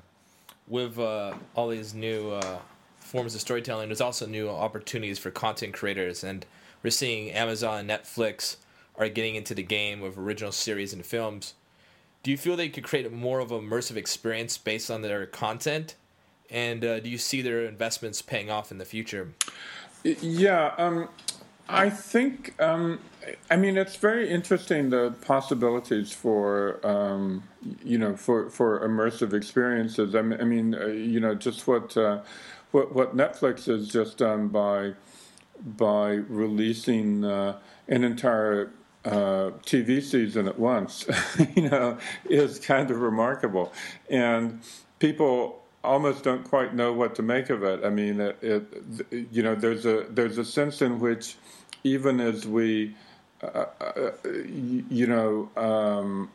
with 0.68 0.98
uh, 0.98 1.34
all 1.54 1.68
these 1.68 1.94
new 1.94 2.30
uh, 2.30 2.58
forms 2.98 3.34
of 3.34 3.40
storytelling, 3.40 3.88
there's 3.88 4.00
also 4.00 4.26
new 4.26 4.48
opportunities 4.48 5.18
for 5.18 5.30
content 5.30 5.74
creators. 5.74 6.22
And 6.22 6.46
we're 6.82 6.90
seeing 6.90 7.30
Amazon 7.32 7.80
and 7.80 7.90
Netflix 7.90 8.56
are 8.96 9.08
getting 9.08 9.34
into 9.34 9.54
the 9.54 9.62
game 9.62 10.00
with 10.00 10.16
original 10.16 10.52
series 10.52 10.92
and 10.92 11.04
films. 11.04 11.54
Do 12.22 12.30
you 12.30 12.36
feel 12.36 12.56
they 12.56 12.68
could 12.68 12.84
create 12.84 13.10
more 13.12 13.40
of 13.40 13.52
an 13.52 13.60
immersive 13.60 13.96
experience 13.96 14.56
based 14.58 14.90
on 14.90 15.02
their 15.02 15.26
content? 15.26 15.94
And 16.48 16.84
uh, 16.84 17.00
do 17.00 17.08
you 17.08 17.18
see 17.18 17.42
their 17.42 17.64
investments 17.64 18.22
paying 18.22 18.50
off 18.50 18.70
in 18.70 18.78
the 18.78 18.84
future? 18.84 19.32
Yeah. 20.02 20.72
Um, 20.78 21.08
I 21.68 21.90
think, 21.90 22.60
um, 22.60 23.00
I 23.50 23.56
mean, 23.56 23.76
it's 23.76 23.96
very 23.96 24.30
interesting 24.30 24.90
the 24.90 25.14
possibilities 25.22 26.12
for, 26.12 26.80
um, 26.86 27.42
you 27.84 27.98
know, 27.98 28.16
for, 28.16 28.50
for 28.50 28.86
immersive 28.86 29.32
experiences. 29.32 30.14
I 30.14 30.22
mean, 30.22 30.40
I 30.40 30.44
mean 30.44 30.74
uh, 30.74 30.86
you 30.86 31.18
know, 31.18 31.34
just 31.34 31.66
what, 31.66 31.96
uh, 31.96 32.20
what 32.70 32.94
what 32.94 33.16
Netflix 33.16 33.66
has 33.66 33.88
just 33.88 34.18
done 34.18 34.48
by 34.48 34.92
by 35.64 36.14
releasing 36.28 37.24
uh, 37.24 37.58
an 37.88 38.04
entire 38.04 38.70
uh, 39.04 39.50
TV 39.64 40.02
season 40.02 40.46
at 40.48 40.58
once, 40.58 41.06
you 41.54 41.68
know, 41.68 41.96
is 42.28 42.58
kind 42.58 42.90
of 42.90 43.00
remarkable, 43.00 43.72
and 44.10 44.60
people 44.98 45.62
almost 45.86 46.24
don't 46.24 46.44
quite 46.44 46.74
know 46.74 46.92
what 46.92 47.14
to 47.16 47.22
make 47.22 47.48
of 47.50 47.62
it. 47.62 47.84
I 47.84 47.90
mean, 47.90 48.20
it, 48.20 48.36
it 48.42 49.28
you 49.32 49.42
know, 49.42 49.54
there's 49.54 49.86
a 49.86 50.06
there's 50.10 50.38
a 50.38 50.44
sense 50.44 50.82
in 50.82 50.98
which 50.98 51.36
even 51.84 52.20
as 52.20 52.46
we, 52.46 52.94
uh, 53.42 53.66
uh, 53.80 54.10
you 54.90 55.06
know, 55.06 55.50
um, 55.56 56.30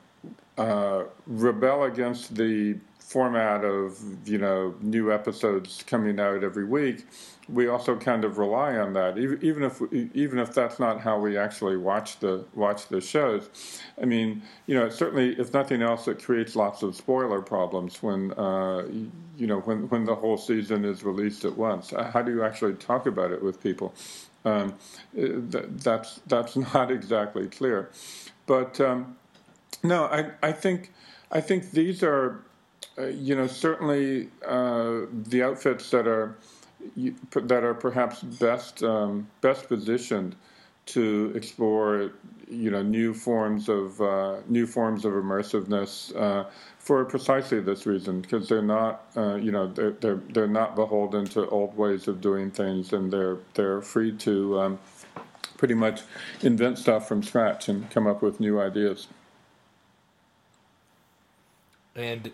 uh, 0.58 1.04
rebel 1.28 1.84
against 1.84 2.36
the 2.36 2.78
format 3.02 3.66
of 3.66 4.00
you 4.26 4.38
know 4.38 4.76
new 4.82 5.12
episodes 5.12 5.84
coming 5.86 6.20
out 6.20 6.44
every 6.44 6.66
week, 6.66 7.06
we 7.50 7.68
also 7.68 7.96
kind 7.98 8.24
of 8.24 8.38
rely 8.38 8.78
on 8.78 8.94
that, 8.94 9.18
even 9.18 9.64
if 9.64 9.82
even 9.92 10.40
if 10.40 10.54
that's 10.54 10.80
not 10.80 11.02
how 11.02 11.20
we 11.20 11.38
actually 11.38 11.78
watch 11.78 12.20
the 12.20 12.46
watch 12.54 12.88
the 12.88 13.02
shows. 13.02 13.50
I 14.02 14.06
mean, 14.06 14.42
you 14.68 14.76
know, 14.76 14.90
certainly, 14.90 15.38
if 15.40 15.54
nothing 15.54 15.82
else, 15.82 16.08
it 16.08 16.24
creates 16.24 16.56
lots 16.56 16.84
of 16.84 16.96
spoiler 16.96 17.42
problems 17.42 18.02
when 18.02 18.32
uh, 18.34 18.88
you 19.38 19.48
know 19.48 19.60
when 19.62 19.90
when 19.90 20.06
the 20.06 20.16
whole 20.16 20.38
season 20.38 20.86
is 20.86 21.04
released 21.04 21.44
at 21.44 21.58
once. 21.58 21.92
How 21.92 22.22
do 22.22 22.32
you 22.32 22.44
actually 22.44 22.76
talk 22.76 23.06
about 23.06 23.32
it 23.32 23.44
with 23.44 23.62
people? 23.62 23.94
Um, 24.46 24.76
that's 25.14 26.22
that's 26.28 26.56
not 26.74 26.92
exactly 26.92 27.48
clear, 27.48 27.90
but 28.46 28.80
um, 28.80 29.18
no, 29.84 30.06
I 30.06 30.32
I 30.42 30.52
think 30.52 30.94
I 31.32 31.42
think 31.42 31.72
these 31.72 32.04
are 32.04 32.44
uh, 32.98 33.08
you 33.08 33.36
know, 33.36 33.48
certainly 33.48 34.30
uh, 34.46 35.02
the 35.12 35.44
outfits 35.44 35.90
that 35.92 36.08
are 36.08 36.36
that 37.34 37.64
are 37.64 37.74
perhaps 37.74 38.22
best 38.22 38.84
um, 38.84 39.28
best 39.42 39.68
positioned 39.68 40.36
to 40.88 41.32
explore, 41.36 42.12
you 42.50 42.72
know, 42.72 42.82
new 42.82 43.14
forms 43.14 43.70
of 43.70 44.02
uh, 44.02 44.38
new 44.48 44.66
forms 44.66 45.06
of 45.06 45.14
immersiveness 45.14 46.14
uh, 46.16 46.46
for 46.80 47.06
precisely 47.06 47.62
this 47.62 47.86
reason, 47.86 48.20
because 48.20 48.50
they're 48.50 48.64
not, 48.64 49.04
uh, 49.16 49.36
you 49.36 49.52
know, 49.52 49.68
they're, 49.68 49.92
they're 49.92 50.22
they're 50.34 50.48
not 50.48 50.76
beholden 50.76 51.26
to 51.26 51.48
old 51.50 51.78
ways 51.78 52.08
of 52.08 52.20
doing 52.20 52.52
things, 52.52 52.94
and 52.94 53.12
they're 53.12 53.38
they're 53.54 53.82
free 53.82 54.12
to 54.18 54.60
um, 54.60 54.80
pretty 55.58 55.76
much 55.76 56.02
invent 56.42 56.78
stuff 56.80 57.08
from 57.08 57.22
scratch 57.22 57.70
and 57.70 57.90
come 57.92 58.08
up 58.08 58.22
with 58.22 58.40
new 58.40 58.60
ideas. 58.60 59.08
And 61.96 62.32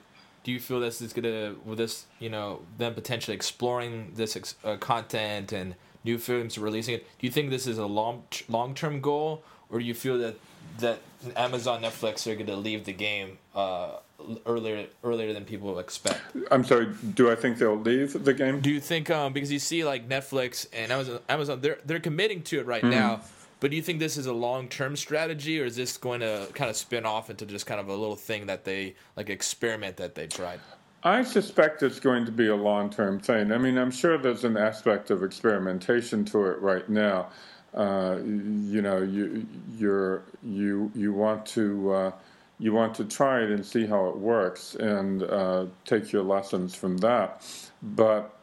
do 0.47 0.53
you 0.53 0.61
feel 0.61 0.79
this 0.79 1.01
is 1.01 1.11
gonna 1.11 1.55
with 1.65 1.77
this 1.77 2.05
you 2.19 2.29
know 2.29 2.61
them 2.77 2.93
potentially 2.93 3.35
exploring 3.35 4.13
this 4.15 4.55
uh, 4.63 4.77
content 4.77 5.51
and 5.51 5.75
new 6.05 6.17
films 6.17 6.57
releasing 6.57 6.95
it 6.95 7.05
do 7.19 7.27
you 7.27 7.31
think 7.31 7.49
this 7.49 7.67
is 7.67 7.77
a 7.77 7.85
long 7.85 8.23
long 8.47 8.73
term 8.73 9.01
goal? 9.01 9.43
Or 9.69 9.79
do 9.79 9.85
you 9.85 9.93
feel 9.93 10.17
that 10.19 10.35
that 10.79 10.99
amazon 11.35 11.81
netflix 11.81 12.25
are 12.31 12.35
gonna 12.37 12.55
leave 12.55 12.85
the 12.85 12.93
game 12.93 13.39
uh, 13.55 13.97
earlier 14.45 14.87
earlier 15.03 15.33
than 15.33 15.43
people 15.43 15.79
expect? 15.79 16.21
I'm 16.49 16.63
sorry 16.63 16.95
do 17.13 17.29
i 17.29 17.35
think 17.35 17.57
they'll 17.57 17.75
leave 17.77 18.23
the 18.23 18.33
game? 18.33 18.61
Do 18.61 18.71
you 18.71 18.79
think 18.79 19.09
um, 19.09 19.33
because 19.33 19.51
you 19.51 19.59
see 19.59 19.83
like 19.83 20.07
netflix 20.07 20.65
and 20.71 20.93
amazon 20.93 21.19
amazon 21.27 21.59
they're 21.59 21.79
they're 21.85 21.99
committing 21.99 22.41
to 22.43 22.59
it 22.61 22.65
right 22.65 22.83
mm-hmm. 22.83 22.91
now 22.91 23.21
but 23.59 23.71
do 23.71 23.77
you 23.77 23.81
think 23.81 23.99
this 23.99 24.17
is 24.17 24.25
a 24.25 24.33
long 24.33 24.67
term 24.67 24.95
strategy, 24.95 25.59
or 25.59 25.65
is 25.65 25.75
this 25.75 25.97
going 25.97 26.19
to 26.19 26.47
kind 26.53 26.69
of 26.69 26.75
spin 26.75 27.05
off 27.05 27.29
into 27.29 27.45
just 27.45 27.65
kind 27.65 27.79
of 27.79 27.87
a 27.87 27.95
little 27.95 28.15
thing 28.15 28.45
that 28.47 28.63
they 28.65 28.95
like 29.15 29.29
experiment 29.29 29.97
that 29.97 30.15
they 30.15 30.27
tried? 30.27 30.59
I 31.03 31.23
suspect 31.23 31.83
it's 31.83 31.99
going 31.99 32.25
to 32.25 32.31
be 32.31 32.47
a 32.47 32.55
long 32.55 32.89
term 32.89 33.19
thing. 33.19 33.51
I 33.51 33.57
mean, 33.57 33.77
I'm 33.77 33.91
sure 33.91 34.17
there's 34.17 34.43
an 34.43 34.57
aspect 34.57 35.09
of 35.09 35.23
experimentation 35.23 36.25
to 36.25 36.45
it 36.47 36.59
right 36.59 36.87
now. 36.89 37.29
Uh, 37.73 38.17
you 38.23 38.81
know, 38.81 39.01
you 39.01 39.45
you're 39.77 40.23
you 40.43 40.91
you 40.95 41.13
want 41.13 41.45
to 41.47 41.91
uh, 41.91 42.11
you 42.59 42.73
want 42.73 42.95
to 42.95 43.05
try 43.05 43.41
it 43.41 43.51
and 43.51 43.65
see 43.65 43.85
how 43.85 44.07
it 44.07 44.17
works 44.17 44.75
and 44.75 45.23
uh, 45.23 45.65
take 45.85 46.11
your 46.11 46.23
lessons 46.23 46.73
from 46.73 46.97
that. 46.97 47.45
But 47.81 48.33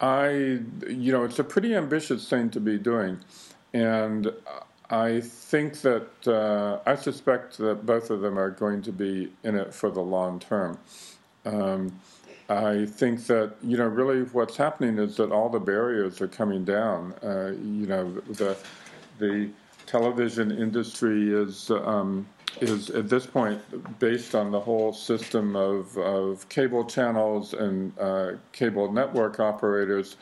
I, 0.00 0.28
you 0.88 1.12
know, 1.12 1.24
it's 1.24 1.38
a 1.38 1.44
pretty 1.44 1.74
ambitious 1.74 2.28
thing 2.28 2.50
to 2.50 2.60
be 2.60 2.78
doing. 2.78 3.18
And 3.72 4.32
I 4.90 5.20
think 5.20 5.80
that 5.82 6.08
uh, 6.26 6.80
I 6.86 6.96
suspect 6.96 7.58
that 7.58 7.84
both 7.84 8.10
of 8.10 8.20
them 8.20 8.38
are 8.38 8.50
going 8.50 8.82
to 8.82 8.92
be 8.92 9.30
in 9.44 9.56
it 9.56 9.74
for 9.74 9.90
the 9.90 10.00
long 10.00 10.40
term. 10.40 10.78
Um, 11.44 12.00
I 12.48 12.86
think 12.86 13.26
that 13.26 13.52
you 13.62 13.76
know 13.76 13.86
really 13.86 14.22
what's 14.22 14.56
happening 14.56 14.98
is 14.98 15.16
that 15.16 15.30
all 15.30 15.50
the 15.50 15.60
barriers 15.60 16.20
are 16.22 16.28
coming 16.28 16.64
down. 16.64 17.12
Uh, 17.22 17.52
you 17.62 17.86
know 17.86 18.10
the 18.10 18.56
the 19.18 19.50
television 19.86 20.50
industry 20.50 21.30
is 21.30 21.70
um, 21.70 22.26
is 22.60 22.90
at 22.90 23.08
this 23.08 23.26
point 23.26 23.60
based 23.98 24.34
on 24.34 24.50
the 24.50 24.60
whole 24.60 24.92
system 24.92 25.54
of, 25.56 25.96
of 25.98 26.48
cable 26.48 26.84
channels 26.84 27.54
and 27.54 27.96
uh, 27.98 28.32
cable 28.52 28.90
network 28.90 29.38
operators 29.40 30.16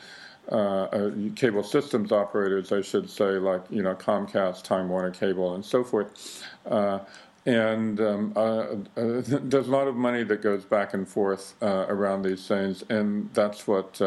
uh, 0.51 0.55
uh, 0.55 1.11
cable 1.35 1.63
systems 1.63 2.11
operators, 2.11 2.71
I 2.71 2.81
should 2.81 3.09
say, 3.09 3.31
like 3.31 3.61
you 3.69 3.83
know 3.83 3.95
Comcast, 3.95 4.63
Time 4.63 4.87
Warner 4.87 5.11
Cable, 5.11 5.55
and 5.55 5.65
so 5.65 5.83
forth. 5.83 6.43
Uh, 6.65 6.99
and 7.45 7.99
um, 7.99 8.33
uh, 8.35 8.39
uh, 8.39 8.75
there's 8.95 9.67
a 9.67 9.71
lot 9.71 9.87
of 9.87 9.95
money 9.95 10.23
that 10.23 10.41
goes 10.41 10.63
back 10.63 10.93
and 10.93 11.07
forth 11.07 11.55
uh, 11.61 11.85
around 11.89 12.21
these 12.21 12.47
things, 12.47 12.83
and 12.89 13.29
that's 13.33 13.67
what 13.67 14.01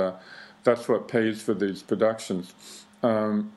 that's 0.64 0.88
what 0.88 1.08
pays 1.08 1.42
for 1.42 1.54
these 1.54 1.82
productions. 1.82 2.54
Um, 3.02 3.52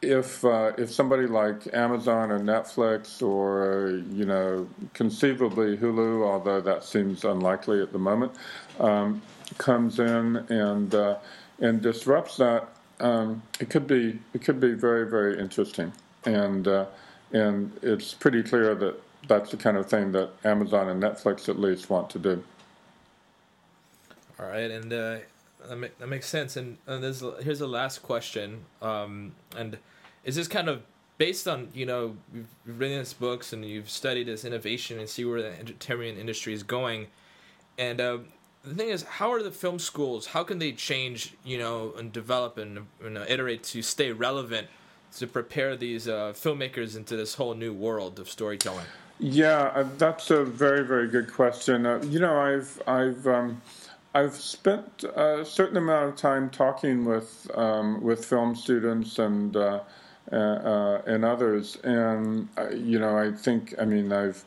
if 0.00 0.44
if 0.44 0.92
somebody 0.92 1.26
like 1.26 1.72
Amazon 1.74 2.30
or 2.30 2.38
Netflix 2.38 3.22
or 3.26 4.02
you 4.12 4.24
know 4.24 4.68
conceivably 4.94 5.76
Hulu, 5.76 6.24
although 6.24 6.60
that 6.60 6.84
seems 6.84 7.24
unlikely 7.24 7.82
at 7.82 7.92
the 7.92 7.98
moment, 7.98 8.32
um, 8.78 9.20
comes 9.58 9.98
in 9.98 10.36
and 10.48 10.94
and 11.60 11.82
disrupts 11.82 12.36
that, 12.38 12.68
um, 13.00 13.42
it 13.58 13.70
could 13.70 13.86
be 13.86 14.18
it 14.34 14.42
could 14.42 14.60
be 14.60 14.72
very 14.72 15.08
very 15.08 15.38
interesting, 15.38 15.92
and 16.24 16.66
uh, 16.68 16.86
and 17.32 17.72
it's 17.82 18.14
pretty 18.14 18.42
clear 18.42 18.74
that 18.74 19.00
that's 19.28 19.50
the 19.50 19.56
kind 19.56 19.76
of 19.76 19.88
thing 19.88 20.12
that 20.12 20.30
Amazon 20.44 20.88
and 20.88 21.02
Netflix 21.02 21.48
at 21.48 21.58
least 21.58 21.90
want 21.90 22.10
to 22.10 22.18
do. 22.18 22.42
All 24.38 24.46
right, 24.46 24.70
and 24.70 24.92
uh, 24.92 25.18
that, 25.68 25.76
make, 25.76 25.98
that 25.98 26.08
makes 26.08 26.26
sense. 26.26 26.56
And, 26.56 26.78
and 26.86 27.02
this, 27.02 27.22
here's 27.42 27.58
the 27.58 27.68
last 27.68 28.02
question. 28.02 28.64
Um, 28.80 29.32
and 29.56 29.78
is 30.24 30.36
this 30.36 30.48
kind 30.48 30.68
of 30.68 30.82
based 31.18 31.46
on 31.46 31.68
you 31.74 31.84
know 31.84 32.16
you've, 32.34 32.46
you've 32.66 32.80
written 32.80 32.98
these 32.98 33.12
books 33.12 33.52
and 33.52 33.64
you've 33.64 33.90
studied 33.90 34.26
this 34.26 34.44
innovation 34.44 34.98
and 34.98 35.08
see 35.08 35.24
where 35.24 35.42
the 35.42 35.58
entertainment 35.58 36.18
industry 36.18 36.54
is 36.54 36.62
going, 36.62 37.08
and 37.78 38.00
uh, 38.00 38.18
the 38.64 38.74
thing 38.74 38.88
is, 38.88 39.02
how 39.04 39.32
are 39.32 39.42
the 39.42 39.50
film 39.50 39.78
schools? 39.78 40.26
How 40.26 40.44
can 40.44 40.58
they 40.58 40.72
change, 40.72 41.34
you 41.44 41.58
know, 41.58 41.94
and 41.96 42.12
develop 42.12 42.58
and 42.58 42.86
you 43.02 43.10
know, 43.10 43.24
iterate 43.26 43.62
to 43.64 43.82
stay 43.82 44.12
relevant 44.12 44.68
to 45.16 45.26
prepare 45.26 45.76
these 45.76 46.06
uh, 46.06 46.32
filmmakers 46.34 46.96
into 46.96 47.16
this 47.16 47.34
whole 47.34 47.54
new 47.54 47.72
world 47.72 48.18
of 48.18 48.28
storytelling? 48.28 48.86
Yeah, 49.18 49.72
uh, 49.74 49.86
that's 49.98 50.30
a 50.30 50.44
very 50.44 50.84
very 50.86 51.08
good 51.08 51.32
question. 51.32 51.86
Uh, 51.86 52.02
you 52.04 52.20
know, 52.20 52.38
I've 52.38 52.82
I've 52.86 53.26
um, 53.26 53.60
I've 54.14 54.34
spent 54.34 55.04
a 55.04 55.44
certain 55.44 55.76
amount 55.76 56.10
of 56.10 56.16
time 56.16 56.50
talking 56.50 57.04
with 57.04 57.50
um, 57.54 58.02
with 58.02 58.24
film 58.24 58.54
students 58.54 59.18
and. 59.18 59.56
Uh, 59.56 59.80
uh, 60.32 60.36
uh 60.36 61.02
and 61.06 61.24
others, 61.24 61.76
and 61.82 62.48
you 62.72 63.00
know, 63.00 63.18
I 63.18 63.32
think 63.32 63.74
I 63.80 63.84
mean 63.84 64.12
I've 64.12 64.44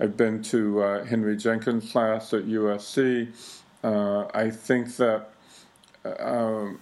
I've 0.00 0.16
been 0.16 0.42
to 0.44 0.82
uh, 0.82 1.04
Henry 1.04 1.36
Jenkins' 1.36 1.92
class 1.92 2.32
at 2.32 2.44
USC. 2.46 3.28
Uh, 3.82 4.26
I 4.34 4.50
think 4.50 4.96
that 4.96 5.30
um, 6.18 6.80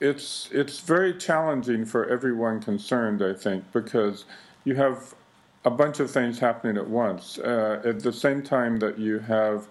it's 0.00 0.48
it's 0.52 0.80
very 0.80 1.14
challenging 1.14 1.84
for 1.84 2.06
everyone 2.08 2.60
concerned. 2.60 3.22
I 3.22 3.32
think 3.32 3.64
because 3.72 4.24
you 4.64 4.74
have 4.74 5.14
a 5.64 5.70
bunch 5.70 6.00
of 6.00 6.10
things 6.10 6.38
happening 6.38 6.76
at 6.76 6.88
once. 6.88 7.38
Uh, 7.38 7.80
at 7.84 8.00
the 8.00 8.12
same 8.12 8.42
time 8.42 8.78
that 8.78 8.98
you 8.98 9.18
have 9.18 9.68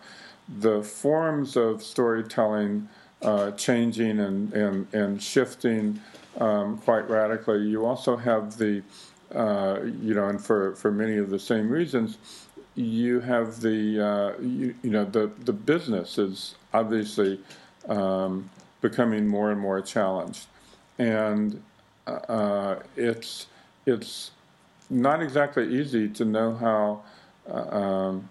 the 0.47 0.84
forms 0.84 1.56
of 1.56 1.84
storytelling 1.84 2.88
uh, 3.22 3.52
changing 3.52 4.20
and, 4.20 4.54
and, 4.54 4.93
and 4.93 5.22
shifting 5.22 6.00
um, 6.39 6.78
quite 6.80 7.10
radically, 7.10 7.64
you 7.64 7.86
also 7.86 8.16
have 8.16 8.58
the 8.58 8.82
uh, 9.34 9.80
you 10.02 10.14
know, 10.14 10.28
and 10.28 10.44
for, 10.44 10.76
for 10.76 10.92
many 10.92 11.18
of 11.18 11.30
the 11.30 11.40
same 11.40 11.70
reasons, 11.70 12.18
you 12.76 13.20
have 13.20 13.62
the 13.62 14.06
uh, 14.06 14.42
you, 14.42 14.74
you, 14.84 14.90
know 14.90 15.04
the 15.04 15.30
the 15.44 15.54
business 15.54 16.18
is 16.18 16.56
obviously 16.74 17.40
um, 17.90 18.50
becoming 18.82 19.28
more 19.28 19.52
and 19.52 19.60
more 19.60 19.82
challenged, 19.82 20.48
and 20.98 21.62
uh, 22.08 22.76
it's 22.96 23.48
it's 23.86 24.32
not 24.90 25.22
exactly 25.22 25.80
easy 25.80 26.08
to 26.10 26.26
know 26.26 26.56
how 26.56 27.02
uh, 27.52 27.76
um, 27.76 28.30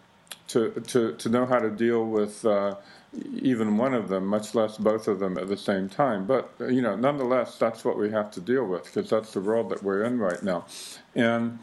to, 0.48 0.70
to 0.86 1.12
to 1.14 1.28
know 1.28 1.44
how 1.44 1.58
to 1.58 1.70
deal 1.70 2.04
with 2.04 2.44
uh, 2.44 2.74
even 3.14 3.76
one 3.76 3.94
of 3.94 4.08
them, 4.08 4.26
much 4.26 4.54
less 4.54 4.76
both 4.76 5.08
of 5.08 5.18
them 5.18 5.38
at 5.38 5.48
the 5.48 5.56
same 5.56 5.88
time. 5.88 6.26
But 6.26 6.52
you 6.60 6.82
know, 6.82 6.96
nonetheless, 6.96 7.56
that's 7.56 7.84
what 7.84 7.98
we 7.98 8.10
have 8.10 8.30
to 8.32 8.40
deal 8.40 8.64
with 8.64 8.84
because 8.84 9.10
that's 9.10 9.32
the 9.32 9.40
world 9.40 9.70
that 9.70 9.82
we're 9.82 10.04
in 10.04 10.18
right 10.18 10.42
now. 10.42 10.66
And 11.14 11.58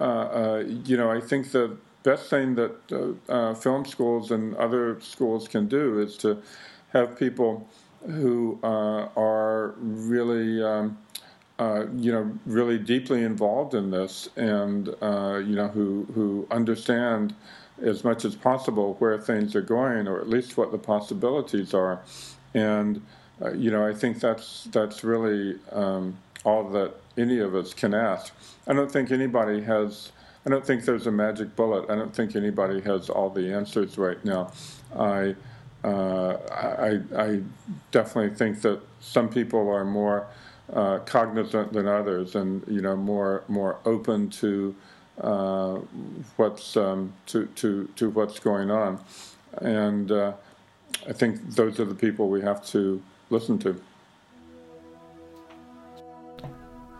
uh, 0.00 0.04
uh, 0.04 0.64
you 0.84 0.96
know, 0.96 1.10
I 1.10 1.20
think 1.20 1.52
the 1.52 1.76
best 2.02 2.28
thing 2.30 2.54
that 2.56 2.92
uh, 2.92 3.32
uh, 3.32 3.54
film 3.54 3.84
schools 3.84 4.30
and 4.30 4.56
other 4.56 5.00
schools 5.00 5.46
can 5.46 5.68
do 5.68 6.00
is 6.00 6.16
to 6.18 6.42
have 6.92 7.18
people 7.18 7.68
who 8.06 8.58
uh, 8.62 9.08
are 9.16 9.74
really. 9.78 10.62
Um, 10.62 10.98
uh, 11.58 11.84
you 11.94 12.10
know, 12.10 12.32
really 12.46 12.78
deeply 12.78 13.22
involved 13.22 13.74
in 13.74 13.90
this, 13.90 14.30
and 14.34 14.86
you 14.86 15.54
know, 15.54 15.70
who 15.74 16.06
who 16.14 16.46
understand 16.50 17.34
as 17.82 18.04
much 18.04 18.24
as 18.24 18.34
possible 18.36 18.94
where 18.98 19.18
things 19.18 19.54
are 19.54 19.62
going, 19.62 20.06
or 20.06 20.20
at 20.20 20.28
least 20.28 20.56
what 20.56 20.72
the 20.72 20.78
possibilities 20.78 21.74
are. 21.74 22.00
And 22.54 23.02
uh, 23.42 23.52
you 23.52 23.70
know, 23.70 23.86
I 23.86 23.94
think 23.94 24.20
that's 24.20 24.64
that's 24.64 25.02
really 25.02 25.58
um, 25.72 26.16
all 26.44 26.68
that 26.70 26.94
any 27.16 27.38
of 27.38 27.54
us 27.54 27.74
can 27.74 27.94
ask. 27.94 28.32
I 28.66 28.72
don't 28.72 28.90
think 28.90 29.10
anybody 29.10 29.62
has. 29.62 30.12
I 30.46 30.50
don't 30.50 30.64
think 30.64 30.84
there's 30.84 31.06
a 31.06 31.12
magic 31.12 31.54
bullet. 31.56 31.90
I 31.90 31.94
don't 31.96 32.14
think 32.14 32.34
anybody 32.34 32.80
has 32.82 33.10
all 33.10 33.30
the 33.30 33.52
answers 33.52 33.98
right 33.98 34.22
now. 34.24 34.52
I 34.96 35.34
uh, 35.84 36.36
I, 36.50 37.00
I 37.16 37.40
definitely 37.90 38.36
think 38.36 38.60
that 38.62 38.80
some 39.00 39.28
people 39.28 39.70
are 39.70 39.84
more 39.84 40.26
uh, 40.72 40.98
cognizant 41.00 41.72
than 41.72 41.88
others, 41.88 42.34
and 42.34 42.62
you 42.68 42.80
know 42.80 42.96
more 42.96 43.44
more 43.48 43.78
open 43.84 44.30
to 44.30 44.74
uh, 45.20 45.80
what's 46.36 46.76
um, 46.76 47.12
to, 47.26 47.46
to 47.56 47.88
to 47.96 48.10
what's 48.10 48.38
going 48.38 48.70
on, 48.70 48.98
and 49.58 50.10
uh, 50.10 50.32
I 51.08 51.12
think 51.12 51.54
those 51.54 51.78
are 51.80 51.84
the 51.84 51.94
people 51.94 52.28
we 52.28 52.40
have 52.42 52.64
to 52.66 53.02
listen 53.30 53.58
to. 53.60 53.80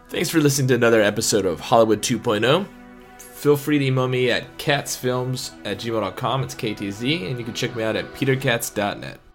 Thanks 0.09 0.29
for 0.29 0.41
listening 0.41 0.69
to 0.69 0.75
another 0.75 1.03
episode 1.03 1.47
of 1.47 1.61
Hollywood 1.61 2.03
2.0. 2.03 2.67
Feel 3.19 3.57
free 3.57 3.79
to 3.79 3.85
email 3.85 4.09
me 4.09 4.31
at 4.31 4.59
katzfilms 4.59 5.53
at 5.65 5.79
gmail.com. 5.79 6.43
It's 6.43 6.55
KTZ, 6.55 7.31
and 7.31 7.39
you 7.39 7.45
can 7.45 7.55
check 7.55 7.77
me 7.77 7.85
out 7.85 7.95
at 7.95 8.13
peterkatz.net. 8.15 9.30